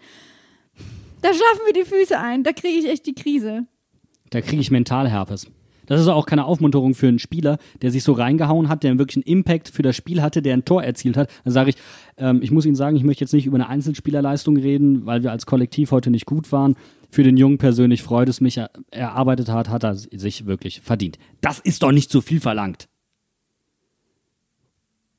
Da 1.21 1.29
schlafen 1.33 1.61
mir 1.67 1.73
die 1.73 1.85
Füße 1.87 2.17
ein. 2.17 2.43
Da 2.43 2.53
kriege 2.53 2.79
ich 2.79 2.89
echt 2.89 3.05
die 3.05 3.13
Krise. 3.13 3.65
Da 4.29 4.41
kriege 4.41 4.61
ich 4.61 4.71
Mentalherpes. 4.71 5.47
Das 5.89 5.99
ist 5.99 6.07
auch 6.07 6.27
keine 6.27 6.45
Aufmunterung 6.45 6.93
für 6.93 7.07
einen 7.07 7.19
Spieler, 7.19 7.57
der 7.81 7.91
sich 7.91 8.03
so 8.03 8.13
reingehauen 8.13 8.69
hat, 8.69 8.83
der 8.83 8.97
wirklich 8.99 9.17
einen 9.17 9.37
Impact 9.37 9.69
für 9.69 9.81
das 9.81 9.95
Spiel 9.95 10.21
hatte, 10.21 10.41
der 10.41 10.53
ein 10.53 10.63
Tor 10.63 10.83
erzielt 10.83 11.17
hat. 11.17 11.29
Dann 11.43 11.51
sage 11.51 11.71
ich, 11.71 11.75
ähm, 12.17 12.41
ich 12.41 12.51
muss 12.51 12.65
Ihnen 12.65 12.75
sagen, 12.75 12.95
ich 12.95 13.03
möchte 13.03 13.23
jetzt 13.23 13.33
nicht 13.33 13.47
über 13.47 13.55
eine 13.55 13.67
Einzelspielerleistung 13.67 14.55
reden, 14.55 15.05
weil 15.07 15.23
wir 15.23 15.31
als 15.31 15.47
Kollektiv 15.47 15.91
heute 15.91 16.11
nicht 16.11 16.27
gut 16.27 16.51
waren. 16.51 16.75
Für 17.09 17.23
den 17.23 17.37
Jungen 17.37 17.57
persönlich 17.57 18.03
freut 18.03 18.29
es 18.29 18.39
mich, 18.39 18.57
er 18.57 18.69
erarbeitet 18.91 19.49
hat, 19.49 19.69
hat 19.69 19.83
er 19.83 19.95
sich 19.95 20.45
wirklich 20.45 20.81
verdient. 20.81 21.17
Das 21.41 21.59
ist 21.59 21.81
doch 21.81 21.91
nicht 21.91 22.11
zu 22.11 22.21
viel 22.21 22.39
verlangt. 22.39 22.87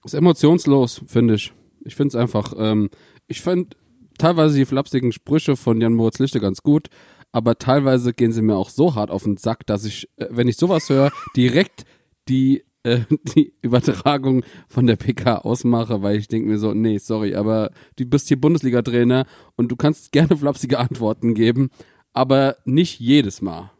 Ist 0.04 0.14
emotionslos, 0.14 1.02
finde 1.06 1.34
ich. 1.34 1.52
Ich 1.84 1.96
finde 1.96 2.08
es 2.08 2.14
einfach, 2.14 2.54
ähm, 2.56 2.90
ich 3.26 3.40
fand 3.40 3.76
teilweise 4.18 4.56
die 4.56 4.66
flapsigen 4.66 5.12
Sprüche 5.12 5.56
von 5.56 5.80
Jan 5.80 5.94
Moritz 5.94 6.18
Lichte 6.20 6.40
ganz 6.40 6.62
gut, 6.62 6.88
aber 7.32 7.58
teilweise 7.58 8.12
gehen 8.12 8.32
sie 8.32 8.42
mir 8.42 8.56
auch 8.56 8.70
so 8.70 8.94
hart 8.94 9.10
auf 9.10 9.24
den 9.24 9.36
Sack, 9.36 9.66
dass 9.66 9.84
ich, 9.84 10.08
äh, 10.16 10.26
wenn 10.30 10.48
ich 10.48 10.56
sowas 10.56 10.88
höre, 10.88 11.12
direkt 11.36 11.84
die, 12.28 12.64
äh, 12.82 13.00
die 13.36 13.52
Übertragung 13.62 14.44
von 14.68 14.86
der 14.86 14.96
PK 14.96 15.38
ausmache, 15.38 16.02
weil 16.02 16.16
ich 16.16 16.28
denke 16.28 16.48
mir 16.48 16.58
so, 16.58 16.74
nee, 16.74 16.98
sorry, 16.98 17.34
aber 17.34 17.70
du 17.96 18.04
bist 18.06 18.28
hier 18.28 18.40
Bundesliga-Trainer 18.40 19.26
und 19.56 19.70
du 19.70 19.76
kannst 19.76 20.12
gerne 20.12 20.36
flapsige 20.36 20.78
Antworten 20.78 21.34
geben, 21.34 21.70
aber 22.12 22.56
nicht 22.64 23.00
jedes 23.00 23.40
Mal. 23.42 23.70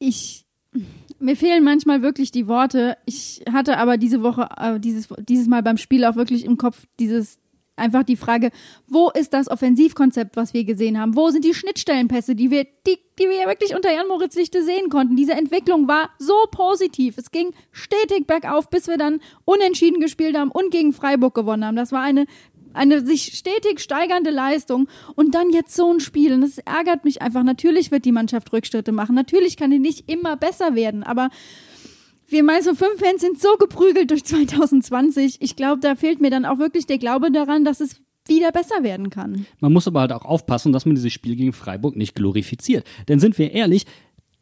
ich 0.00 0.46
mir 1.18 1.36
fehlen 1.36 1.62
manchmal 1.62 2.02
wirklich 2.02 2.30
die 2.30 2.46
Worte. 2.46 2.96
Ich 3.04 3.42
hatte 3.52 3.76
aber 3.76 3.98
diese 3.98 4.22
Woche, 4.22 4.48
äh, 4.56 4.80
dieses, 4.80 5.08
dieses 5.28 5.46
Mal 5.46 5.62
beim 5.62 5.76
Spiel 5.76 6.04
auch 6.04 6.16
wirklich 6.16 6.44
im 6.44 6.56
Kopf 6.56 6.86
dieses 6.98 7.38
einfach 7.80 8.04
die 8.04 8.16
Frage, 8.16 8.50
wo 8.86 9.10
ist 9.10 9.32
das 9.32 9.50
Offensivkonzept, 9.50 10.36
was 10.36 10.54
wir 10.54 10.64
gesehen 10.64 11.00
haben? 11.00 11.16
Wo 11.16 11.30
sind 11.30 11.44
die 11.44 11.54
Schnittstellenpässe, 11.54 12.34
die 12.34 12.50
wir, 12.50 12.64
die, 12.86 12.98
die 13.18 13.28
wir 13.28 13.46
wirklich 13.46 13.74
unter 13.74 13.92
Jan 13.92 14.06
Moritz 14.08 14.36
Lichte 14.36 14.62
sehen 14.62 14.88
konnten? 14.88 15.16
Diese 15.16 15.32
Entwicklung 15.32 15.88
war 15.88 16.10
so 16.18 16.34
positiv. 16.52 17.18
Es 17.18 17.30
ging 17.30 17.52
stetig 17.72 18.26
bergauf, 18.26 18.70
bis 18.70 18.86
wir 18.86 18.98
dann 18.98 19.20
unentschieden 19.44 20.00
gespielt 20.00 20.36
haben 20.36 20.50
und 20.50 20.70
gegen 20.70 20.92
Freiburg 20.92 21.34
gewonnen 21.34 21.64
haben. 21.64 21.76
Das 21.76 21.92
war 21.92 22.02
eine 22.02 22.26
eine 22.72 23.04
sich 23.04 23.36
stetig 23.36 23.80
steigernde 23.80 24.30
Leistung 24.30 24.88
und 25.16 25.34
dann 25.34 25.50
jetzt 25.50 25.74
so 25.74 25.92
ein 25.92 26.00
Spiel. 26.00 26.32
Und 26.32 26.42
das 26.42 26.58
ärgert 26.58 27.04
mich 27.04 27.22
einfach. 27.22 27.42
Natürlich 27.42 27.90
wird 27.90 28.04
die 28.04 28.12
Mannschaft 28.12 28.52
Rückschritte 28.52 28.92
machen. 28.92 29.14
Natürlich 29.14 29.56
kann 29.56 29.70
die 29.70 29.78
nicht 29.78 30.08
immer 30.08 30.36
besser 30.36 30.74
werden, 30.74 31.02
aber 31.02 31.30
wir 32.30 32.42
Mainz 32.44 32.66
05 32.66 32.98
Fans 32.98 33.20
sind 33.20 33.40
so 33.40 33.56
geprügelt 33.58 34.10
durch 34.10 34.24
2020. 34.24 35.38
Ich 35.40 35.56
glaube, 35.56 35.80
da 35.80 35.94
fehlt 35.94 36.20
mir 36.20 36.30
dann 36.30 36.44
auch 36.44 36.58
wirklich 36.58 36.86
der 36.86 36.98
Glaube 36.98 37.30
daran, 37.30 37.64
dass 37.64 37.80
es 37.80 38.00
wieder 38.26 38.52
besser 38.52 38.82
werden 38.82 39.10
kann. 39.10 39.46
Man 39.60 39.72
muss 39.72 39.88
aber 39.88 40.00
halt 40.00 40.12
auch 40.12 40.24
aufpassen, 40.24 40.72
dass 40.72 40.86
man 40.86 40.94
dieses 40.94 41.12
Spiel 41.12 41.36
gegen 41.36 41.52
Freiburg 41.52 41.96
nicht 41.96 42.14
glorifiziert. 42.14 42.86
Denn 43.08 43.18
sind 43.18 43.38
wir 43.38 43.52
ehrlich, 43.52 43.86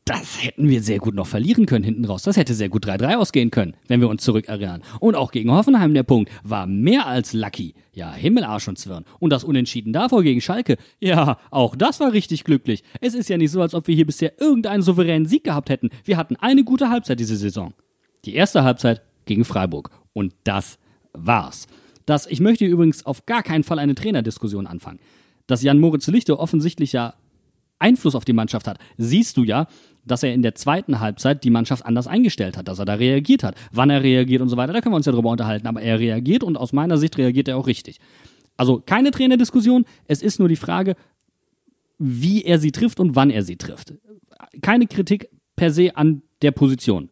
das 0.09 0.43
hätten 0.43 0.69
wir 0.69 0.83
sehr 0.83 0.99
gut 0.99 1.15
noch 1.15 1.27
verlieren 1.27 1.67
können 1.67 1.85
hinten 1.85 2.05
raus. 2.07 2.23
Das 2.23 2.37
hätte 2.37 2.55
sehr 2.55 2.71
gut 2.71 2.87
3-3 2.87 3.17
ausgehen 3.17 3.51
können, 3.51 3.75
wenn 3.89 4.01
wir 4.01 4.09
uns 4.09 4.23
zurückerinnern. 4.23 4.83
Und 5.01 5.15
auch 5.15 5.33
gegen 5.33 5.51
Hoffenheim 5.51 5.93
der 5.93 6.03
Punkt 6.03 6.31
war 6.43 6.67
mehr 6.67 7.07
als 7.07 7.35
lucky. 7.35 7.75
Ja, 7.93 8.13
Himmelarsch 8.15 8.69
und 8.69 8.79
Zwirn. 8.79 9.05
Und 9.19 9.31
das 9.31 9.45
Unentschieden 9.45 9.93
davor 9.93 10.23
gegen 10.23 10.41
Schalke, 10.41 10.77
ja, 10.99 11.37
auch 11.51 11.77
das 11.77 12.01
war 12.01 12.13
richtig 12.13 12.45
glücklich. 12.45 12.85
Es 13.01 13.15
ist 13.15 13.29
ja 13.29 13.37
nicht 13.37 13.51
so, 13.51 13.61
als 13.61 13.75
ob 13.75 13.87
wir 13.87 13.95
hier 13.95 14.07
bisher 14.07 14.41
irgendeinen 14.41 14.83
souveränen 14.83 15.27
Sieg 15.27 15.45
gehabt 15.45 15.69
hätten. 15.69 15.91
Wir 16.05 16.17
hatten 16.17 16.37
eine 16.37 16.65
gute 16.65 16.89
Halbzeit 16.89 17.21
diese 17.21 17.37
Saison. 17.37 17.75
Die 18.25 18.35
erste 18.35 18.65
Halbzeit 18.65 19.03
gegen 19.27 19.45
Freiburg. 19.45 19.91
Und 20.15 20.35
das 20.45 20.79
war's. 21.13 21.67
Das, 22.07 22.27
ich 22.27 22.41
möchte 22.41 22.65
übrigens 22.65 23.05
auf 23.05 23.27
gar 23.27 23.43
keinen 23.43 23.65
Fall 23.65 23.79
eine 23.79 23.95
Trainerdiskussion 23.95 24.67
anfangen. 24.67 25.01
Dass 25.47 25.63
Jan 25.63 25.79
Moritz 25.79 26.07
Lichte 26.07 26.39
offensichtlich 26.39 26.93
ja 26.93 27.15
Einfluss 27.79 28.15
auf 28.15 28.25
die 28.25 28.33
Mannschaft 28.33 28.67
hat, 28.67 28.79
siehst 28.97 29.37
du 29.37 29.45
ja, 29.45 29.67
dass 30.11 30.23
er 30.23 30.35
in 30.35 30.43
der 30.43 30.55
zweiten 30.55 31.01
Halbzeit 31.01 31.45
die 31.45 31.51
Mannschaft 31.51 31.87
anders 31.87 32.07
eingestellt 32.07 32.57
hat, 32.57 32.69
dass 32.69 32.79
er 32.79 32.85
da 32.85 32.95
reagiert 32.95 33.43
hat. 33.43 33.55
Wann 33.73 33.91
er 33.91 34.03
reagiert 34.03 34.43
und 34.43 34.49
so 34.49 34.57
weiter, 34.57 34.73
da 34.73 34.81
können 34.81 34.93
wir 34.93 34.97
uns 34.97 35.07
ja 35.07 35.13
drüber 35.13 35.31
unterhalten, 35.31 35.67
aber 35.67 35.81
er 35.83 35.99
reagiert 35.99 36.43
und 36.43 36.57
aus 36.57 36.73
meiner 36.73 36.99
Sicht 36.99 37.17
reagiert 37.19 37.49
er 37.49 37.57
auch 37.57 37.67
richtig. 37.67 38.01
Also 38.57 38.83
keine 38.85 39.11
Trainerdiskussion, 39.11 39.85
es 40.07 40.21
ist 40.21 40.39
nur 40.39 40.49
die 40.49 40.57
Frage, 40.57 40.97
wie 41.99 42.43
er 42.43 42.59
sie 42.59 42.73
trifft 42.73 43.01
und 43.01 43.17
wann 43.17 43.31
er 43.31 43.43
sie 43.43 43.57
trifft. 43.57 43.95
Keine 44.63 44.87
Kritik 44.87 45.29
per 45.57 45.71
se 45.71 45.97
an 45.97 46.23
der 46.43 46.51
Position. 46.53 47.11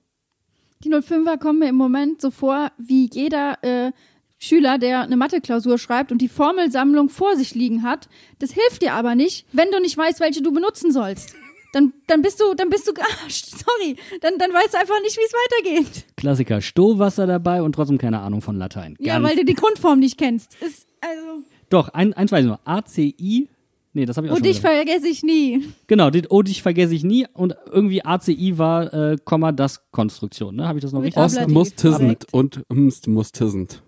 Die 0.84 0.90
05er 0.90 1.38
kommen 1.38 1.60
mir 1.60 1.68
im 1.68 1.76
Moment 1.76 2.20
so 2.20 2.30
vor, 2.30 2.70
wie 2.78 3.08
jeder 3.12 3.62
äh, 3.62 3.92
Schüler, 4.38 4.78
der 4.78 5.02
eine 5.02 5.16
Mathe-Klausur 5.16 5.78
schreibt 5.78 6.12
und 6.12 6.18
die 6.18 6.28
Formelsammlung 6.28 7.08
vor 7.08 7.36
sich 7.36 7.54
liegen 7.54 7.82
hat. 7.82 8.08
Das 8.38 8.52
hilft 8.52 8.82
dir 8.82 8.92
aber 8.92 9.14
nicht, 9.14 9.46
wenn 9.52 9.70
du 9.70 9.80
nicht 9.80 9.96
weißt, 9.96 10.20
welche 10.20 10.42
du 10.42 10.52
benutzen 10.52 10.92
sollst. 10.92 11.34
Dann, 11.76 11.92
dann 12.06 12.22
bist 12.22 12.40
du, 12.40 12.54
dann 12.54 12.70
bist 12.70 12.88
du 12.88 12.94
gearscht. 12.94 13.48
Sorry. 13.50 13.96
Dann, 14.22 14.38
dann 14.38 14.50
weißt 14.50 14.72
du 14.72 14.78
einfach 14.78 14.98
nicht, 15.02 15.18
wie 15.18 15.24
es 15.26 15.32
weitergeht. 15.34 16.06
Klassiker, 16.16 16.62
Stohwasser 16.62 17.26
dabei 17.26 17.60
und 17.60 17.74
trotzdem 17.74 17.98
keine 17.98 18.20
Ahnung 18.20 18.40
von 18.40 18.56
Latein. 18.56 18.96
Ja, 18.98 19.18
Ganz- 19.18 19.28
weil 19.28 19.36
du 19.36 19.44
die 19.44 19.52
Grundform 19.52 19.98
nicht 19.98 20.16
kennst. 20.16 20.54
Ist, 20.62 20.86
also, 21.02 21.42
Doch, 21.68 21.90
ein, 21.90 22.14
eins 22.14 22.32
weiß 22.32 22.46
ich 22.46 22.50
noch. 22.50 22.60
ACI. 22.64 23.50
Nee, 23.92 24.06
das 24.06 24.16
habe 24.16 24.26
ich 24.26 24.32
auch 24.32 24.36
schon 24.36 24.44
dich 24.44 24.62
vergesse 24.62 25.06
ich 25.06 25.22
nie. 25.22 25.68
Genau, 25.86 26.08
den 26.08 26.26
oh, 26.30 26.40
dich 26.40 26.62
vergesse 26.62 26.94
ich 26.94 27.04
nie. 27.04 27.26
Und 27.34 27.54
irgendwie 27.70 28.02
ACI 28.02 28.56
war, 28.56 28.94
äh, 28.94 29.18
Komma, 29.22 29.52
das 29.52 29.90
Konstruktion, 29.90 30.56
ne? 30.56 30.66
Habe 30.66 30.78
ich 30.78 30.82
das 30.82 30.92
noch 30.92 31.00
Mit 31.02 31.14
richtig? 31.14 31.42
Ost 31.42 31.48
muss 31.50 31.74
tissend 31.74 32.30
Korrekt. 32.30 32.32
und 32.32 32.64
mst 32.70 33.08
muss 33.08 33.32
tissend. 33.32 33.82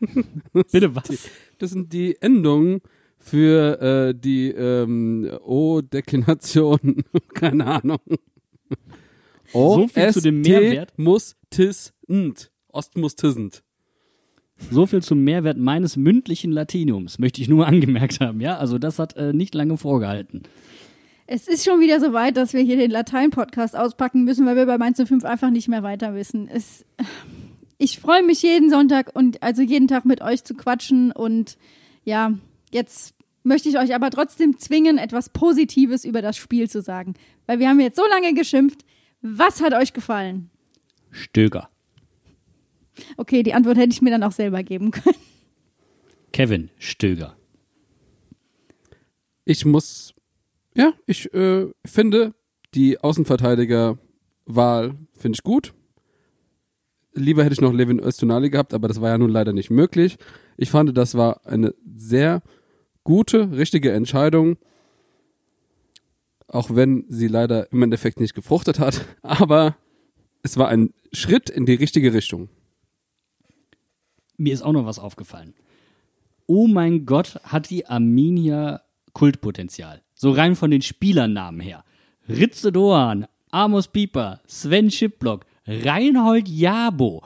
Bitte 0.52 0.94
was? 0.94 1.28
Das 1.58 1.70
sind 1.70 1.92
die 1.92 2.16
Endungen 2.20 2.80
für 3.22 3.80
äh, 3.80 4.14
die 4.14 4.48
ähm, 4.48 5.30
O-Deklination. 5.44 7.04
Keine 7.34 7.66
Ahnung. 7.66 8.00
O 9.52 9.76
So 9.76 9.88
viel 9.88 10.02
S 10.02 10.14
zu 10.14 10.20
dem 10.20 10.40
Mehrwert. 10.40 10.92
muss 10.98 11.36
tissend. 11.50 12.50
Ost 12.68 12.96
muss 12.96 13.14
tissend. 13.14 13.62
So 14.70 14.86
viel 14.86 15.02
zum 15.02 15.22
Mehrwert 15.22 15.56
meines 15.56 15.96
mündlichen 15.96 16.50
Latiniums, 16.52 17.18
möchte 17.18 17.40
ich 17.40 17.48
nur 17.48 17.66
angemerkt 17.66 18.20
haben. 18.20 18.40
Ja, 18.40 18.58
also 18.58 18.78
das 18.78 18.98
hat 18.98 19.16
äh, 19.16 19.32
nicht 19.32 19.54
lange 19.54 19.76
vorgehalten. 19.76 20.42
Es 21.26 21.46
ist 21.48 21.64
schon 21.64 21.80
wieder 21.80 22.00
so 22.00 22.12
weit, 22.12 22.36
dass 22.36 22.52
wir 22.52 22.60
hier 22.60 22.76
den 22.76 22.90
Latein-Podcast 22.90 23.76
auspacken 23.76 24.24
müssen, 24.24 24.44
weil 24.46 24.56
wir 24.56 24.66
bei 24.66 24.78
Mainz 24.78 25.00
05 25.02 25.24
einfach 25.24 25.50
nicht 25.50 25.68
mehr 25.68 25.82
weiter 25.82 26.14
wissen. 26.14 26.48
Es, 26.48 26.84
ich 27.78 28.00
freue 28.00 28.22
mich 28.24 28.42
jeden 28.42 28.68
Sonntag 28.68 29.14
und 29.14 29.42
also 29.42 29.62
jeden 29.62 29.86
Tag 29.88 30.04
mit 30.04 30.20
euch 30.22 30.44
zu 30.44 30.54
quatschen 30.54 31.12
und 31.12 31.56
ja, 32.04 32.34
jetzt 32.72 33.14
möchte 33.42 33.68
ich 33.68 33.78
euch 33.78 33.94
aber 33.94 34.10
trotzdem 34.10 34.58
zwingen, 34.58 34.98
etwas 34.98 35.28
Positives 35.30 36.04
über 36.04 36.22
das 36.22 36.36
Spiel 36.36 36.68
zu 36.68 36.82
sagen. 36.82 37.14
Weil 37.46 37.58
wir 37.58 37.68
haben 37.68 37.80
jetzt 37.80 37.96
so 37.96 38.06
lange 38.08 38.34
geschimpft. 38.34 38.84
Was 39.20 39.60
hat 39.60 39.74
euch 39.74 39.92
gefallen? 39.92 40.50
Stöger. 41.10 41.68
Okay, 43.16 43.42
die 43.42 43.54
Antwort 43.54 43.78
hätte 43.78 43.92
ich 43.92 44.02
mir 44.02 44.10
dann 44.10 44.22
auch 44.22 44.32
selber 44.32 44.62
geben 44.62 44.90
können. 44.90 45.16
Kevin 46.32 46.70
Stöger. 46.78 47.36
Ich 49.44 49.64
muss, 49.64 50.14
ja, 50.74 50.92
ich 51.06 51.32
äh, 51.34 51.66
finde 51.84 52.34
die 52.74 52.98
Außenverteidigerwahl 53.00 54.94
finde 55.14 55.36
ich 55.36 55.42
gut. 55.42 55.74
Lieber 57.14 57.44
hätte 57.44 57.52
ich 57.52 57.60
noch 57.60 57.74
Levin 57.74 57.98
Östunali 57.98 58.48
gehabt, 58.48 58.72
aber 58.72 58.88
das 58.88 59.00
war 59.00 59.10
ja 59.10 59.18
nun 59.18 59.30
leider 59.30 59.52
nicht 59.52 59.68
möglich. 59.70 60.16
Ich 60.56 60.70
fand, 60.70 60.96
das 60.96 61.14
war 61.14 61.44
eine 61.44 61.74
sehr 61.94 62.42
gute, 63.04 63.52
richtige 63.52 63.92
Entscheidung. 63.92 64.56
Auch 66.48 66.74
wenn 66.74 67.04
sie 67.08 67.28
leider 67.28 67.72
im 67.72 67.82
Endeffekt 67.82 68.20
nicht 68.20 68.34
gefruchtet 68.34 68.78
hat. 68.78 69.04
Aber 69.22 69.76
es 70.42 70.56
war 70.56 70.68
ein 70.68 70.92
Schritt 71.12 71.50
in 71.50 71.66
die 71.66 71.74
richtige 71.74 72.12
Richtung. 72.12 72.48
Mir 74.36 74.52
ist 74.52 74.62
auch 74.62 74.72
noch 74.72 74.86
was 74.86 74.98
aufgefallen. 74.98 75.54
Oh 76.46 76.66
mein 76.66 77.06
Gott, 77.06 77.40
hat 77.44 77.70
die 77.70 77.86
Arminia 77.86 78.82
Kultpotenzial. 79.12 80.02
So 80.14 80.32
rein 80.32 80.56
von 80.56 80.70
den 80.70 80.82
Spielernamen 80.82 81.60
her. 81.60 81.84
Ritze 82.28 82.72
Doan, 82.72 83.26
Amos 83.50 83.88
Pieper, 83.88 84.40
Sven 84.46 84.90
Schipblock, 84.90 85.46
Reinhold 85.66 86.48
Jabo. 86.48 87.22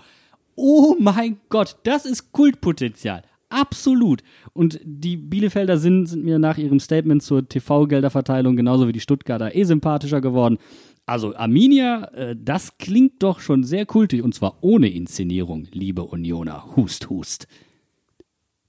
Oh 0.55 0.97
mein 0.99 1.39
Gott, 1.49 1.77
das 1.85 2.07
ist 2.07 2.33
Kultpotenzial. 2.33 3.22
Absolut. 3.49 4.22
Und 4.53 4.80
die 4.82 5.16
Bielefelder 5.16 5.78
sind, 5.78 6.07
sind 6.07 6.24
mir 6.24 6.38
nach 6.38 6.59
ihrem 6.59 6.80
Statement 6.80 7.22
zur 7.22 7.49
TV-Gelderverteilung 7.49 8.57
genauso 8.57 8.88
wie 8.88 8.92
die 8.92 9.01
Stuttgarter 9.01 9.55
eh 9.55 9.64
sympathischer 9.64 10.20
geworden. 10.20 10.59
Also 11.07 11.36
Arminia, 11.36 12.07
äh, 12.14 12.36
das 12.36 12.78
klingt 12.78 13.22
doch 13.22 13.38
schon 13.38 13.62
sehr 13.62 13.86
kultig 13.86 14.22
und 14.22 14.34
zwar 14.34 14.59
ohne 14.62 14.88
Inszenierung, 14.88 15.68
liebe 15.70 16.03
Unioner. 16.03 16.74
Hust, 16.74 17.09
hust. 17.09 17.47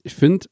Ich 0.04 0.14
finde, 0.14 0.46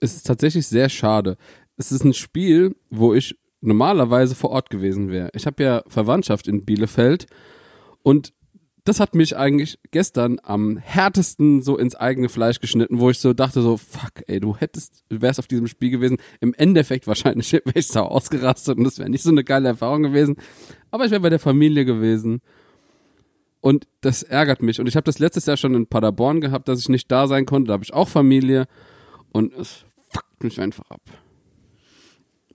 es 0.00 0.14
ist 0.14 0.26
tatsächlich 0.26 0.68
sehr 0.68 0.88
schade. 0.88 1.36
Es 1.76 1.90
ist 1.90 2.04
ein 2.04 2.14
Spiel, 2.14 2.76
wo 2.90 3.12
ich 3.12 3.36
normalerweise 3.60 4.36
vor 4.36 4.50
Ort 4.50 4.70
gewesen 4.70 5.10
wäre. 5.10 5.30
Ich 5.34 5.46
habe 5.46 5.62
ja 5.62 5.82
Verwandtschaft 5.88 6.46
in 6.46 6.64
Bielefeld 6.64 7.26
und 8.02 8.32
das 8.84 8.98
hat 8.98 9.14
mich 9.14 9.36
eigentlich 9.36 9.78
gestern 9.92 10.38
am 10.42 10.76
härtesten 10.76 11.62
so 11.62 11.78
ins 11.78 11.94
eigene 11.94 12.28
Fleisch 12.28 12.58
geschnitten, 12.58 12.98
wo 12.98 13.10
ich 13.10 13.18
so 13.18 13.32
dachte 13.32 13.62
so, 13.62 13.76
fuck, 13.76 14.24
ey, 14.26 14.40
du 14.40 14.56
hättest, 14.56 15.04
du 15.08 15.20
wärst 15.20 15.38
auf 15.38 15.46
diesem 15.46 15.68
Spiel 15.68 15.90
gewesen. 15.90 16.18
Im 16.40 16.52
Endeffekt 16.54 17.06
wahrscheinlich 17.06 17.52
wäre 17.52 17.62
ich 17.74 17.86
sau 17.86 18.04
ausgerastet 18.04 18.78
und 18.78 18.84
das 18.84 18.98
wäre 18.98 19.08
nicht 19.08 19.22
so 19.22 19.30
eine 19.30 19.44
geile 19.44 19.68
Erfahrung 19.68 20.02
gewesen. 20.02 20.36
Aber 20.90 21.04
ich 21.04 21.12
wäre 21.12 21.20
bei 21.20 21.30
der 21.30 21.38
Familie 21.38 21.84
gewesen. 21.84 22.40
Und 23.60 23.86
das 24.00 24.24
ärgert 24.24 24.60
mich. 24.60 24.80
Und 24.80 24.88
ich 24.88 24.96
habe 24.96 25.04
das 25.04 25.20
letztes 25.20 25.46
Jahr 25.46 25.56
schon 25.56 25.74
in 25.74 25.86
Paderborn 25.86 26.40
gehabt, 26.40 26.66
dass 26.66 26.80
ich 26.80 26.88
nicht 26.88 27.10
da 27.12 27.28
sein 27.28 27.46
konnte. 27.46 27.68
Da 27.68 27.74
habe 27.74 27.84
ich 27.84 27.94
auch 27.94 28.08
Familie. 28.08 28.66
Und 29.32 29.54
es 29.54 29.84
fuckt 30.10 30.42
mich 30.42 30.60
einfach 30.60 30.90
ab. 30.90 31.00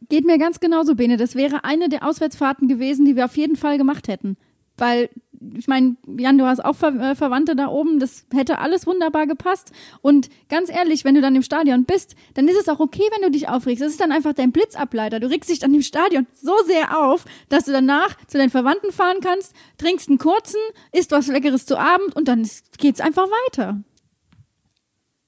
Geht 0.09 0.25
mir 0.25 0.37
ganz 0.37 0.59
genauso, 0.59 0.95
Bene. 0.95 1.15
Das 1.15 1.35
wäre 1.35 1.63
eine 1.63 1.87
der 1.87 2.05
Auswärtsfahrten 2.05 2.67
gewesen, 2.67 3.05
die 3.05 3.15
wir 3.15 3.23
auf 3.23 3.37
jeden 3.37 3.55
Fall 3.55 3.77
gemacht 3.77 4.09
hätten. 4.09 4.35
Weil, 4.75 5.09
ich 5.55 5.67
meine, 5.67 5.95
Jan, 6.17 6.37
du 6.37 6.45
hast 6.45 6.63
auch 6.63 6.75
Ver 6.75 6.93
äh, 6.99 7.15
Verwandte 7.15 7.55
da 7.55 7.67
oben, 7.67 7.99
das 7.99 8.25
hätte 8.33 8.59
alles 8.59 8.87
wunderbar 8.87 9.27
gepasst. 9.27 9.71
Und 10.01 10.29
ganz 10.49 10.69
ehrlich, 10.69 11.05
wenn 11.05 11.15
du 11.15 11.21
dann 11.21 11.35
im 11.35 11.43
Stadion 11.43 11.85
bist, 11.85 12.15
dann 12.33 12.47
ist 12.47 12.59
es 12.59 12.69
auch 12.69 12.79
okay, 12.79 13.03
wenn 13.15 13.21
du 13.23 13.31
dich 13.31 13.47
aufregst. 13.49 13.81
Das 13.83 13.91
ist 13.91 14.01
dann 14.01 14.11
einfach 14.11 14.33
dein 14.33 14.51
Blitzableiter. 14.51 15.19
Du 15.19 15.29
regst 15.29 15.49
dich 15.49 15.59
dann 15.59 15.73
im 15.73 15.81
Stadion 15.83 16.25
so 16.33 16.53
sehr 16.65 16.99
auf, 17.03 17.25
dass 17.49 17.65
du 17.65 17.71
danach 17.71 18.15
zu 18.27 18.37
deinen 18.37 18.49
Verwandten 18.49 18.91
fahren 18.91 19.17
kannst, 19.21 19.53
trinkst 19.77 20.09
einen 20.09 20.17
kurzen, 20.17 20.59
isst 20.91 21.11
was 21.11 21.27
Leckeres 21.27 21.65
zu 21.65 21.77
Abend 21.77 22.15
und 22.15 22.27
dann 22.27 22.41
ist- 22.41 22.77
geht's 22.77 22.99
einfach 23.01 23.27
weiter. 23.47 23.81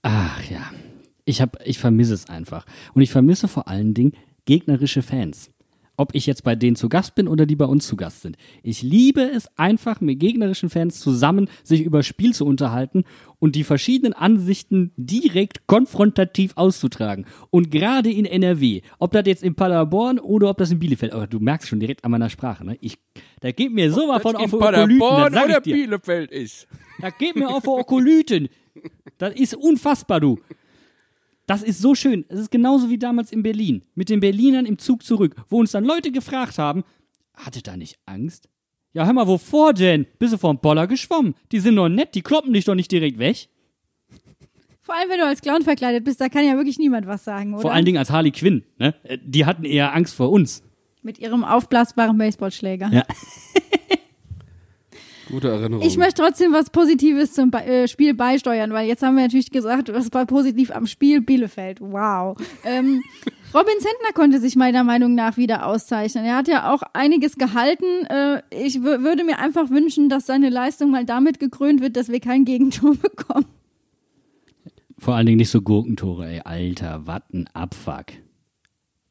Ach 0.01 0.41
ja, 0.49 0.72
ich, 1.26 1.43
ich 1.66 1.80
vermisse 1.80 2.14
es 2.14 2.30
einfach. 2.30 2.66
Und 2.93 3.01
ich 3.01 3.12
vermisse 3.12 3.47
vor 3.47 3.68
allen 3.68 3.93
Dingen 3.93 4.14
gegnerische 4.45 5.01
Fans. 5.01 5.51
Ob 5.99 6.15
ich 6.15 6.25
jetzt 6.25 6.45
bei 6.45 6.55
denen 6.55 6.77
zu 6.77 6.87
Gast 6.87 7.13
bin 7.15 7.27
oder 7.27 7.45
die 7.45 7.57
bei 7.57 7.65
uns 7.65 7.85
zu 7.85 7.97
Gast 7.97 8.21
sind. 8.21 8.37
Ich 8.63 8.81
liebe 8.83 9.21
es 9.21 9.49
einfach, 9.57 9.99
mit 9.99 10.17
gegnerischen 10.17 10.69
Fans 10.69 11.01
zusammen 11.01 11.49
sich 11.61 11.81
über 11.81 12.03
Spiel 12.03 12.33
zu 12.33 12.45
unterhalten 12.45 13.03
und 13.39 13.57
die 13.57 13.65
verschiedenen 13.65 14.13
Ansichten 14.13 14.93
direkt 14.95 15.67
konfrontativ 15.67 16.53
auszutragen. 16.55 17.25
Und 17.49 17.69
gerade 17.69 18.09
in 18.09 18.23
NRW, 18.23 18.79
ob 18.97 19.11
das 19.11 19.23
jetzt 19.25 19.43
in 19.43 19.55
Paderborn 19.55 20.19
oder 20.19 20.49
ob 20.49 20.57
das 20.57 20.71
in 20.71 20.79
Bielefeld, 20.79 21.11
aber 21.11 21.27
du 21.27 21.39
merkst 21.41 21.67
schon 21.67 21.81
direkt 21.81 22.05
an 22.05 22.11
meiner 22.11 22.29
Sprache, 22.29 22.65
ne? 22.65 22.77
Ich, 22.79 22.97
da 23.41 23.51
geht 23.51 23.73
mir 23.73 23.91
sowas 23.91 24.21
von 24.21 24.37
auf 24.37 24.53
Okolyten, 24.53 24.99
das 24.99 25.33
sag 25.33 25.49
ich 25.49 25.57
dir. 25.63 25.75
Bielefeld 25.75 26.31
ist. 26.31 26.65
Das 27.01 27.17
geht 27.17 27.35
mir 27.35 27.49
auf 27.49 27.67
Okolyten. 27.67 28.47
Das 29.17 29.33
ist 29.33 29.53
unfassbar, 29.53 30.21
du. 30.21 30.39
Das 31.49 31.63
ist 31.63 31.81
so 31.81 31.95
schön. 31.95 32.25
Es 32.29 32.39
ist 32.39 32.51
genauso 32.51 32.91
wie 32.91 32.99
damals 32.99 33.31
in 33.31 33.41
Berlin. 33.41 33.81
Mit 33.95 34.09
den 34.09 34.19
Berlinern 34.19 34.67
im 34.67 34.77
Zug 34.77 35.01
zurück, 35.01 35.35
wo 35.49 35.59
uns 35.59 35.71
dann 35.71 35.83
Leute 35.83 36.11
gefragt 36.11 36.59
haben, 36.59 36.83
hattet 37.33 37.65
da 37.65 37.75
nicht 37.75 37.97
Angst? 38.05 38.47
Ja, 38.93 39.03
hör 39.07 39.13
mal, 39.13 39.25
wovor 39.25 39.73
denn? 39.73 40.05
Bist 40.19 40.31
du 40.31 40.37
vom 40.37 40.59
Boller 40.59 40.85
geschwommen? 40.85 41.33
Die 41.51 41.59
sind 41.59 41.75
doch 41.75 41.89
nett, 41.89 42.13
die 42.13 42.21
kloppen 42.21 42.53
dich 42.53 42.65
doch 42.65 42.75
nicht 42.75 42.91
direkt 42.91 43.17
weg. 43.17 43.49
Vor 44.79 44.93
allem, 44.93 45.09
wenn 45.09 45.17
du 45.17 45.25
als 45.25 45.41
Clown 45.41 45.63
verkleidet 45.63 46.03
bist, 46.03 46.21
da 46.21 46.29
kann 46.29 46.45
ja 46.45 46.55
wirklich 46.55 46.77
niemand 46.77 47.07
was 47.07 47.23
sagen, 47.23 47.53
oder? 47.53 47.63
Vor 47.63 47.73
allen 47.73 47.85
Dingen 47.85 47.97
als 47.97 48.11
Harley 48.11 48.29
Quinn. 48.29 48.63
Ne? 48.77 48.93
Äh, 49.01 49.17
Die 49.25 49.47
hatten 49.47 49.65
eher 49.65 49.95
Angst 49.95 50.13
vor 50.13 50.29
uns. 50.29 50.61
Mit 51.01 51.17
ihrem 51.17 51.43
aufblasbaren 51.43 52.19
Baseballschläger. 52.19 52.91
Ja. 52.93 53.03
Gute 55.30 55.49
Erinnerung. 55.49 55.86
Ich 55.86 55.97
möchte 55.97 56.21
trotzdem 56.23 56.53
was 56.53 56.69
Positives 56.69 57.34
zum 57.34 57.51
Be 57.51 57.63
äh, 57.63 57.88
Spiel 57.88 58.13
beisteuern, 58.13 58.71
weil 58.73 58.88
jetzt 58.88 59.03
haben 59.03 59.15
wir 59.15 59.23
natürlich 59.23 59.51
gesagt, 59.51 59.93
was 59.93 60.11
war 60.13 60.25
positiv 60.25 60.71
am 60.71 60.88
Spiel 60.88 61.21
Bielefeld. 61.21 61.80
Wow. 61.82 62.38
Ähm, 62.63 63.03
Robin 63.53 63.73
Zentner 63.80 64.13
konnte 64.13 64.39
sich 64.39 64.55
meiner 64.55 64.84
Meinung 64.84 65.15
nach 65.15 65.38
wieder 65.38 65.65
auszeichnen. 65.65 66.23
Er 66.25 66.36
hat 66.38 66.47
ja 66.47 66.73
auch 66.73 66.82
einiges 66.93 67.36
gehalten. 67.36 67.86
Äh, 68.09 68.41
ich 68.51 68.77
wü- 68.77 69.03
würde 69.03 69.23
mir 69.23 69.39
einfach 69.39 69.69
wünschen, 69.69 70.09
dass 70.09 70.25
seine 70.25 70.49
Leistung 70.49 70.91
mal 70.91 71.05
damit 71.05 71.39
gekrönt 71.39 71.82
wird, 71.82 71.95
dass 71.95 72.09
wir 72.09 72.19
kein 72.19 72.45
Gegentor 72.45 72.95
bekommen. 73.01 73.45
Vor 74.97 75.15
allen 75.15 75.25
Dingen 75.25 75.38
nicht 75.38 75.49
so 75.49 75.61
Gurkentore, 75.61 76.27
ey. 76.27 76.41
Alter, 76.43 77.01
was 77.05 77.21
ein 77.34 77.47
Abfuck. 77.53 78.05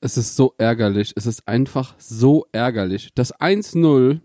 es 0.01 0.17
ist 0.19 0.37
so 0.37 0.55
ärgerlich. 0.59 1.13
Es 1.17 1.27
ist 1.27 1.49
einfach 1.49 1.95
so 1.99 2.47
ärgerlich. 2.53 3.09
Das 3.15 3.35
1-0, 3.35 4.21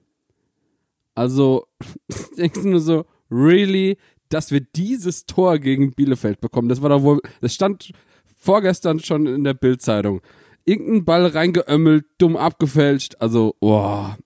also 1.16 1.68
denkst 2.38 2.62
du 2.62 2.70
nur 2.70 2.80
so, 2.80 3.06
really, 3.30 3.98
dass 4.30 4.52
wir 4.52 4.62
dieses 4.62 5.26
Tor 5.26 5.60
gegen 5.60 5.94
Bielefeld 5.94 6.42
bekommen? 6.42 6.70
Das 6.70 6.82
war 6.82 6.90
doch 6.90 7.04
wohl, 7.04 7.20
das 7.42 7.54
stand 7.54 7.92
vorgestern 8.38 9.00
schon 9.00 9.26
in 9.26 9.44
der 9.44 9.54
Bildzeitung. 9.54 10.22
Irgendein 10.66 11.06
Ball 11.06 11.26
reingeömmelt, 11.26 12.06
dumm 12.18 12.38
abgefälscht. 12.38 13.16
Also, 13.20 13.56
boah, 13.60 14.18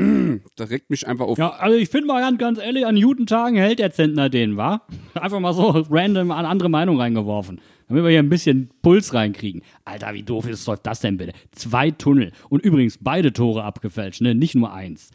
da 0.56 0.64
regt 0.64 0.90
mich 0.90 1.06
einfach 1.06 1.26
auf. 1.26 1.38
Ja, 1.38 1.50
also 1.50 1.76
ich 1.76 1.88
finde 1.88 2.06
mal 2.06 2.20
ganz, 2.20 2.38
ganz 2.38 2.58
ehrlich, 2.58 2.86
an 2.86 3.00
guten 3.00 3.26
Tagen 3.26 3.56
hält 3.56 3.78
der 3.78 3.92
Zentner 3.92 4.28
den, 4.28 4.56
wa? 4.56 4.82
Einfach 5.14 5.40
mal 5.40 5.52
so 5.52 5.84
random 5.90 6.30
an 6.30 6.46
andere 6.46 6.68
Meinung 6.68 6.98
reingeworfen. 6.98 7.60
Damit 7.88 8.04
wir 8.04 8.10
hier 8.10 8.20
ein 8.20 8.28
bisschen 8.28 8.70
Puls 8.82 9.14
reinkriegen. 9.14 9.62
Alter, 9.84 10.14
wie 10.14 10.22
doof 10.22 10.46
ist 10.48 10.70
das 10.84 11.00
denn 11.00 11.16
bitte? 11.16 11.32
Zwei 11.52 11.90
Tunnel. 11.90 12.32
Und 12.48 12.64
übrigens 12.64 12.98
beide 13.00 13.32
Tore 13.32 13.64
abgefälscht, 13.64 14.20
ne? 14.20 14.34
Nicht 14.34 14.54
nur 14.54 14.72
eins. 14.72 15.10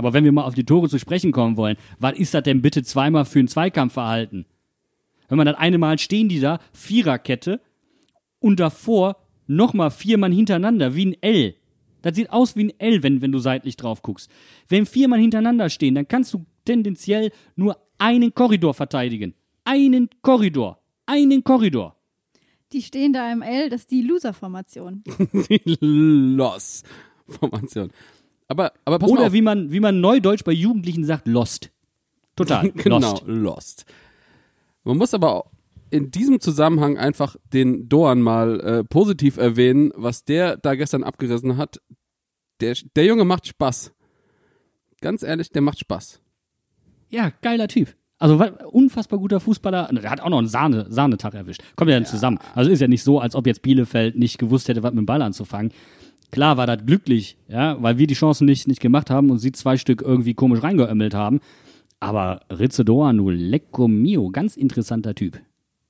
Aber 0.00 0.14
wenn 0.14 0.24
wir 0.24 0.32
mal 0.32 0.44
auf 0.44 0.54
die 0.54 0.64
Tore 0.64 0.88
zu 0.88 0.98
sprechen 0.98 1.30
kommen 1.30 1.58
wollen, 1.58 1.76
was 1.98 2.18
ist 2.18 2.32
das 2.32 2.42
denn 2.42 2.62
bitte 2.62 2.82
zweimal 2.82 3.26
für 3.26 3.38
ein 3.38 3.48
Zweikampfverhalten? 3.48 4.46
Wenn 5.28 5.36
man 5.36 5.46
das 5.46 5.58
eine 5.58 5.76
Mal 5.76 5.98
stehen 5.98 6.30
die 6.30 6.40
da, 6.40 6.58
Viererkette, 6.72 7.60
und 8.38 8.60
davor 8.60 9.18
nochmal 9.46 9.90
vier 9.90 10.16
Mann 10.16 10.32
hintereinander, 10.32 10.94
wie 10.94 11.04
ein 11.04 11.14
L. 11.20 11.54
Das 12.00 12.16
sieht 12.16 12.30
aus 12.30 12.56
wie 12.56 12.64
ein 12.64 12.72
L, 12.80 13.02
wenn, 13.02 13.20
wenn 13.20 13.30
du 13.30 13.40
seitlich 13.40 13.76
drauf 13.76 14.00
guckst. 14.00 14.30
Wenn 14.68 14.86
vier 14.86 15.06
Mann 15.06 15.20
hintereinander 15.20 15.68
stehen, 15.68 15.96
dann 15.96 16.08
kannst 16.08 16.32
du 16.32 16.46
tendenziell 16.64 17.30
nur 17.54 17.76
einen 17.98 18.32
Korridor 18.32 18.72
verteidigen. 18.72 19.34
Einen 19.64 20.08
Korridor. 20.22 20.80
Einen 21.04 21.44
Korridor. 21.44 21.94
Die 22.72 22.80
stehen 22.80 23.12
da 23.12 23.30
im 23.30 23.42
L, 23.42 23.68
das 23.68 23.82
ist 23.82 23.90
die 23.90 24.00
Loser-Formation. 24.00 25.04
Die 25.50 25.76
Loss-Formation. 25.78 27.90
Aber, 28.50 28.72
aber 28.84 28.98
pass 28.98 29.08
mal 29.08 29.16
Oder 29.18 29.26
auf. 29.28 29.32
wie 29.32 29.42
man, 29.42 29.70
wie 29.70 29.78
man 29.78 30.00
neudeutsch 30.00 30.42
bei 30.42 30.50
Jugendlichen 30.50 31.04
sagt, 31.04 31.28
lost. 31.28 31.70
Total. 32.34 32.72
genau, 32.74 32.98
Lost. 32.98 33.22
lost. 33.26 33.84
Man 34.82 34.98
muss 34.98 35.14
aber 35.14 35.34
auch, 35.34 35.50
in 35.90 36.10
diesem 36.10 36.40
Zusammenhang 36.40 36.98
einfach 36.98 37.36
den 37.52 37.88
Doan 37.88 38.20
mal 38.20 38.60
äh, 38.60 38.84
positiv 38.84 39.36
erwähnen, 39.36 39.92
was 39.94 40.24
der 40.24 40.56
da 40.56 40.74
gestern 40.74 41.04
abgerissen 41.04 41.58
hat. 41.58 41.80
Der, 42.60 42.76
der 42.96 43.04
Junge 43.04 43.24
macht 43.24 43.46
Spaß. 43.46 43.92
Ganz 45.00 45.22
ehrlich, 45.22 45.50
der 45.50 45.62
macht 45.62 45.78
Spaß. 45.78 46.20
Ja, 47.08 47.30
geiler 47.42 47.68
Typ. 47.68 47.94
Also 48.18 48.36
unfassbar 48.70 49.20
guter 49.20 49.38
Fußballer. 49.38 49.90
Der 49.92 50.10
hat 50.10 50.20
auch 50.20 50.28
noch 50.28 50.38
einen 50.38 50.48
Sahne, 50.48 50.86
Sahnetag 50.90 51.34
erwischt. 51.34 51.62
Kommt 51.76 51.90
ja 51.90 51.96
dann 51.96 52.06
zusammen. 52.06 52.38
Also 52.54 52.70
ist 52.70 52.80
ja 52.80 52.88
nicht 52.88 53.04
so, 53.04 53.20
als 53.20 53.34
ob 53.36 53.46
jetzt 53.46 53.62
Bielefeld 53.62 54.16
nicht 54.16 54.38
gewusst 54.38 54.68
hätte, 54.68 54.82
was 54.82 54.92
mit 54.92 54.98
dem 54.98 55.06
Ball 55.06 55.22
anzufangen. 55.22 55.72
Klar 56.30 56.56
war 56.56 56.66
das 56.66 56.84
glücklich, 56.84 57.36
ja, 57.48 57.76
weil 57.82 57.98
wir 57.98 58.06
die 58.06 58.14
Chancen 58.14 58.44
nicht, 58.44 58.68
nicht 58.68 58.80
gemacht 58.80 59.10
haben 59.10 59.30
und 59.30 59.38
sie 59.38 59.52
zwei 59.52 59.76
Stück 59.76 60.02
irgendwie 60.02 60.34
komisch 60.34 60.62
reingeömmelt 60.62 61.14
haben. 61.14 61.40
Aber 61.98 62.40
Ritze 62.50 62.84
Doanu, 62.84 63.30
lecco 63.30 63.88
mio, 63.88 64.30
ganz 64.30 64.56
interessanter 64.56 65.14
Typ. 65.14 65.40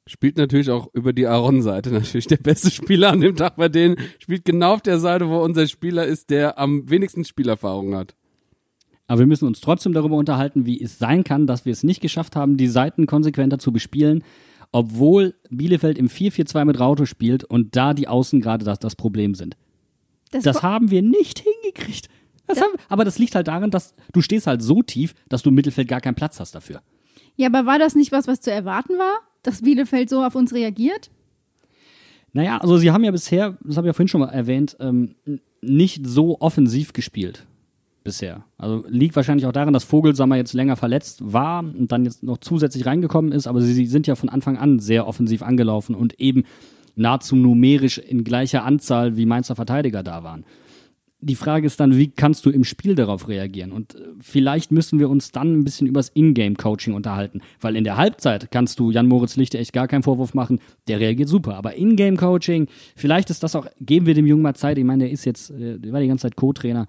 Spielt 0.07 0.38
natürlich 0.38 0.70
auch 0.70 0.88
über 0.93 1.12
die 1.12 1.26
Aaron-Seite. 1.26 1.91
Natürlich 1.93 2.26
der 2.26 2.38
beste 2.38 2.70
Spieler 2.70 3.12
an 3.12 3.20
dem 3.20 3.36
Tag 3.36 3.55
bei 3.57 3.68
denen. 3.68 3.97
Spielt 4.18 4.45
genau 4.45 4.74
auf 4.74 4.82
der 4.82 4.99
Seite, 4.99 5.28
wo 5.28 5.38
unser 5.38 5.68
Spieler 5.68 6.05
ist, 6.05 6.30
der 6.30 6.59
am 6.59 6.91
wenigsten 6.91 7.24
Spielerfahrung 7.24 7.95
hat. 7.95 8.16
Aber 9.07 9.20
wir 9.20 9.26
müssen 9.26 9.47
uns 9.47 9.61
trotzdem 9.61 9.93
darüber 9.93 10.16
unterhalten, 10.16 10.66
wie 10.66 10.80
es 10.80 10.99
sein 10.99 11.22
kann, 11.22 11.47
dass 11.47 11.64
wir 11.64 11.72
es 11.72 11.84
nicht 11.84 12.01
geschafft 12.01 12.34
haben, 12.34 12.57
die 12.57 12.66
Seiten 12.66 13.07
konsequenter 13.07 13.59
zu 13.59 13.72
bespielen, 13.72 14.24
obwohl 14.72 15.34
Bielefeld 15.49 15.99
im 15.99 16.09
4-4-2 16.09 16.64
mit 16.64 16.80
Raute 16.80 17.07
spielt 17.07 17.45
und 17.45 17.76
da 17.76 17.95
die 17.95 18.09
Außen 18.09 18.41
gerade 18.41 18.64
das, 18.64 18.78
das 18.78 18.97
Problem 18.97 19.34
sind. 19.34 19.57
Das, 20.30 20.44
Das 20.44 20.62
haben 20.62 20.90
wir 20.90 21.02
nicht 21.02 21.40
hingekriegt. 21.40 22.08
Das 22.46 22.58
Ja. 22.58 22.64
haben, 22.64 22.72
aber 22.88 23.04
das 23.04 23.18
liegt 23.18 23.34
halt 23.34 23.48
daran, 23.48 23.70
dass 23.70 23.94
du 24.12 24.20
stehst 24.20 24.46
halt 24.46 24.62
so 24.62 24.82
tief, 24.82 25.14
dass 25.28 25.42
du 25.42 25.50
im 25.50 25.54
Mittelfeld 25.54 25.88
gar 25.88 26.00
keinen 26.00 26.14
Platz 26.16 26.40
hast 26.40 26.54
dafür. 26.54 26.82
ja, 27.36 27.46
aber 27.48 27.64
war 27.66 27.78
das 27.78 27.94
nicht 27.94 28.12
was, 28.12 28.26
was 28.26 28.40
zu 28.40 28.50
erwarten 28.50 28.98
war, 28.98 29.20
dass 29.42 29.62
Bielefeld 29.62 30.10
so 30.10 30.22
auf 30.24 30.34
uns 30.34 30.52
reagiert? 30.52 31.10
Naja, 32.32 32.58
also 32.58 32.76
sie 32.76 32.90
haben 32.92 33.02
ja 33.04 33.10
bisher, 33.10 33.56
das 33.64 33.76
habe 33.76 33.86
ich 33.86 33.90
ja 33.90 33.92
vorhin 33.92 34.08
schon 34.08 34.20
mal 34.20 34.28
erwähnt, 34.28 34.76
ähm, 34.78 35.14
nicht 35.62 36.06
so 36.06 36.40
offensiv 36.40 36.92
gespielt 36.92 37.46
bisher. 38.04 38.44
Also 38.56 38.84
liegt 38.88 39.14
wahrscheinlich 39.16 39.46
auch 39.46 39.52
daran, 39.52 39.74
dass 39.74 39.84
Vogelsammer 39.84 40.36
jetzt 40.36 40.52
länger 40.54 40.76
verletzt 40.76 41.32
war 41.32 41.60
und 41.60 41.92
dann 41.92 42.04
jetzt 42.04 42.22
noch 42.22 42.38
zusätzlich 42.38 42.86
reingekommen 42.86 43.32
ist, 43.32 43.46
aber 43.46 43.60
sie, 43.60 43.74
sie 43.74 43.86
sind 43.86 44.06
ja 44.06 44.14
von 44.14 44.28
Anfang 44.28 44.56
an 44.56 44.78
sehr 44.78 45.06
offensiv 45.06 45.42
angelaufen 45.42 45.94
und 45.94 46.18
eben 46.20 46.44
nahezu 47.01 47.34
numerisch 47.34 47.98
in 47.98 48.24
gleicher 48.24 48.64
Anzahl 48.64 49.16
wie 49.16 49.26
Mainzer 49.26 49.57
Verteidiger 49.57 50.03
da 50.03 50.22
waren. 50.22 50.44
Die 51.22 51.34
Frage 51.34 51.66
ist 51.66 51.78
dann, 51.80 51.98
wie 51.98 52.09
kannst 52.09 52.46
du 52.46 52.51
im 52.51 52.64
Spiel 52.64 52.94
darauf 52.94 53.28
reagieren? 53.28 53.72
Und 53.72 53.94
äh, 53.94 53.98
vielleicht 54.20 54.72
müssen 54.72 54.98
wir 54.98 55.11
uns 55.11 55.32
dann 55.32 55.53
ein 55.53 55.64
bisschen 55.64 55.86
übers 55.86 56.11
Ingame-Coaching 56.14 56.94
unterhalten. 56.94 57.42
Weil 57.61 57.76
in 57.76 57.84
der 57.84 57.98
Halbzeit 57.98 58.51
kannst 58.51 58.78
du 58.78 58.90
Jan 58.90 59.07
Moritz 59.07 59.36
Lichte 59.36 59.59
echt 59.59 59.74
gar 59.74 59.86
keinen 59.86 60.03
Vorwurf 60.03 60.32
machen. 60.32 60.61
Der 60.88 60.98
reagiert 60.98 61.28
super. 61.28 61.57
Aber 61.57 61.76
Ingame-Coaching, 61.76 62.68
vielleicht 62.96 63.28
ist 63.28 63.42
das 63.42 63.55
auch, 63.55 63.66
geben 63.80 64.07
wir 64.07 64.14
dem 64.14 64.26
Jungen 64.26 64.42
mal 64.42 64.55
Zeit. 64.55 64.78
Ich 64.78 64.84
meine, 64.84 65.05
der 65.05 65.12
ist 65.12 65.26
jetzt, 65.26 65.51
äh, 65.51 65.78
der 65.78 65.92
war 65.92 66.01
die 66.01 66.09
ganze 66.09 66.22
Zeit 66.22 66.36
Co-Trainer. 66.36 66.86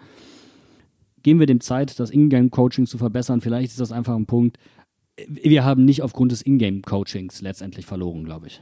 Geben 1.23 1.39
wir 1.39 1.47
dem 1.47 1.59
Zeit, 1.59 1.99
das 1.99 2.09
Ingame-Coaching 2.09 2.85
zu 2.85 2.97
verbessern. 2.97 3.41
Vielleicht 3.41 3.71
ist 3.71 3.81
das 3.81 3.91
einfach 3.91 4.15
ein 4.15 4.27
Punkt. 4.27 4.57
Wir 5.27 5.65
haben 5.65 5.83
nicht 5.83 6.03
aufgrund 6.03 6.31
des 6.31 6.41
Ingame-Coachings 6.41 7.41
letztendlich 7.41 7.85
verloren, 7.85 8.23
glaube 8.23 8.47
ich. 8.47 8.61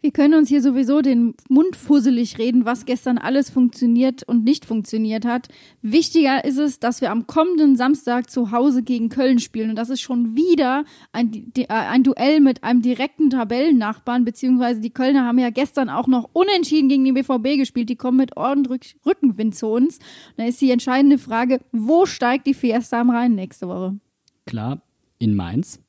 Wir 0.00 0.12
können 0.12 0.34
uns 0.34 0.48
hier 0.48 0.62
sowieso 0.62 1.00
den 1.00 1.34
Mund 1.48 1.74
fusselig 1.74 2.38
reden, 2.38 2.64
was 2.64 2.86
gestern 2.86 3.18
alles 3.18 3.50
funktioniert 3.50 4.22
und 4.22 4.44
nicht 4.44 4.64
funktioniert 4.64 5.24
hat. 5.24 5.48
Wichtiger 5.82 6.44
ist 6.44 6.58
es, 6.58 6.78
dass 6.78 7.00
wir 7.00 7.10
am 7.10 7.26
kommenden 7.26 7.76
Samstag 7.76 8.30
zu 8.30 8.52
Hause 8.52 8.82
gegen 8.82 9.08
Köln 9.08 9.40
spielen. 9.40 9.70
Und 9.70 9.76
das 9.76 9.90
ist 9.90 10.00
schon 10.00 10.36
wieder 10.36 10.84
ein, 11.12 11.52
äh, 11.56 11.66
ein 11.68 12.04
Duell 12.04 12.40
mit 12.40 12.62
einem 12.62 12.82
direkten 12.82 13.30
Tabellennachbarn, 13.30 14.24
beziehungsweise 14.24 14.80
die 14.80 14.90
Kölner 14.90 15.24
haben 15.24 15.38
ja 15.38 15.50
gestern 15.50 15.88
auch 15.90 16.06
noch 16.06 16.30
unentschieden 16.32 16.88
gegen 16.88 17.04
den 17.04 17.14
BVB 17.14 17.56
gespielt. 17.58 17.88
Die 17.88 17.96
kommen 17.96 18.18
mit 18.18 18.36
ordentlich 18.36 18.96
Rückenwind 19.04 19.56
zu 19.56 19.66
uns. 19.66 19.98
Da 20.36 20.44
ist 20.44 20.60
die 20.60 20.70
entscheidende 20.70 21.18
Frage, 21.18 21.60
wo 21.72 22.06
steigt 22.06 22.46
die 22.46 22.54
Fiesta 22.54 23.00
am 23.00 23.10
Rhein 23.10 23.34
nächste 23.34 23.66
Woche? 23.66 23.98
klar, 24.48 24.80
in 25.18 25.36
Mainz. 25.36 25.80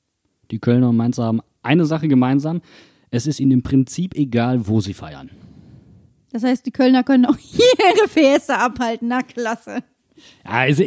Die 0.51 0.60
Kölner 0.60 0.89
und 0.89 0.97
Mainzer 0.97 1.24
haben 1.24 1.41
eine 1.64 1.86
Sache 1.86 2.07
gemeinsam. 2.07 2.62
Es 3.12 3.28
ist 3.28 3.39
ihnen 3.39 3.51
im 3.51 3.64
Prinzip 3.64 4.16
egal, 4.16 4.68
wo 4.68 4.82
sie 4.82 4.93
feiern. 4.93 5.30
Das 6.32 6.43
heißt, 6.43 6.66
die 6.66 6.72
Kölner 6.72 7.03
können 7.03 7.26
auch 7.26 7.38
hier 7.38 7.66
ihre 7.97 8.07
Fiesta 8.07 8.57
abhalten. 8.57 9.07
Na, 9.07 9.24
klasse. 9.24 9.84
Ja, 10.45 10.66
ist, 10.66 10.82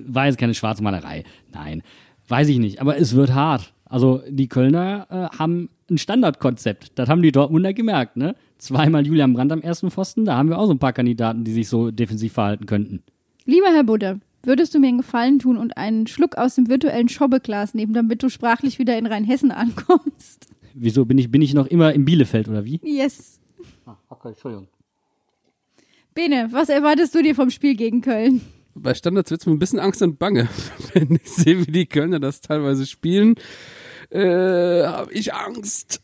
war 0.00 0.26
jetzt 0.26 0.38
keine 0.38 0.54
Schwarzmalerei. 0.54 1.24
Nein, 1.52 1.82
weiß 2.28 2.48
ich 2.48 2.58
nicht. 2.58 2.80
Aber 2.80 2.96
es 2.98 3.14
wird 3.14 3.34
hart. 3.34 3.72
Also 3.84 4.22
die 4.28 4.48
Kölner 4.48 5.06
äh, 5.10 5.36
haben 5.38 5.68
ein 5.90 5.98
Standardkonzept. 5.98 6.92
Das 6.98 7.08
haben 7.08 7.22
die 7.22 7.32
Dortmunder 7.32 7.72
gemerkt. 7.72 8.16
Ne? 8.16 8.34
Zweimal 8.58 9.06
Julian 9.06 9.34
Brandt 9.34 9.52
am 9.52 9.62
ersten 9.62 9.90
Pfosten. 9.90 10.24
Da 10.24 10.36
haben 10.36 10.48
wir 10.48 10.58
auch 10.58 10.66
so 10.66 10.72
ein 10.72 10.78
paar 10.78 10.92
Kandidaten, 10.92 11.44
die 11.44 11.52
sich 11.52 11.68
so 11.68 11.90
defensiv 11.90 12.32
verhalten 12.32 12.66
könnten. 12.66 13.02
Lieber 13.44 13.68
Herr 13.72 13.84
Budde, 13.84 14.20
würdest 14.42 14.74
du 14.74 14.78
mir 14.78 14.88
einen 14.88 14.98
Gefallen 14.98 15.38
tun 15.38 15.56
und 15.56 15.76
einen 15.76 16.06
Schluck 16.06 16.36
aus 16.36 16.54
dem 16.54 16.68
virtuellen 16.68 17.08
Schobbeglas 17.08 17.74
nehmen, 17.74 17.92
damit 17.92 18.22
du 18.22 18.28
sprachlich 18.28 18.78
wieder 18.78 18.96
in 18.96 19.06
Rheinhessen 19.06 19.50
ankommst? 19.50 20.46
Wieso 20.74 21.04
bin 21.04 21.18
ich, 21.18 21.30
bin 21.30 21.42
ich 21.42 21.54
noch 21.54 21.66
immer 21.66 21.92
in 21.92 22.04
Bielefeld 22.04 22.48
oder 22.48 22.64
wie? 22.64 22.80
Yes. 22.82 23.40
Okay, 24.08 24.28
Entschuldigung. 24.28 24.68
Bene, 26.14 26.48
was 26.50 26.68
erwartest 26.68 27.14
du 27.14 27.22
dir 27.22 27.34
vom 27.34 27.50
Spiel 27.50 27.74
gegen 27.76 28.00
Köln? 28.00 28.40
Bei 28.74 28.94
Standards 28.94 29.30
wird's 29.30 29.46
mir 29.46 29.52
ein 29.52 29.58
bisschen 29.58 29.78
Angst 29.78 30.02
und 30.02 30.18
Bange, 30.18 30.48
wenn 30.92 31.18
ich 31.22 31.30
sehe, 31.30 31.66
wie 31.66 31.70
die 31.70 31.86
Kölner 31.86 32.20
das 32.20 32.40
teilweise 32.40 32.86
spielen. 32.86 33.34
Äh, 34.10 34.84
habe 34.84 35.12
ich 35.12 35.34
Angst. 35.34 36.02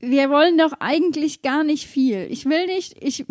Wir 0.00 0.28
wollen 0.28 0.58
doch 0.58 0.74
eigentlich 0.80 1.40
gar 1.40 1.64
nicht 1.64 1.86
viel. 1.86 2.26
Ich 2.28 2.44
will 2.44 2.66
nicht, 2.66 3.02
ich, 3.02 3.24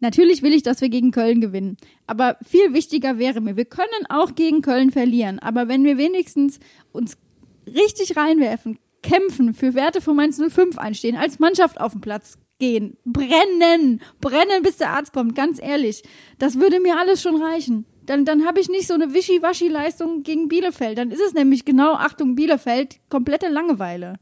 natürlich 0.00 0.42
will 0.42 0.54
ich, 0.54 0.62
dass 0.62 0.80
wir 0.80 0.88
gegen 0.88 1.10
Köln 1.10 1.42
gewinnen. 1.42 1.76
Aber 2.06 2.38
viel 2.42 2.72
wichtiger 2.72 3.18
wäre 3.18 3.42
mir, 3.42 3.56
wir 3.56 3.66
können 3.66 4.06
auch 4.08 4.34
gegen 4.34 4.62
Köln 4.62 4.90
verlieren. 4.90 5.38
Aber 5.38 5.68
wenn 5.68 5.84
wir 5.84 5.98
wenigstens 5.98 6.58
uns 6.92 7.18
richtig 7.66 8.16
reinwerfen, 8.16 8.78
kämpfen, 9.02 9.54
für 9.54 9.74
Werte 9.74 10.00
von 10.00 10.16
Mainz 10.16 10.40
05 10.40 10.78
einstehen, 10.78 11.16
als 11.16 11.38
Mannschaft 11.38 11.80
auf 11.80 11.92
den 11.92 12.00
Platz 12.00 12.38
gehen, 12.58 12.96
brennen, 13.04 14.00
brennen, 14.20 14.62
bis 14.62 14.78
der 14.78 14.90
Arzt 14.90 15.12
kommt, 15.12 15.34
ganz 15.34 15.60
ehrlich. 15.62 16.02
Das 16.38 16.58
würde 16.58 16.80
mir 16.80 16.98
alles 16.98 17.22
schon 17.22 17.40
reichen. 17.40 17.84
Dann, 18.06 18.24
dann 18.24 18.46
habe 18.46 18.60
ich 18.60 18.68
nicht 18.68 18.86
so 18.86 18.94
eine 18.94 19.12
Wischiwaschi-Leistung 19.12 20.22
gegen 20.22 20.48
Bielefeld. 20.48 20.96
Dann 20.96 21.10
ist 21.10 21.20
es 21.20 21.34
nämlich 21.34 21.64
genau, 21.64 21.94
Achtung, 21.94 22.36
Bielefeld, 22.36 23.00
komplette 23.08 23.48
Langeweile. 23.48 24.18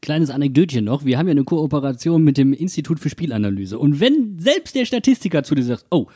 Kleines 0.00 0.30
Anekdötchen 0.30 0.84
noch. 0.84 1.04
Wir 1.04 1.18
haben 1.18 1.26
ja 1.26 1.32
eine 1.32 1.44
Kooperation 1.44 2.22
mit 2.22 2.38
dem 2.38 2.52
Institut 2.52 3.00
für 3.00 3.08
Spielanalyse. 3.08 3.78
Und 3.78 4.00
wenn 4.00 4.38
selbst 4.38 4.74
der 4.74 4.84
Statistiker 4.84 5.42
zu 5.42 5.54
dir 5.54 5.64
sagt, 5.64 5.86
oh, 5.90 6.06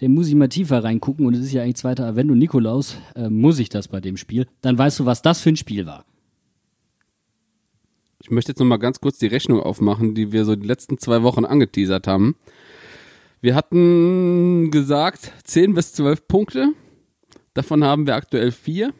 der 0.00 0.08
muss 0.08 0.28
ich 0.28 0.34
mal 0.34 0.48
tiefer 0.48 0.82
reingucken 0.82 1.26
und 1.26 1.34
es 1.34 1.40
ist 1.40 1.52
ja 1.52 1.62
eigentlich 1.62 1.76
zweiter 1.76 2.08
und 2.08 2.38
Nikolaus, 2.38 2.98
äh, 3.14 3.28
muss 3.28 3.58
ich 3.58 3.68
das 3.68 3.88
bei 3.88 4.00
dem 4.00 4.16
Spiel, 4.16 4.46
dann 4.60 4.76
weißt 4.76 5.00
du, 5.00 5.06
was 5.06 5.22
das 5.22 5.40
für 5.40 5.50
ein 5.50 5.56
Spiel 5.56 5.86
war. 5.86 6.04
Ich 8.26 8.32
möchte 8.32 8.50
jetzt 8.50 8.58
noch 8.58 8.66
mal 8.66 8.78
ganz 8.78 8.98
kurz 8.98 9.18
die 9.18 9.28
Rechnung 9.28 9.60
aufmachen, 9.60 10.16
die 10.16 10.32
wir 10.32 10.44
so 10.44 10.56
die 10.56 10.66
letzten 10.66 10.98
zwei 10.98 11.22
Wochen 11.22 11.44
angeteasert 11.44 12.08
haben. 12.08 12.34
Wir 13.40 13.54
hatten 13.54 14.72
gesagt 14.72 15.30
10 15.44 15.74
bis 15.74 15.92
12 15.92 16.26
Punkte. 16.26 16.72
Davon 17.54 17.84
haben 17.84 18.04
wir 18.08 18.16
aktuell 18.16 18.50
vier. 18.50 18.92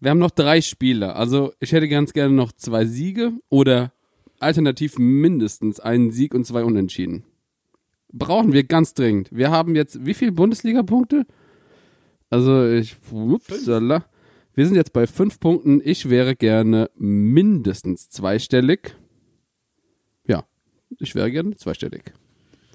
Wir 0.00 0.10
haben 0.10 0.18
noch 0.18 0.32
drei 0.32 0.62
Spiele. 0.62 1.14
Also 1.14 1.52
ich 1.60 1.70
hätte 1.70 1.88
ganz 1.88 2.12
gerne 2.12 2.34
noch 2.34 2.50
zwei 2.50 2.86
Siege 2.86 3.30
oder 3.50 3.92
alternativ 4.40 4.98
mindestens 4.98 5.78
einen 5.78 6.10
Sieg 6.10 6.34
und 6.34 6.48
zwei 6.48 6.64
Unentschieden. 6.64 7.22
Brauchen 8.12 8.52
wir 8.52 8.64
ganz 8.64 8.94
dringend. 8.94 9.28
Wir 9.30 9.52
haben 9.52 9.76
jetzt 9.76 10.04
wie 10.04 10.14
viele 10.14 10.32
Bundesliga-Punkte? 10.32 11.24
Also 12.30 12.66
ich, 12.66 12.96
upsala. 13.12 14.06
Wir 14.54 14.66
sind 14.66 14.76
jetzt 14.76 14.92
bei 14.92 15.06
fünf 15.08 15.40
Punkten. 15.40 15.80
Ich 15.84 16.08
wäre 16.08 16.36
gerne 16.36 16.88
mindestens 16.96 18.08
zweistellig. 18.08 18.94
Ja, 20.28 20.44
ich 21.00 21.16
wäre 21.16 21.32
gerne 21.32 21.56
zweistellig. 21.56 22.12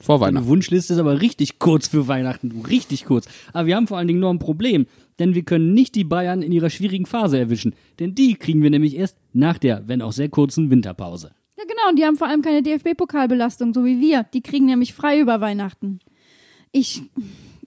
Vor 0.01 0.19
Weihnachten. 0.19 0.47
Wunschliste 0.47 0.93
ist 0.93 0.99
aber 0.99 1.21
richtig 1.21 1.59
kurz 1.59 1.87
für 1.87 2.07
Weihnachten, 2.07 2.49
du, 2.49 2.61
richtig 2.61 3.05
kurz. 3.05 3.27
Aber 3.53 3.65
wir 3.65 3.75
haben 3.75 3.87
vor 3.87 3.97
allen 3.97 4.07
Dingen 4.07 4.19
noch 4.19 4.29
ein 4.29 4.39
Problem, 4.39 4.87
denn 5.19 5.35
wir 5.35 5.43
können 5.43 5.73
nicht 5.73 5.95
die 5.95 6.03
Bayern 6.03 6.41
in 6.41 6.51
ihrer 6.51 6.69
schwierigen 6.69 7.05
Phase 7.05 7.37
erwischen, 7.37 7.73
denn 7.99 8.15
die 8.15 8.35
kriegen 8.35 8.61
wir 8.61 8.69
nämlich 8.69 8.95
erst 8.95 9.17
nach 9.33 9.57
der, 9.57 9.87
wenn 9.87 10.01
auch 10.01 10.13
sehr 10.13 10.29
kurzen 10.29 10.69
Winterpause. 10.69 11.31
Ja, 11.57 11.63
genau, 11.65 11.89
und 11.89 11.99
die 11.99 12.05
haben 12.05 12.15
vor 12.15 12.27
allem 12.27 12.41
keine 12.41 12.61
DFB-Pokalbelastung, 12.61 13.73
so 13.73 13.83
wie 13.83 13.99
wir. 13.99 14.23
Die 14.33 14.41
kriegen 14.41 14.65
nämlich 14.65 14.93
frei 14.93 15.19
über 15.19 15.41
Weihnachten. 15.41 15.99
Ich. 16.71 17.03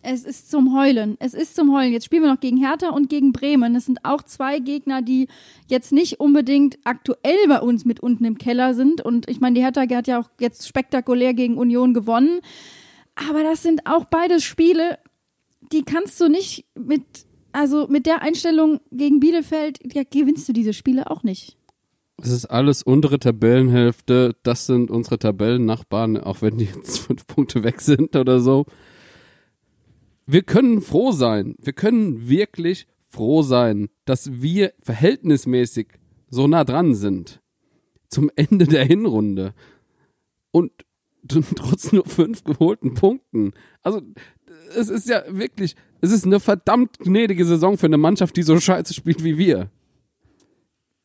Es 0.03 0.25
ist 0.25 0.51
zum 0.51 0.77
Heulen. 0.77 1.17
Es 1.21 1.33
ist 1.33 1.55
zum 1.55 1.73
Heulen. 1.73 1.93
Jetzt 1.93 2.07
spielen 2.07 2.23
wir 2.23 2.33
noch 2.33 2.41
gegen 2.41 2.57
Hertha 2.57 2.91
und 2.91 3.09
gegen 3.09 3.33
Bremen. 3.33 3.75
Das 3.75 3.87
sind 3.87 4.05
auch 4.05 4.23
zwei 4.23 4.59
Gegner, 4.59 5.01
die 5.01 5.29
jetzt 5.69 5.93
nicht 5.93 6.19
unbedingt 6.19 6.79
aktuell 6.85 7.47
bei 7.47 7.61
uns 7.61 7.85
mit 7.85 8.01
unten 8.01 8.25
im 8.25 8.37
Keller 8.37 8.75
sind. 8.75 9.01
Und 9.01 9.29
ich 9.31 9.41
meine, 9.41 9.55
die 9.55 9.63
Hertha 9.63 9.83
hat 9.83 10.09
ja 10.09 10.21
auch 10.21 10.29
jetzt 10.41 10.67
spektakulär 10.67 11.35
gegen 11.35 11.57
Union 11.57 11.95
gewonnen. 11.95 12.41
Aber 13.15 13.45
das 13.45 13.63
sind 13.63 13.87
auch 13.87 14.07
beides 14.07 14.43
Spiele, 14.43 14.99
die 15.73 15.83
kannst 15.83 16.21
du 16.21 16.29
nicht 16.29 16.65
mit 16.75 17.03
also 17.53 17.87
mit 17.87 18.07
der 18.07 18.23
Einstellung 18.23 18.81
gegen 18.91 19.21
Bielefeld 19.21 19.79
ja, 19.93 20.03
gewinnst 20.05 20.49
du 20.49 20.53
diese 20.53 20.73
Spiele 20.73 21.11
auch 21.11 21.23
nicht. 21.23 21.57
Es 22.21 22.31
ist 22.31 22.47
alles 22.47 22.83
untere 22.83 23.19
Tabellenhälfte. 23.19 24.37
Das 24.43 24.67
sind 24.67 24.91
unsere 24.91 25.19
Tabellennachbarn, 25.19 26.19
auch 26.19 26.41
wenn 26.41 26.59
die 26.59 26.67
jetzt 26.75 26.99
fünf 26.99 27.27
Punkte 27.27 27.63
weg 27.63 27.81
sind 27.81 28.17
oder 28.17 28.41
so. 28.41 28.67
Wir 30.27 30.43
können 30.43 30.81
froh 30.81 31.13
sein. 31.13 31.57
Wir 31.59 31.73
können 31.73 32.29
wirklich 32.29 32.87
froh 33.09 33.43
sein, 33.43 33.89
dass 34.05 34.43
wir 34.43 34.73
verhältnismäßig 34.81 35.89
so 36.31 36.47
nah 36.47 36.65
dran 36.65 36.95
sind. 36.95 37.41
Zum 38.09 38.31
Ende 38.37 38.67
der 38.67 38.85
Hinrunde. 38.85 39.55
Und 40.51 40.73
trotz 41.57 41.93
nur 41.93 42.05
fünf 42.07 42.45
geholten 42.45 42.95
Punkten. 42.95 43.53
Also, 43.83 44.03
es 44.77 44.89
ist 44.89 45.09
ja 45.09 45.23
wirklich, 45.29 45.77
es 46.01 46.11
ist 46.11 46.25
eine 46.25 46.41
verdammt 46.41 46.99
gnädige 46.99 47.45
Saison 47.45 47.79
für 47.79 47.87
eine 47.87 47.99
Mannschaft, 47.99 48.37
die 48.37 48.43
so 48.43 48.59
scheiße 48.59 48.95
spielt 48.95 49.23
wie 49.23 49.39
wir. 49.39 49.71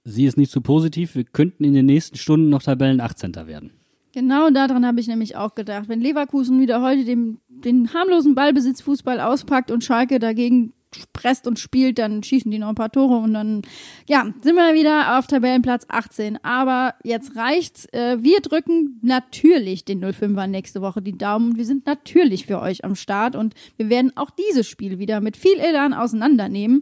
Sie 0.03 0.25
ist 0.25 0.37
nicht 0.37 0.51
zu 0.51 0.61
positiv. 0.61 1.15
Wir 1.15 1.25
könnten 1.25 1.63
in 1.65 1.73
den 1.73 1.85
nächsten 1.85 2.17
Stunden 2.17 2.49
noch 2.49 2.63
Tabellen 2.63 3.01
18. 3.01 3.35
werden. 3.35 3.71
Genau 4.17 4.49
daran 4.49 4.83
habe 4.83 4.99
ich 4.99 5.05
nämlich 5.05 5.35
auch 5.35 5.53
gedacht. 5.53 5.89
Wenn 5.89 6.01
Leverkusen 6.01 6.59
wieder 6.59 6.81
heute 6.81 7.05
den, 7.05 7.39
den 7.49 7.93
harmlosen 7.93 8.33
Ballbesitzfußball 8.33 9.19
auspackt 9.19 9.69
und 9.69 9.83
Schalke 9.83 10.17
dagegen 10.17 10.73
presst 11.13 11.45
und 11.45 11.59
spielt, 11.59 11.99
dann 11.99 12.23
schießen 12.23 12.49
die 12.49 12.57
noch 12.57 12.69
ein 12.69 12.73
paar 12.73 12.91
Tore 12.91 13.17
und 13.17 13.35
dann, 13.35 13.61
ja, 14.07 14.25
sind 14.41 14.55
wir 14.55 14.73
wieder 14.73 15.19
auf 15.19 15.27
Tabellenplatz 15.27 15.85
18. 15.89 16.43
Aber 16.43 16.95
jetzt 17.03 17.35
reicht's. 17.35 17.85
Äh, 17.93 18.17
wir 18.21 18.39
drücken 18.39 18.99
natürlich 19.03 19.85
den 19.85 20.03
05er 20.03 20.47
nächste 20.47 20.81
Woche 20.81 21.03
die 21.03 21.15
Daumen. 21.15 21.55
Wir 21.55 21.65
sind 21.65 21.85
natürlich 21.85 22.47
für 22.47 22.59
euch 22.59 22.83
am 22.83 22.95
Start 22.95 23.35
und 23.35 23.53
wir 23.75 23.91
werden 23.91 24.13
auch 24.15 24.31
dieses 24.31 24.67
Spiel 24.67 24.97
wieder 24.97 25.21
mit 25.21 25.37
viel 25.37 25.59
Elan 25.59 25.93
auseinandernehmen. 25.93 26.81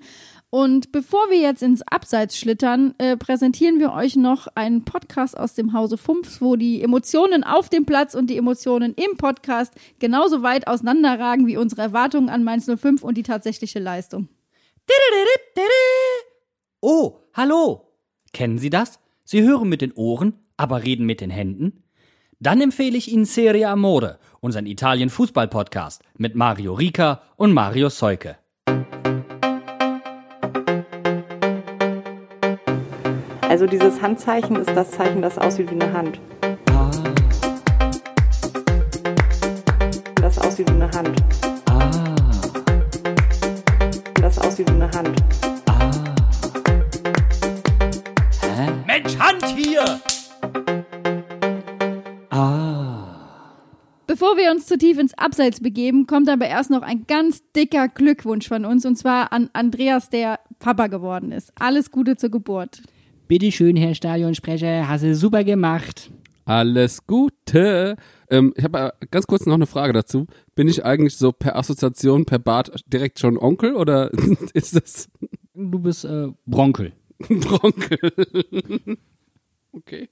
Und 0.55 0.93
bevor 0.93 1.29
wir 1.29 1.37
jetzt 1.37 1.61
ins 1.61 1.81
Abseits 1.81 2.39
schlittern, 2.39 2.93
äh, 2.97 3.17
präsentieren 3.17 3.77
wir 3.81 3.91
euch 3.91 4.15
noch 4.15 4.47
einen 4.55 4.85
Podcast 4.85 5.37
aus 5.37 5.53
dem 5.53 5.73
Hause 5.73 5.97
Fumps, 5.97 6.39
wo 6.39 6.55
die 6.55 6.81
Emotionen 6.81 7.43
auf 7.43 7.67
dem 7.67 7.85
Platz 7.85 8.15
und 8.15 8.29
die 8.29 8.37
Emotionen 8.37 8.93
im 8.93 9.17
Podcast 9.17 9.73
genauso 9.99 10.43
weit 10.43 10.67
auseinanderragen 10.67 11.45
wie 11.45 11.57
unsere 11.57 11.81
Erwartungen 11.81 12.29
an 12.29 12.45
Mainz 12.45 12.71
05 12.73 13.03
und 13.03 13.17
die 13.17 13.23
tatsächliche 13.23 13.79
Leistung. 13.79 14.29
Oh, 16.79 17.17
hallo. 17.33 17.91
Kennen 18.31 18.57
Sie 18.57 18.69
das? 18.69 18.99
Sie 19.25 19.41
hören 19.41 19.67
mit 19.67 19.81
den 19.81 19.91
Ohren, 19.91 20.35
aber 20.55 20.85
reden 20.85 21.05
mit 21.05 21.19
den 21.19 21.31
Händen? 21.31 21.83
Dann 22.39 22.61
empfehle 22.61 22.97
ich 22.97 23.11
Ihnen 23.11 23.25
Serie 23.25 23.67
Amore, 23.67 24.19
unseren 24.39 24.67
Italien-Fußball-Podcast 24.67 26.01
mit 26.17 26.35
Mario 26.35 26.75
Rica 26.75 27.23
und 27.35 27.51
Mario 27.51 27.89
Seuke. 27.89 28.37
Also 33.49 33.67
dieses 33.67 34.01
Handzeichen 34.01 34.55
ist 34.57 34.71
das 34.71 34.91
Zeichen, 34.91 35.21
das 35.21 35.37
aussieht 35.37 35.69
wie 35.71 35.81
eine 35.81 35.93
Hand. 35.93 36.19
Das 40.15 40.37
aussieht 40.39 40.69
wie 40.69 40.73
eine 40.73 40.91
Hand. 40.91 41.23
Das 44.21 44.39
aussieht 44.39 44.69
wie 44.69 44.73
eine 44.73 44.91
Hand. 44.91 45.23
Mensch, 48.87 49.17
Hand 49.19 49.45
hier! 49.55 49.83
Bevor 54.07 54.37
wir 54.37 54.51
uns 54.51 54.65
zu 54.65 54.77
tief 54.77 54.97
ins 54.97 55.17
Abseits 55.17 55.59
begeben, 55.59 56.07
kommt 56.07 56.29
aber 56.29 56.47
erst 56.47 56.71
noch 56.71 56.81
ein 56.81 57.05
ganz 57.07 57.43
dicker 57.55 57.87
Glückwunsch 57.89 58.47
von 58.47 58.65
uns 58.65 58.85
und 58.85 58.95
zwar 58.95 59.31
an 59.31 59.49
Andreas, 59.53 60.09
der 60.09 60.39
Papa 60.59 60.87
geworden 60.87 61.31
ist. 61.31 61.51
Alles 61.59 61.91
Gute 61.91 62.17
zur 62.17 62.31
Geburt. 62.31 62.81
Bitte 63.27 63.51
schön, 63.51 63.75
Herr 63.75 63.95
Stadionsprecher, 63.95 64.87
hast 64.87 65.03
du 65.03 65.15
super 65.15 65.43
gemacht. 65.43 66.11
Alles 66.45 67.07
Gute. 67.07 67.95
Ähm, 68.29 68.53
ich 68.55 68.63
habe 68.63 68.93
äh, 69.01 69.05
ganz 69.09 69.25
kurz 69.25 69.47
noch 69.47 69.55
eine 69.55 69.65
Frage 69.65 69.93
dazu. 69.93 70.27
Bin 70.53 70.67
ich 70.67 70.85
eigentlich 70.85 71.17
so 71.17 71.31
per 71.31 71.55
Assoziation, 71.55 72.25
per 72.25 72.37
Bart 72.37 72.83
direkt 72.85 73.17
schon 73.17 73.39
Onkel 73.39 73.73
oder 73.73 74.11
ist 74.53 74.75
das 74.75 75.09
Du 75.55 75.79
bist 75.79 76.05
äh, 76.05 76.27
Bronkel. 76.45 76.93
Bronkel? 77.27 78.11
okay. 79.71 80.07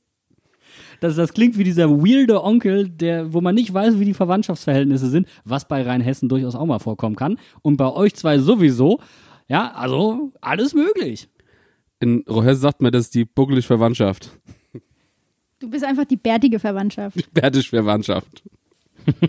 Das, 1.00 1.16
das 1.16 1.34
klingt 1.34 1.56
wie 1.60 1.64
dieser 1.64 1.92
weirde 1.92 2.44
Onkel, 2.44 2.90
der, 2.90 3.32
wo 3.32 3.42
man 3.42 3.54
nicht 3.54 3.72
weiß, 3.72 4.00
wie 4.00 4.06
die 4.06 4.16
Verwandtschaftsverhältnisse 4.16 5.10
sind, 5.10 5.28
was 5.46 5.68
bei 5.68 5.84
Rheinhessen 5.84 6.30
durchaus 6.30 6.56
auch 6.56 6.66
mal 6.66 6.80
vorkommen 6.80 7.16
kann. 7.16 7.38
Und 7.62 7.78
bei 7.78 7.92
euch 7.92 8.16
zwei 8.16 8.40
sowieso. 8.40 9.00
Ja, 9.48 9.72
also 9.74 10.32
alles 10.42 10.74
möglich. 10.74 11.30
In 12.04 12.26
Rohes 12.30 12.60
sagt 12.60 12.82
man, 12.82 12.92
das 12.92 13.06
ist 13.06 13.16
die 13.16 13.24
buckelig 13.24 13.66
Verwandtschaft. 13.66 14.30
Du 15.60 15.70
bist 15.70 15.86
einfach 15.86 16.04
die 16.04 16.18
bärtige 16.18 16.60
Verwandtschaft. 16.60 17.34
Bärtisch 17.34 17.70
Verwandtschaft. 17.70 18.44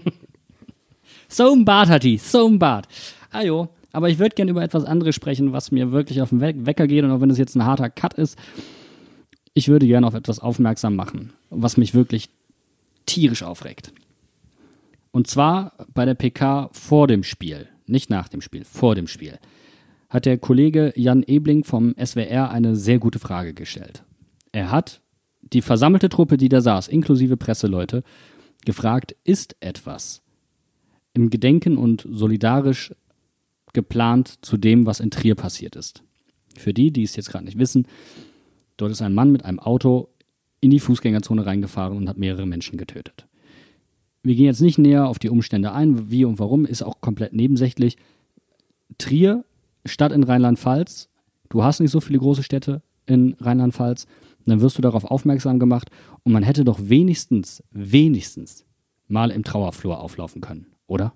So 1.26 1.52
ein 1.52 1.64
Bart 1.64 1.88
hat 1.88 2.04
die, 2.04 2.18
so 2.18 2.46
ein 2.46 2.58
Bart. 2.58 2.86
Ah 3.30 3.42
jo, 3.42 3.68
aber 3.92 4.08
ich 4.08 4.18
würde 4.18 4.34
gerne 4.36 4.52
über 4.52 4.62
etwas 4.62 4.84
anderes 4.84 5.14
sprechen, 5.16 5.52
was 5.52 5.72
mir 5.72 5.90
wirklich 5.90 6.20
auf 6.22 6.28
den 6.28 6.40
We 6.40 6.66
Wecker 6.66 6.86
geht 6.86 7.02
und 7.02 7.10
auch 7.10 7.20
wenn 7.20 7.30
es 7.30 7.38
jetzt 7.38 7.56
ein 7.56 7.64
harter 7.64 7.90
Cut 7.90 8.14
ist, 8.14 8.38
ich 9.54 9.68
würde 9.68 9.86
gerne 9.86 10.06
auf 10.06 10.14
etwas 10.14 10.38
aufmerksam 10.38 10.94
machen, 10.94 11.32
was 11.50 11.76
mich 11.76 11.94
wirklich 11.94 12.28
tierisch 13.06 13.42
aufregt. 13.42 13.92
Und 15.10 15.26
zwar 15.26 15.72
bei 15.92 16.04
der 16.04 16.14
PK 16.14 16.70
vor 16.72 17.08
dem 17.08 17.24
Spiel, 17.24 17.68
nicht 17.86 18.10
nach 18.10 18.28
dem 18.28 18.40
Spiel, 18.40 18.64
vor 18.64 18.94
dem 18.94 19.08
Spiel, 19.08 19.38
hat 20.14 20.26
der 20.26 20.38
Kollege 20.38 20.92
Jan 20.94 21.24
Ebling 21.24 21.64
vom 21.64 21.92
SWR 21.98 22.48
eine 22.48 22.76
sehr 22.76 23.00
gute 23.00 23.18
Frage 23.18 23.52
gestellt. 23.52 24.04
Er 24.52 24.70
hat 24.70 25.02
die 25.40 25.60
versammelte 25.60 26.08
Truppe, 26.08 26.36
die 26.36 26.48
da 26.48 26.60
saß, 26.60 26.86
inklusive 26.86 27.36
Presseleute, 27.36 28.04
gefragt, 28.64 29.16
ist 29.24 29.56
etwas 29.58 30.22
im 31.14 31.30
Gedenken 31.30 31.76
und 31.76 32.06
solidarisch 32.08 32.94
geplant 33.72 34.38
zu 34.42 34.56
dem, 34.56 34.86
was 34.86 35.00
in 35.00 35.10
Trier 35.10 35.34
passiert 35.34 35.74
ist. 35.74 36.04
Für 36.56 36.72
die, 36.72 36.92
die 36.92 37.02
es 37.02 37.16
jetzt 37.16 37.30
gerade 37.30 37.46
nicht 37.46 37.58
wissen, 37.58 37.88
dort 38.76 38.92
ist 38.92 39.02
ein 39.02 39.14
Mann 39.14 39.32
mit 39.32 39.44
einem 39.44 39.58
Auto 39.58 40.10
in 40.60 40.70
die 40.70 40.78
Fußgängerzone 40.78 41.44
reingefahren 41.44 41.96
und 41.96 42.08
hat 42.08 42.18
mehrere 42.18 42.46
Menschen 42.46 42.78
getötet. 42.78 43.26
Wir 44.22 44.36
gehen 44.36 44.46
jetzt 44.46 44.60
nicht 44.60 44.78
näher 44.78 45.08
auf 45.08 45.18
die 45.18 45.28
Umstände 45.28 45.72
ein, 45.72 46.08
wie 46.12 46.24
und 46.24 46.38
warum, 46.38 46.66
ist 46.66 46.82
auch 46.82 47.00
komplett 47.00 47.32
nebensächlich. 47.32 47.96
Trier, 48.96 49.44
Stadt 49.84 50.12
in 50.12 50.22
Rheinland-Pfalz, 50.22 51.08
du 51.48 51.62
hast 51.62 51.80
nicht 51.80 51.90
so 51.90 52.00
viele 52.00 52.18
große 52.18 52.42
Städte 52.42 52.82
in 53.06 53.36
Rheinland-Pfalz, 53.40 54.06
dann 54.46 54.60
wirst 54.60 54.78
du 54.78 54.82
darauf 54.82 55.04
aufmerksam 55.04 55.58
gemacht 55.58 55.90
und 56.22 56.32
man 56.32 56.42
hätte 56.42 56.64
doch 56.64 56.78
wenigstens, 56.82 57.62
wenigstens 57.70 58.64
mal 59.08 59.30
im 59.30 59.44
Trauerflur 59.44 60.00
auflaufen 60.00 60.40
können, 60.40 60.66
oder? 60.86 61.12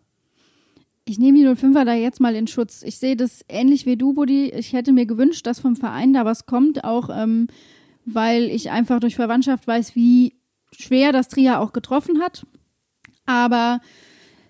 Ich 1.05 1.19
nehme 1.19 1.39
die 1.39 1.47
05er 1.47 1.85
da 1.85 1.95
jetzt 1.95 2.21
mal 2.21 2.35
in 2.35 2.47
Schutz. 2.47 2.83
Ich 2.83 2.99
sehe 2.99 3.17
das 3.17 3.43
ähnlich 3.49 3.87
wie 3.87 3.97
du, 3.97 4.13
Buddy. 4.13 4.51
Ich 4.51 4.75
hätte 4.75 4.93
mir 4.93 5.07
gewünscht, 5.07 5.47
dass 5.47 5.59
vom 5.59 5.75
Verein 5.75 6.13
da 6.13 6.27
was 6.27 6.45
kommt, 6.45 6.85
auch 6.85 7.09
ähm, 7.11 7.49
weil 8.05 8.45
ich 8.45 8.71
einfach 8.71 9.01
durch 9.01 9.17
Verwandtschaft 9.17 9.67
weiß, 9.67 9.97
wie 9.97 10.35
schwer 10.71 11.13
das 11.13 11.29
Trier 11.29 11.61
auch 11.61 11.73
getroffen 11.73 12.21
hat. 12.21 12.47
Aber 13.25 13.81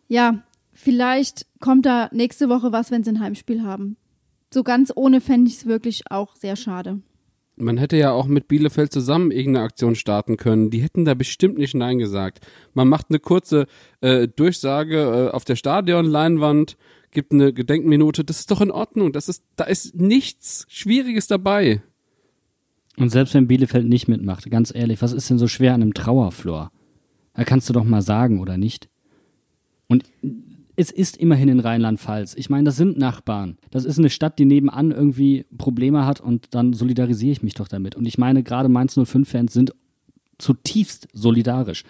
ja, 0.08 0.42
vielleicht 0.72 1.46
kommt 1.60 1.86
da 1.86 2.08
nächste 2.12 2.48
Woche 2.48 2.72
was, 2.72 2.90
wenn 2.90 3.04
sie 3.04 3.10
ein 3.10 3.20
Heimspiel 3.20 3.62
haben. 3.62 3.96
So 4.52 4.62
ganz 4.62 4.92
ohne 4.94 5.20
fände 5.20 5.50
ich 5.50 5.58
es 5.58 5.66
wirklich 5.66 6.10
auch 6.10 6.36
sehr 6.36 6.56
schade. 6.56 7.00
Man 7.56 7.76
hätte 7.76 7.96
ja 7.96 8.12
auch 8.12 8.26
mit 8.26 8.46
Bielefeld 8.46 8.92
zusammen 8.92 9.32
irgendeine 9.32 9.64
Aktion 9.64 9.96
starten 9.96 10.36
können. 10.36 10.70
Die 10.70 10.80
hätten 10.80 11.04
da 11.04 11.14
bestimmt 11.14 11.58
nicht 11.58 11.74
Nein 11.74 11.98
gesagt. 11.98 12.46
Man 12.72 12.88
macht 12.88 13.06
eine 13.08 13.18
kurze 13.18 13.66
äh, 14.00 14.28
Durchsage 14.28 15.28
äh, 15.30 15.34
auf 15.34 15.44
der 15.44 15.56
Stadionleinwand, 15.56 16.76
gibt 17.10 17.32
eine 17.32 17.52
Gedenkminute. 17.52 18.22
Das 18.22 18.40
ist 18.40 18.50
doch 18.50 18.60
in 18.60 18.70
Ordnung. 18.70 19.12
Das 19.12 19.28
ist, 19.28 19.42
da 19.56 19.64
ist 19.64 19.96
nichts 19.96 20.66
Schwieriges 20.68 21.26
dabei. 21.26 21.82
Und 22.96 23.10
selbst 23.10 23.34
wenn 23.34 23.48
Bielefeld 23.48 23.88
nicht 23.88 24.08
mitmacht, 24.08 24.48
ganz 24.50 24.72
ehrlich, 24.74 25.02
was 25.02 25.12
ist 25.12 25.28
denn 25.28 25.38
so 25.38 25.48
schwer 25.48 25.74
an 25.74 25.82
einem 25.82 25.94
Trauerflor? 25.94 26.70
Da 27.34 27.44
kannst 27.44 27.68
du 27.68 27.72
doch 27.72 27.84
mal 27.84 28.02
sagen, 28.02 28.40
oder 28.40 28.56
nicht? 28.56 28.88
Und 29.88 30.04
es 30.78 30.90
ist 30.92 31.16
immerhin 31.16 31.48
in 31.48 31.60
Rheinland-Pfalz. 31.60 32.34
Ich 32.36 32.48
meine, 32.50 32.64
das 32.64 32.76
sind 32.76 32.98
Nachbarn. 32.98 33.58
Das 33.70 33.84
ist 33.84 33.98
eine 33.98 34.10
Stadt, 34.10 34.38
die 34.38 34.44
nebenan 34.44 34.92
irgendwie 34.92 35.44
Probleme 35.58 36.06
hat 36.06 36.20
und 36.20 36.54
dann 36.54 36.72
solidarisiere 36.72 37.32
ich 37.32 37.42
mich 37.42 37.54
doch 37.54 37.66
damit. 37.68 37.96
Und 37.96 38.06
ich 38.06 38.16
meine, 38.16 38.42
gerade 38.44 38.68
Mainz 38.68 38.96
05-Fans 38.96 39.52
sind 39.52 39.72
zutiefst 40.38 41.08
solidarisch. 41.12 41.82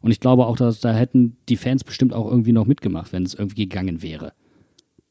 Und 0.00 0.10
ich 0.10 0.18
glaube 0.18 0.46
auch, 0.46 0.56
dass 0.56 0.80
da 0.80 0.92
hätten 0.92 1.36
die 1.48 1.56
Fans 1.56 1.84
bestimmt 1.84 2.12
auch 2.12 2.28
irgendwie 2.28 2.50
noch 2.52 2.66
mitgemacht, 2.66 3.12
wenn 3.12 3.22
es 3.22 3.34
irgendwie 3.34 3.68
gegangen 3.68 4.02
wäre. 4.02 4.32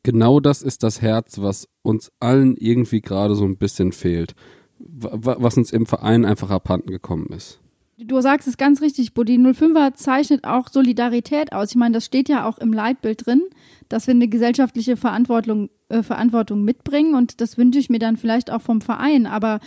Genau 0.03 0.41
das 0.41 0.61
ist 0.61 0.83
das 0.83 1.01
Herz, 1.01 1.39
was 1.39 1.69
uns 1.83 2.11
allen 2.19 2.57
irgendwie 2.57 2.99
gerade 2.99 3.35
so 3.35 3.45
ein 3.45 3.55
bisschen 3.57 3.93
fehlt. 3.93 4.35
Wa- 4.79 5.11
wa- 5.13 5.37
Was 5.39 5.55
uns 5.57 5.71
im 5.71 5.85
Verein 5.85 6.25
einfach 6.25 6.49
abhanden 6.49 6.89
gekommen 6.91 7.27
ist. 7.27 7.60
Du 8.05 8.21
sagst 8.21 8.47
es 8.47 8.57
ganz 8.57 8.81
richtig, 8.81 9.13
Buddy. 9.13 9.37
05er 9.37 9.93
zeichnet 9.93 10.43
auch 10.43 10.69
Solidarität 10.69 11.53
aus. 11.53 11.71
Ich 11.71 11.75
meine, 11.75 11.93
das 11.93 12.05
steht 12.05 12.29
ja 12.29 12.47
auch 12.47 12.57
im 12.57 12.73
Leitbild 12.73 13.25
drin, 13.25 13.41
dass 13.89 14.07
wir 14.07 14.13
eine 14.13 14.27
gesellschaftliche 14.27 14.97
Verantwortung, 14.97 15.69
äh, 15.89 16.03
Verantwortung 16.03 16.63
mitbringen 16.63 17.15
und 17.15 17.41
das 17.41 17.57
wünsche 17.57 17.79
ich 17.79 17.89
mir 17.89 17.99
dann 17.99 18.17
vielleicht 18.17 18.51
auch 18.51 18.61
vom 18.61 18.81
Verein. 18.81 19.25
Aber 19.25 19.59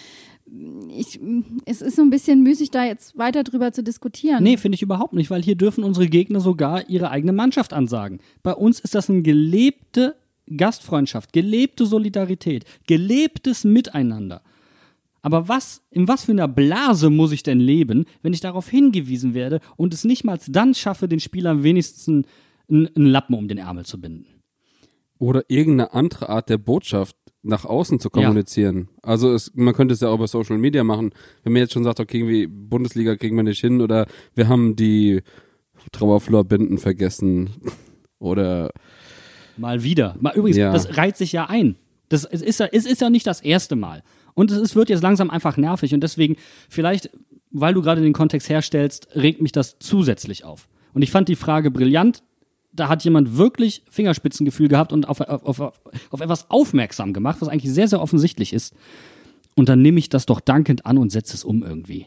ich, 0.88 1.20
es 1.64 1.82
ist 1.82 1.96
so 1.96 2.02
ein 2.02 2.10
bisschen 2.10 2.42
müßig, 2.42 2.70
da 2.70 2.84
jetzt 2.84 3.16
weiter 3.18 3.44
drüber 3.44 3.72
zu 3.72 3.82
diskutieren. 3.82 4.42
Nee, 4.42 4.56
finde 4.56 4.76
ich 4.76 4.82
überhaupt 4.82 5.14
nicht, 5.14 5.30
weil 5.30 5.42
hier 5.42 5.56
dürfen 5.56 5.84
unsere 5.84 6.06
Gegner 6.06 6.40
sogar 6.40 6.88
ihre 6.88 7.10
eigene 7.10 7.32
Mannschaft 7.32 7.72
ansagen. 7.72 8.20
Bei 8.42 8.52
uns 8.52 8.80
ist 8.80 8.94
das 8.94 9.08
eine 9.08 9.22
gelebte 9.22 10.16
Gastfreundschaft, 10.54 11.32
gelebte 11.32 11.86
Solidarität, 11.86 12.64
gelebtes 12.86 13.64
Miteinander. 13.64 14.42
Aber 15.24 15.48
was, 15.48 15.80
in 15.90 16.06
was 16.06 16.26
für 16.26 16.32
einer 16.32 16.48
Blase 16.48 17.08
muss 17.08 17.32
ich 17.32 17.42
denn 17.42 17.58
leben, 17.58 18.04
wenn 18.20 18.34
ich 18.34 18.42
darauf 18.42 18.68
hingewiesen 18.68 19.32
werde 19.32 19.60
und 19.78 19.94
es 19.94 20.04
nicht 20.04 20.22
mal 20.22 20.38
dann 20.48 20.74
schaffe, 20.74 21.08
den 21.08 21.18
Spielern 21.18 21.62
wenigstens 21.62 22.26
einen, 22.68 22.88
einen 22.94 23.06
Lappen 23.06 23.34
um 23.34 23.48
den 23.48 23.56
Ärmel 23.56 23.86
zu 23.86 23.98
binden? 23.98 24.26
Oder 25.18 25.44
irgendeine 25.48 25.94
andere 25.94 26.28
Art 26.28 26.50
der 26.50 26.58
Botschaft 26.58 27.16
nach 27.40 27.64
außen 27.64 28.00
zu 28.00 28.10
kommunizieren. 28.10 28.90
Ja. 28.96 29.08
Also 29.08 29.32
es, 29.32 29.50
man 29.54 29.72
könnte 29.72 29.94
es 29.94 30.00
ja 30.00 30.08
auch 30.08 30.16
über 30.16 30.28
Social 30.28 30.58
Media 30.58 30.84
machen. 30.84 31.14
Wenn 31.42 31.54
man 31.54 31.60
jetzt 31.60 31.72
schon 31.72 31.84
sagt, 31.84 32.00
okay, 32.00 32.18
irgendwie 32.18 32.46
Bundesliga 32.46 33.16
kriegen 33.16 33.36
wir 33.36 33.44
nicht 33.44 33.60
hin 33.60 33.80
oder 33.80 34.06
wir 34.34 34.48
haben 34.48 34.76
die 34.76 35.22
Trauerflorbinden 35.92 36.76
vergessen 36.76 37.48
oder 38.18 38.72
mal 39.56 39.82
wieder. 39.82 40.16
Mal 40.20 40.36
übrigens, 40.36 40.58
ja. 40.58 40.70
das 40.70 40.98
reiht 40.98 41.16
sich 41.16 41.32
ja 41.32 41.46
ein. 41.46 41.76
Das 42.10 42.26
es 42.26 42.42
ist 42.42 42.60
ja, 42.60 42.66
es 42.70 42.84
ist 42.84 43.00
ja 43.00 43.08
nicht 43.08 43.26
das 43.26 43.40
erste 43.40 43.74
Mal. 43.74 44.02
Und 44.34 44.50
es, 44.50 44.58
es 44.58 44.76
wird 44.76 44.90
jetzt 44.90 45.02
langsam 45.02 45.30
einfach 45.30 45.56
nervig 45.56 45.94
und 45.94 46.00
deswegen, 46.00 46.36
vielleicht, 46.68 47.10
weil 47.50 47.74
du 47.74 47.82
gerade 47.82 48.02
den 48.02 48.12
Kontext 48.12 48.48
herstellst, 48.48 49.08
regt 49.14 49.40
mich 49.40 49.52
das 49.52 49.78
zusätzlich 49.78 50.44
auf. 50.44 50.68
Und 50.92 51.02
ich 51.02 51.10
fand 51.10 51.28
die 51.28 51.36
Frage 51.36 51.70
brillant. 51.70 52.22
Da 52.72 52.88
hat 52.88 53.04
jemand 53.04 53.36
wirklich 53.36 53.84
Fingerspitzengefühl 53.88 54.68
gehabt 54.68 54.92
und 54.92 55.08
auf, 55.08 55.20
auf, 55.20 55.60
auf, 55.60 55.80
auf 56.10 56.20
etwas 56.20 56.50
aufmerksam 56.50 57.12
gemacht, 57.12 57.36
was 57.40 57.48
eigentlich 57.48 57.72
sehr, 57.72 57.86
sehr 57.86 58.00
offensichtlich 58.00 58.52
ist. 58.52 58.74
Und 59.54 59.68
dann 59.68 59.80
nehme 59.80 60.00
ich 60.00 60.08
das 60.08 60.26
doch 60.26 60.40
dankend 60.40 60.84
an 60.84 60.98
und 60.98 61.10
setze 61.10 61.36
es 61.36 61.44
um 61.44 61.62
irgendwie. 61.62 62.06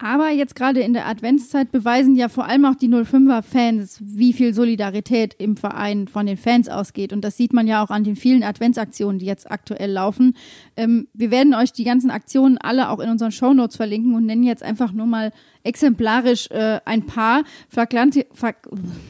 Aber 0.00 0.30
jetzt 0.30 0.54
gerade 0.54 0.78
in 0.80 0.92
der 0.92 1.08
Adventszeit 1.08 1.72
beweisen 1.72 2.14
ja 2.14 2.28
vor 2.28 2.46
allem 2.46 2.64
auch 2.64 2.76
die 2.76 2.88
05er-Fans, 2.88 4.00
wie 4.00 4.32
viel 4.32 4.54
Solidarität 4.54 5.34
im 5.38 5.56
Verein 5.56 6.06
von 6.06 6.24
den 6.24 6.36
Fans 6.36 6.68
ausgeht. 6.68 7.12
Und 7.12 7.24
das 7.24 7.36
sieht 7.36 7.52
man 7.52 7.66
ja 7.66 7.82
auch 7.82 7.90
an 7.90 8.04
den 8.04 8.14
vielen 8.14 8.44
Adventsaktionen, 8.44 9.18
die 9.18 9.26
jetzt 9.26 9.50
aktuell 9.50 9.90
laufen. 9.90 10.36
Ähm, 10.76 11.08
wir 11.14 11.32
werden 11.32 11.52
euch 11.52 11.72
die 11.72 11.82
ganzen 11.82 12.12
Aktionen 12.12 12.58
alle 12.58 12.90
auch 12.90 13.00
in 13.00 13.10
unseren 13.10 13.32
Shownotes 13.32 13.76
verlinken 13.76 14.14
und 14.14 14.24
nennen 14.24 14.44
jetzt 14.44 14.62
einfach 14.62 14.92
nur 14.92 15.06
mal 15.06 15.32
exemplarisch 15.68 16.50
äh, 16.50 16.80
ein 16.84 17.06
paar. 17.06 17.44
Flagranti, 17.68 18.26
Flag, 18.32 18.56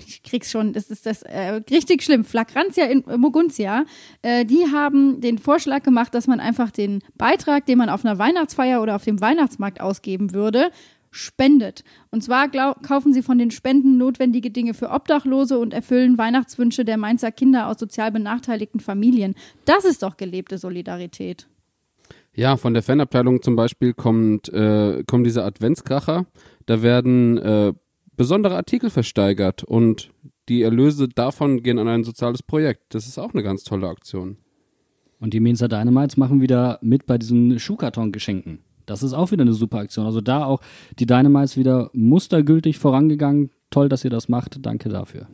ich 0.06 0.22
krieg's 0.24 0.50
schon, 0.50 0.72
das 0.72 0.90
ist 0.90 1.06
das 1.06 1.22
äh, 1.22 1.60
richtig 1.70 2.02
schlimm. 2.02 2.24
Flagrantia 2.24 2.86
in 2.86 3.04
Moguntia, 3.16 3.84
äh, 4.22 4.44
die 4.44 4.66
haben 4.72 5.20
den 5.20 5.38
Vorschlag 5.38 5.84
gemacht, 5.84 6.14
dass 6.14 6.26
man 6.26 6.40
einfach 6.40 6.70
den 6.70 7.00
Beitrag, 7.16 7.66
den 7.66 7.78
man 7.78 7.88
auf 7.88 8.04
einer 8.04 8.18
Weihnachtsfeier 8.18 8.82
oder 8.82 8.96
auf 8.96 9.04
dem 9.04 9.20
Weihnachtsmarkt 9.20 9.80
ausgeben 9.80 10.34
würde, 10.34 10.70
spendet. 11.10 11.84
Und 12.10 12.22
zwar 12.22 12.48
glaub, 12.48 12.82
kaufen 12.82 13.12
sie 13.12 13.22
von 13.22 13.38
den 13.38 13.50
Spenden 13.50 13.96
notwendige 13.96 14.50
Dinge 14.50 14.74
für 14.74 14.90
Obdachlose 14.90 15.58
und 15.58 15.72
erfüllen 15.72 16.18
Weihnachtswünsche 16.18 16.84
der 16.84 16.96
Mainzer 16.96 17.32
Kinder 17.32 17.68
aus 17.68 17.78
sozial 17.78 18.10
benachteiligten 18.10 18.80
Familien. 18.80 19.34
Das 19.64 19.84
ist 19.84 20.02
doch 20.02 20.16
gelebte 20.16 20.58
Solidarität. 20.58 21.46
Ja, 22.38 22.56
von 22.56 22.72
der 22.72 22.84
Fanabteilung 22.84 23.42
zum 23.42 23.56
Beispiel 23.56 23.94
kommt, 23.94 24.48
äh, 24.50 25.02
kommen 25.08 25.24
diese 25.24 25.42
Adventskracher. 25.42 26.24
Da 26.66 26.82
werden 26.82 27.36
äh, 27.36 27.72
besondere 28.16 28.54
Artikel 28.54 28.90
versteigert 28.90 29.64
und 29.64 30.12
die 30.48 30.62
Erlöse 30.62 31.08
davon 31.08 31.64
gehen 31.64 31.80
an 31.80 31.88
ein 31.88 32.04
soziales 32.04 32.44
Projekt. 32.44 32.94
Das 32.94 33.08
ist 33.08 33.18
auch 33.18 33.34
eine 33.34 33.42
ganz 33.42 33.64
tolle 33.64 33.88
Aktion. 33.88 34.36
Und 35.18 35.34
die 35.34 35.40
Mainzer 35.40 35.66
Dynamites 35.66 36.16
machen 36.16 36.40
wieder 36.40 36.78
mit 36.80 37.06
bei 37.06 37.18
diesen 37.18 37.58
Schuhkarton-Geschenken. 37.58 38.60
Das 38.86 39.02
ist 39.02 39.14
auch 39.14 39.32
wieder 39.32 39.42
eine 39.42 39.52
super 39.52 39.78
Aktion. 39.78 40.06
Also 40.06 40.20
da 40.20 40.44
auch 40.44 40.60
die 41.00 41.06
Dynamites 41.06 41.56
wieder 41.56 41.90
mustergültig 41.92 42.78
vorangegangen. 42.78 43.50
Toll, 43.70 43.88
dass 43.88 44.04
ihr 44.04 44.10
das 44.10 44.28
macht. 44.28 44.64
Danke 44.64 44.90
dafür. 44.90 45.26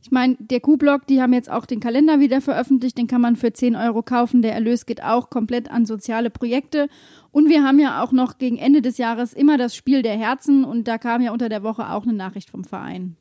Ich 0.00 0.12
meine, 0.12 0.36
der 0.38 0.60
Q-Blog, 0.60 1.06
die 1.06 1.20
haben 1.20 1.32
jetzt 1.32 1.50
auch 1.50 1.66
den 1.66 1.80
Kalender 1.80 2.20
wieder 2.20 2.40
veröffentlicht, 2.40 2.96
den 2.96 3.08
kann 3.08 3.20
man 3.20 3.36
für 3.36 3.52
10 3.52 3.74
Euro 3.74 4.02
kaufen. 4.02 4.42
Der 4.42 4.54
Erlös 4.54 4.86
geht 4.86 5.02
auch 5.02 5.28
komplett 5.28 5.70
an 5.70 5.86
soziale 5.86 6.30
Projekte. 6.30 6.88
Und 7.30 7.48
wir 7.48 7.64
haben 7.64 7.78
ja 7.78 8.02
auch 8.02 8.12
noch 8.12 8.38
gegen 8.38 8.58
Ende 8.58 8.80
des 8.80 8.98
Jahres 8.98 9.32
immer 9.32 9.58
das 9.58 9.74
Spiel 9.74 10.02
der 10.02 10.16
Herzen 10.16 10.64
und 10.64 10.88
da 10.88 10.98
kam 10.98 11.20
ja 11.20 11.32
unter 11.32 11.48
der 11.48 11.62
Woche 11.62 11.90
auch 11.90 12.04
eine 12.04 12.12
Nachricht 12.12 12.50
vom 12.50 12.64
Verein. 12.64 13.16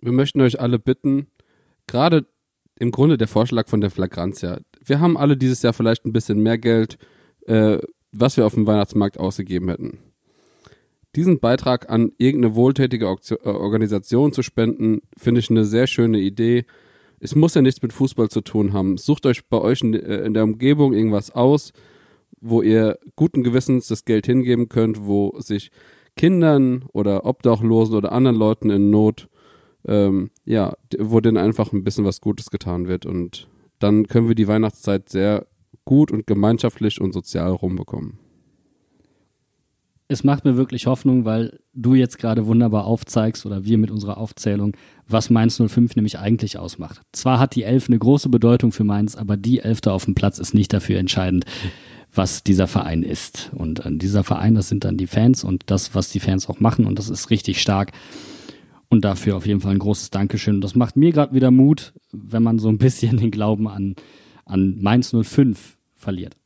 Wir 0.00 0.12
möchten 0.12 0.40
euch 0.42 0.60
alle 0.60 0.78
bitten, 0.78 1.28
gerade 1.86 2.26
im 2.78 2.90
Grunde 2.90 3.16
der 3.16 3.28
Vorschlag 3.28 3.68
von 3.68 3.80
der 3.80 3.90
Flagrantia. 3.90 4.60
Wir 4.84 5.00
haben 5.00 5.16
alle 5.16 5.36
dieses 5.36 5.62
Jahr 5.62 5.72
vielleicht 5.72 6.04
ein 6.04 6.12
bisschen 6.12 6.40
mehr 6.40 6.58
Geld, 6.58 6.98
äh, 7.46 7.78
was 8.12 8.36
wir 8.36 8.46
auf 8.46 8.54
dem 8.54 8.66
Weihnachtsmarkt 8.66 9.18
ausgegeben 9.18 9.68
hätten 9.70 9.98
diesen 11.16 11.38
Beitrag 11.38 11.90
an 11.90 12.12
irgendeine 12.18 12.54
wohltätige 12.54 13.06
äh, 13.06 13.48
Organisation 13.48 14.32
zu 14.32 14.42
spenden, 14.42 15.00
finde 15.16 15.40
ich 15.40 15.50
eine 15.50 15.64
sehr 15.64 15.86
schöne 15.86 16.18
Idee. 16.18 16.64
Es 17.20 17.34
muss 17.34 17.54
ja 17.54 17.62
nichts 17.62 17.82
mit 17.82 17.92
Fußball 17.92 18.28
zu 18.28 18.40
tun 18.40 18.72
haben. 18.72 18.96
Sucht 18.96 19.26
euch 19.26 19.46
bei 19.46 19.58
euch 19.58 19.82
in, 19.82 19.94
äh, 19.94 20.30
der 20.30 20.44
Umgebung 20.44 20.92
irgendwas 20.92 21.30
aus, 21.30 21.72
wo 22.40 22.62
ihr 22.62 22.98
guten 23.16 23.42
Gewissens 23.42 23.88
das 23.88 24.04
Geld 24.04 24.26
hingeben 24.26 24.68
könnt, 24.68 25.06
wo 25.06 25.34
sich 25.38 25.70
Kindern 26.16 26.84
oder 26.92 27.24
Obdachlosen 27.24 27.96
oder 27.96 28.12
anderen 28.12 28.36
Leuten 28.36 28.70
in 28.70 28.90
Not, 28.90 29.28
ähm, 29.86 30.30
ja, 30.44 30.74
wo 30.98 31.20
denen 31.20 31.36
einfach 31.36 31.72
ein 31.72 31.84
bisschen 31.84 32.04
was 32.04 32.20
Gutes 32.20 32.50
getan 32.50 32.86
wird. 32.86 33.06
Und 33.06 33.48
dann 33.78 34.06
können 34.06 34.28
wir 34.28 34.34
die 34.34 34.48
Weihnachtszeit 34.48 35.08
sehr 35.08 35.46
gut 35.84 36.10
und 36.10 36.26
gemeinschaftlich 36.26 37.00
und 37.00 37.12
sozial 37.12 37.50
rumbekommen 37.52 38.23
es 40.06 40.22
macht 40.22 40.44
mir 40.44 40.56
wirklich 40.56 40.86
Hoffnung, 40.86 41.24
weil 41.24 41.58
du 41.72 41.94
jetzt 41.94 42.18
gerade 42.18 42.46
wunderbar 42.46 42.84
aufzeigst 42.84 43.46
oder 43.46 43.64
wir 43.64 43.78
mit 43.78 43.90
unserer 43.90 44.18
Aufzählung, 44.18 44.76
was 45.08 45.30
Mainz 45.30 45.56
05 45.56 45.96
nämlich 45.96 46.18
eigentlich 46.18 46.58
ausmacht. 46.58 47.00
Zwar 47.12 47.38
hat 47.38 47.54
die 47.54 47.62
Elf 47.62 47.88
eine 47.88 47.98
große 47.98 48.28
Bedeutung 48.28 48.70
für 48.70 48.84
Mainz, 48.84 49.16
aber 49.16 49.36
die 49.36 49.60
Elfte 49.60 49.92
auf 49.92 50.04
dem 50.04 50.14
Platz 50.14 50.38
ist 50.38 50.52
nicht 50.52 50.72
dafür 50.72 50.98
entscheidend, 50.98 51.46
was 52.14 52.44
dieser 52.44 52.66
Verein 52.66 53.02
ist. 53.02 53.50
Und 53.54 53.82
dieser 53.86 54.24
Verein, 54.24 54.54
das 54.54 54.68
sind 54.68 54.84
dann 54.84 54.98
die 54.98 55.06
Fans 55.06 55.42
und 55.42 55.64
das, 55.66 55.94
was 55.94 56.10
die 56.10 56.20
Fans 56.20 56.48
auch 56.50 56.60
machen 56.60 56.84
und 56.84 56.98
das 56.98 57.08
ist 57.08 57.30
richtig 57.30 57.60
stark. 57.60 57.92
Und 58.90 59.04
dafür 59.04 59.36
auf 59.36 59.46
jeden 59.46 59.60
Fall 59.60 59.72
ein 59.72 59.78
großes 59.78 60.10
Dankeschön. 60.10 60.60
Das 60.60 60.74
macht 60.74 60.96
mir 60.96 61.12
gerade 61.12 61.34
wieder 61.34 61.50
Mut, 61.50 61.94
wenn 62.12 62.42
man 62.42 62.58
so 62.58 62.68
ein 62.68 62.78
bisschen 62.78 63.16
den 63.16 63.30
Glauben 63.30 63.66
an, 63.66 63.96
an 64.44 64.76
Mainz 64.80 65.14
05 65.18 65.78
verliert. 65.94 66.36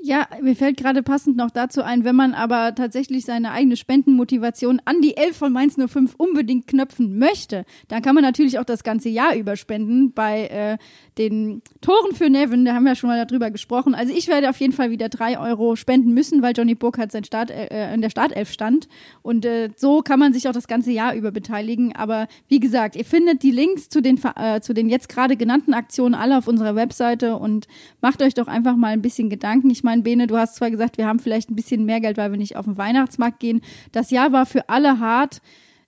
Ja, 0.00 0.28
mir 0.40 0.54
fällt 0.54 0.76
gerade 0.76 1.02
passend 1.02 1.36
noch 1.36 1.50
dazu 1.50 1.82
ein, 1.82 2.04
wenn 2.04 2.14
man 2.14 2.32
aber 2.32 2.72
tatsächlich 2.76 3.24
seine 3.24 3.50
eigene 3.50 3.76
Spendenmotivation 3.76 4.80
an 4.84 5.00
die 5.00 5.16
11 5.16 5.36
von 5.36 5.52
Mainz 5.52 5.74
05 5.74 6.14
unbedingt 6.16 6.68
knöpfen 6.68 7.18
möchte, 7.18 7.64
dann 7.88 8.00
kann 8.00 8.14
man 8.14 8.22
natürlich 8.22 8.60
auch 8.60 8.64
das 8.64 8.84
ganze 8.84 9.08
Jahr 9.08 9.34
über 9.34 9.56
spenden 9.56 10.12
bei 10.12 10.46
äh, 10.46 10.78
den 11.18 11.62
Toren 11.80 12.14
für 12.14 12.30
Nevin, 12.30 12.64
da 12.64 12.74
haben 12.74 12.84
wir 12.84 12.92
ja 12.92 12.94
schon 12.94 13.10
mal 13.10 13.26
darüber 13.26 13.50
gesprochen. 13.50 13.96
Also 13.96 14.14
ich 14.14 14.28
werde 14.28 14.48
auf 14.48 14.60
jeden 14.60 14.72
Fall 14.72 14.90
wieder 14.90 15.08
drei 15.08 15.38
Euro 15.38 15.74
spenden 15.74 16.14
müssen, 16.14 16.42
weil 16.42 16.54
Johnny 16.56 16.76
Burkhardt 16.76 17.10
sein 17.10 17.24
Start, 17.24 17.50
äh, 17.50 17.92
in 17.92 18.00
der 18.00 18.10
Startelf 18.10 18.52
stand. 18.52 18.88
Und 19.22 19.44
äh, 19.44 19.70
so 19.74 20.02
kann 20.02 20.20
man 20.20 20.32
sich 20.32 20.48
auch 20.48 20.52
das 20.52 20.68
ganze 20.68 20.92
Jahr 20.92 21.14
über 21.14 21.32
beteiligen. 21.32 21.94
Aber 21.96 22.28
wie 22.46 22.60
gesagt, 22.60 22.94
ihr 22.94 23.04
findet 23.04 23.42
die 23.42 23.50
Links 23.50 23.88
zu 23.88 24.00
den, 24.00 24.20
äh, 24.36 24.60
zu 24.60 24.74
den 24.74 24.88
jetzt 24.88 25.08
gerade 25.08 25.36
genannten 25.36 25.74
Aktionen 25.74 26.14
alle 26.14 26.38
auf 26.38 26.46
unserer 26.46 26.76
Webseite 26.76 27.36
und 27.36 27.66
macht 28.00 28.22
euch 28.22 28.34
doch 28.34 28.46
einfach 28.46 28.76
mal 28.76 28.92
ein 28.92 29.02
bisschen 29.02 29.28
Gedanken. 29.28 29.70
Ich 29.70 29.82
meine, 29.88 30.02
Bene, 30.02 30.26
du 30.26 30.36
hast 30.36 30.56
zwar 30.56 30.70
gesagt, 30.70 30.98
wir 30.98 31.06
haben 31.06 31.18
vielleicht 31.18 31.50
ein 31.50 31.56
bisschen 31.56 31.86
mehr 31.86 32.00
Geld, 32.00 32.18
weil 32.18 32.30
wir 32.30 32.36
nicht 32.36 32.56
auf 32.56 32.66
den 32.66 32.76
Weihnachtsmarkt 32.76 33.40
gehen. 33.40 33.62
Das 33.90 34.10
Jahr 34.10 34.32
war 34.32 34.44
für 34.44 34.68
alle 34.68 35.00
hart. 35.00 35.40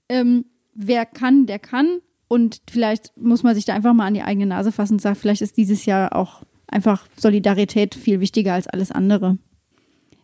Ähm, 0.09 0.47
wer 0.75 1.05
kann, 1.05 1.45
der 1.45 1.59
kann. 1.59 2.01
Und 2.27 2.63
vielleicht 2.71 3.15
muss 3.19 3.43
man 3.43 3.55
sich 3.55 3.67
da 3.67 3.75
einfach 3.75 3.93
mal 3.93 4.07
an 4.07 4.15
die 4.15 4.23
eigene 4.23 4.47
Nase 4.47 4.73
fassen 4.73 4.95
und 4.95 5.03
sagen, 5.03 5.17
vielleicht 5.17 5.43
ist 5.43 5.59
dieses 5.59 5.85
Jahr 5.85 6.17
auch 6.17 6.43
einfach 6.67 7.07
Solidarität 7.17 7.95
viel 7.95 8.21
wichtiger 8.21 8.55
als 8.55 8.69
alles 8.69 8.91
andere. 8.91 9.37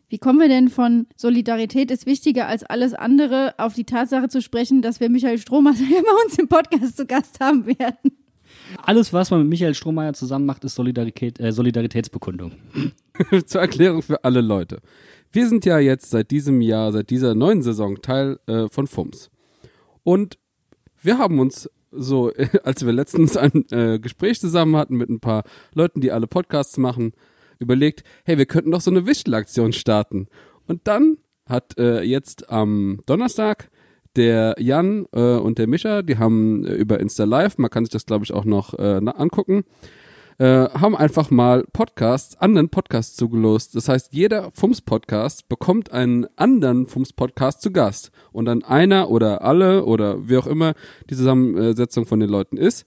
Wie 0.09 0.19
kommen 0.19 0.39
wir 0.39 0.49
denn 0.49 0.69
von 0.69 1.07
Solidarität 1.17 1.91
ist 1.91 2.07
wichtiger 2.07 2.47
als 2.47 2.63
alles 2.63 2.95
andere 2.95 3.55
auf 3.59 3.75
die 3.75 3.85
Tatsache 3.85 4.29
zu 4.29 4.41
sprechen, 4.41 4.81
dass 4.81 5.01
wir 5.01 5.11
Michael 5.11 5.39
Strohmeier 5.39 5.75
bei 5.75 6.25
uns 6.25 6.39
im 6.39 6.49
Podcast 6.49 6.97
zu 6.97 7.07
Gast 7.07 7.41
haben 7.41 7.67
werden? 7.67 8.16
Alles, 8.83 9.13
was 9.13 9.31
man 9.31 9.41
mit 9.41 9.49
Michael 9.49 9.75
Strohmeier 9.75 10.13
zusammen 10.13 10.47
macht, 10.47 10.65
ist 10.65 10.75
Solidarität, 10.75 11.41
äh, 11.41 11.53
Solidaritätsbekundung. 11.53 12.53
Zur 13.47 13.61
Erklärung 13.61 14.03
für 14.03 14.25
alle 14.25 14.41
Leute. 14.41 14.81
Wir 15.33 15.49
sind 15.49 15.65
ja 15.65 15.79
jetzt 15.79 16.11
seit 16.11 16.31
diesem 16.31 16.61
Jahr, 16.61 16.93
seit 16.93 17.11
dieser 17.11 17.35
neuen 17.35 17.63
Saison 17.63 18.01
Teil 18.03 18.39
äh, 18.47 18.69
von 18.69 18.87
FUMS. 18.87 19.31
Und 20.03 20.39
wir 21.03 21.19
haben 21.19 21.39
uns 21.39 21.71
so, 21.91 22.33
als 22.65 22.85
wir 22.85 22.93
letztens 22.93 23.37
ein 23.37 23.65
äh, 23.71 23.99
Gespräch 23.99 24.41
zusammen 24.41 24.77
hatten 24.77 24.97
mit 24.97 25.09
ein 25.09 25.21
paar 25.21 25.45
Leuten, 25.75 26.01
die 26.01 26.13
alle 26.13 26.27
Podcasts 26.27 26.77
machen, 26.79 27.13
überlegt, 27.59 28.05
hey, 28.25 28.39
wir 28.39 28.47
könnten 28.47 28.71
doch 28.71 28.81
so 28.81 28.91
eine 28.91 29.07
Wichtelaktion 29.07 29.73
starten. 29.73 30.29
Und 30.67 30.87
dann 30.87 31.19
hat 31.49 31.79
äh, 31.79 32.03
jetzt 32.03 32.51
am 32.51 33.01
Donnerstag 33.07 33.71
der 34.17 34.57
Jan 34.59 35.07
äh, 35.13 35.37
und 35.37 35.59
der 35.59 35.67
Mischa, 35.67 36.03
die 36.03 36.19
haben 36.19 36.65
äh, 36.65 36.75
über 36.75 37.01
Insta 37.01 37.25
Live, 37.25 37.59
man 37.59 37.71
kann 37.71 37.85
sich 37.85 37.93
das 37.93 38.07
glaube 38.07 38.25
ich 38.25 38.33
auch 38.33 38.45
noch 38.45 38.75
äh, 38.75 39.01
angucken, 39.05 39.65
äh, 40.39 40.69
haben 40.69 40.97
einfach 40.97 41.31
mal 41.31 41.65
Podcasts, 41.73 42.37
anderen 42.37 42.69
Podcasts 42.69 43.17
zugelost. 43.17 43.75
Das 43.75 43.89
heißt, 43.89 44.13
jeder 44.13 44.51
Fums-Podcast 44.51 45.49
bekommt 45.49 45.93
einen 45.93 46.27
anderen 46.37 46.87
Fums-Podcast 46.87 47.63
zu 47.63 47.71
Gast. 47.73 48.11
Und 48.33 48.45
dann 48.45 48.63
einer 48.63 49.11
oder 49.11 49.43
alle 49.43 49.85
oder 49.85 50.29
wie 50.29 50.37
auch 50.37 50.47
immer 50.47 50.75
die 51.09 51.17
Zusammensetzung 51.17 52.05
von 52.05 52.21
den 52.21 52.29
Leuten 52.29 52.59
ist, 52.59 52.85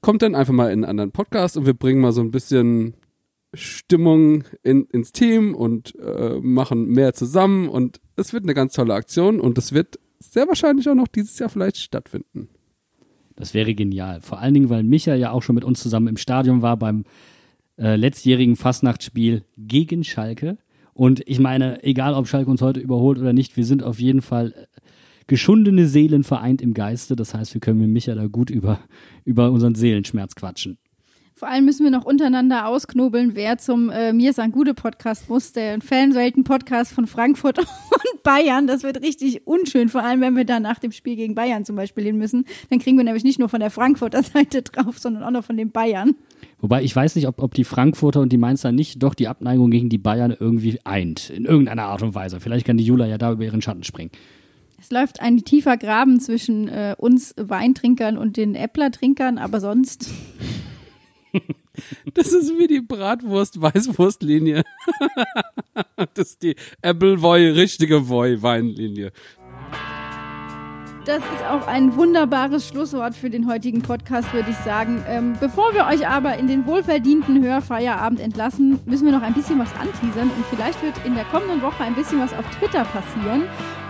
kommt 0.00 0.22
dann 0.22 0.34
einfach 0.34 0.52
mal 0.52 0.66
in 0.66 0.82
einen 0.82 0.84
anderen 0.84 1.12
Podcast 1.12 1.56
und 1.56 1.66
wir 1.66 1.74
bringen 1.74 2.00
mal 2.00 2.12
so 2.12 2.20
ein 2.22 2.30
bisschen 2.30 2.94
Stimmung 3.56 4.44
in, 4.62 4.84
ins 4.86 5.12
Team 5.12 5.54
und 5.54 5.94
äh, 5.98 6.38
machen 6.40 6.86
mehr 6.86 7.14
zusammen 7.14 7.68
und 7.68 8.00
es 8.16 8.32
wird 8.32 8.44
eine 8.44 8.54
ganz 8.54 8.74
tolle 8.74 8.94
Aktion 8.94 9.40
und 9.40 9.58
es 9.58 9.72
wird 9.72 9.98
sehr 10.18 10.46
wahrscheinlich 10.48 10.88
auch 10.88 10.94
noch 10.94 11.08
dieses 11.08 11.38
Jahr 11.38 11.48
vielleicht 11.48 11.78
stattfinden. 11.78 12.48
Das 13.36 13.52
wäre 13.52 13.74
genial. 13.74 14.22
Vor 14.22 14.38
allen 14.38 14.54
Dingen, 14.54 14.70
weil 14.70 14.82
Micha 14.82 15.14
ja 15.14 15.30
auch 15.30 15.42
schon 15.42 15.54
mit 15.54 15.64
uns 15.64 15.82
zusammen 15.82 16.08
im 16.08 16.16
Stadion 16.16 16.62
war 16.62 16.76
beim 16.76 17.04
äh, 17.78 17.96
letztjährigen 17.96 18.56
Fastnachtsspiel 18.56 19.44
gegen 19.58 20.04
Schalke. 20.04 20.56
Und 20.94 21.22
ich 21.26 21.38
meine, 21.38 21.84
egal 21.84 22.14
ob 22.14 22.26
Schalke 22.26 22.50
uns 22.50 22.62
heute 22.62 22.80
überholt 22.80 23.18
oder 23.18 23.34
nicht, 23.34 23.58
wir 23.58 23.66
sind 23.66 23.82
auf 23.82 24.00
jeden 24.00 24.22
Fall 24.22 24.54
äh, 24.56 24.80
geschundene 25.26 25.86
Seelen 25.86 26.24
vereint 26.24 26.62
im 26.62 26.72
Geiste. 26.72 27.16
Das 27.16 27.34
heißt, 27.34 27.52
wir 27.52 27.60
können 27.60 27.80
mit 27.80 27.90
Micha 27.90 28.14
da 28.14 28.26
gut 28.26 28.48
über, 28.48 28.80
über 29.24 29.50
unseren 29.50 29.74
Seelenschmerz 29.74 30.34
quatschen. 30.34 30.78
Vor 31.38 31.48
allem 31.48 31.66
müssen 31.66 31.84
wir 31.84 31.90
noch 31.90 32.06
untereinander 32.06 32.66
ausknobeln, 32.66 33.32
wer 33.34 33.58
zum 33.58 33.90
äh, 33.90 34.14
Mir 34.14 34.30
ist 34.30 34.40
ein 34.40 34.52
gute 34.52 34.72
Podcast 34.72 35.28
muss, 35.28 35.52
der 35.52 35.82
Fanwelten-Podcast 35.82 36.94
von 36.94 37.06
Frankfurt 37.06 37.58
und 37.58 38.22
Bayern. 38.22 38.66
Das 38.66 38.84
wird 38.84 39.02
richtig 39.02 39.46
unschön, 39.46 39.90
vor 39.90 40.02
allem 40.02 40.22
wenn 40.22 40.34
wir 40.34 40.46
dann 40.46 40.62
nach 40.62 40.78
dem 40.78 40.92
Spiel 40.92 41.14
gegen 41.14 41.34
Bayern 41.34 41.66
zum 41.66 41.76
Beispiel 41.76 42.04
hin 42.04 42.16
müssen. 42.16 42.46
Dann 42.70 42.78
kriegen 42.78 42.96
wir 42.96 43.04
nämlich 43.04 43.22
nicht 43.22 43.38
nur 43.38 43.50
von 43.50 43.60
der 43.60 43.70
Frankfurter 43.70 44.22
Seite 44.22 44.62
drauf, 44.62 44.98
sondern 44.98 45.24
auch 45.24 45.30
noch 45.30 45.44
von 45.44 45.58
den 45.58 45.72
Bayern. 45.72 46.14
Wobei 46.62 46.82
ich 46.82 46.96
weiß 46.96 47.16
nicht, 47.16 47.28
ob, 47.28 47.42
ob 47.42 47.52
die 47.52 47.64
Frankfurter 47.64 48.22
und 48.22 48.32
die 48.32 48.38
Mainzer 48.38 48.72
nicht 48.72 49.02
doch 49.02 49.12
die 49.12 49.28
Abneigung 49.28 49.70
gegen 49.70 49.90
die 49.90 49.98
Bayern 49.98 50.34
irgendwie 50.40 50.80
eint. 50.84 51.28
In 51.28 51.44
irgendeiner 51.44 51.82
Art 51.82 52.00
und 52.00 52.14
Weise. 52.14 52.40
Vielleicht 52.40 52.66
kann 52.66 52.78
die 52.78 52.84
Jula 52.84 53.04
ja 53.04 53.18
da 53.18 53.32
über 53.32 53.44
ihren 53.44 53.60
Schatten 53.60 53.84
springen. 53.84 54.10
Es 54.80 54.90
läuft 54.90 55.20
ein 55.20 55.36
tiefer 55.44 55.76
Graben 55.76 56.18
zwischen 56.18 56.68
äh, 56.68 56.94
uns 56.96 57.34
Weintrinkern 57.36 58.16
und 58.16 58.38
den 58.38 58.54
Äppler-Trinkern, 58.54 59.36
aber 59.36 59.60
sonst 59.60 60.10
Das 62.14 62.32
ist 62.32 62.58
wie 62.58 62.66
die 62.66 62.80
Bratwurst-Weißwurst-Linie. 62.80 64.64
das 66.14 66.30
ist 66.30 66.42
die 66.42 66.56
Appleboy, 66.80 67.50
richtige 67.50 68.00
Boy-Weinlinie. 68.00 69.12
Das 71.06 71.18
ist 71.18 71.44
auch 71.48 71.68
ein 71.68 71.94
wunderbares 71.94 72.66
Schlusswort 72.66 73.14
für 73.14 73.30
den 73.30 73.48
heutigen 73.48 73.80
Podcast, 73.80 74.32
würde 74.34 74.50
ich 74.50 74.56
sagen. 74.56 75.04
Ähm, 75.06 75.34
bevor 75.38 75.72
wir 75.72 75.86
euch 75.86 76.08
aber 76.08 76.36
in 76.36 76.48
den 76.48 76.66
wohlverdienten 76.66 77.44
Hörfeierabend 77.44 78.18
entlassen, 78.18 78.80
müssen 78.86 79.04
wir 79.04 79.12
noch 79.12 79.22
ein 79.22 79.32
bisschen 79.32 79.60
was 79.60 79.72
anteasern 79.76 80.32
und 80.36 80.44
vielleicht 80.50 80.82
wird 80.82 80.94
in 81.04 81.14
der 81.14 81.22
kommenden 81.26 81.62
Woche 81.62 81.84
ein 81.84 81.94
bisschen 81.94 82.18
was 82.18 82.32
auf 82.32 82.44
Twitter 82.58 82.84
passieren. 82.86 83.44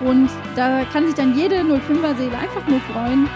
Und 0.05 0.28
da 0.57 0.84
kann 0.92 1.07
sich 1.07 1.14
dann 1.14 1.34
jede 1.34 1.57
05er-Seele 1.62 2.36
einfach 2.36 2.68
nur 2.68 2.80
freuen, 2.80 3.30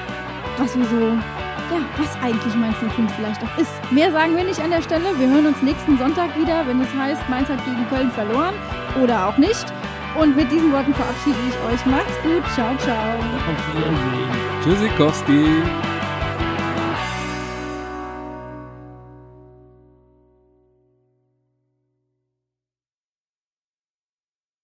was 0.58 0.76
wir 0.76 0.84
so, 0.84 1.39
ja, 1.70 1.80
was 1.96 2.22
eigentlich 2.22 2.54
Mainz 2.54 2.76
05 2.78 3.12
vielleicht 3.14 3.42
auch 3.42 3.58
ist. 3.58 3.70
Mehr 3.90 4.10
sagen 4.12 4.36
wir 4.36 4.44
nicht 4.44 4.60
an 4.60 4.70
der 4.70 4.82
Stelle. 4.82 5.18
Wir 5.18 5.28
hören 5.28 5.46
uns 5.46 5.62
nächsten 5.62 5.98
Sonntag 5.98 6.36
wieder, 6.38 6.66
wenn 6.66 6.80
es 6.80 6.92
heißt, 6.94 7.28
Mainz 7.28 7.48
hat 7.48 7.64
gegen 7.64 7.88
Köln 7.88 8.10
verloren 8.10 8.54
oder 9.02 9.28
auch 9.28 9.36
nicht. 9.38 9.66
Und 10.18 10.36
mit 10.36 10.50
diesen 10.50 10.72
Worten 10.72 10.92
verabschiede 10.94 11.36
ich 11.48 11.54
euch. 11.72 11.86
Macht's 11.86 12.20
gut. 12.22 12.42
Ciao, 12.54 12.76
ciao. 12.78 13.14
Tschüssikowski. 14.64 15.62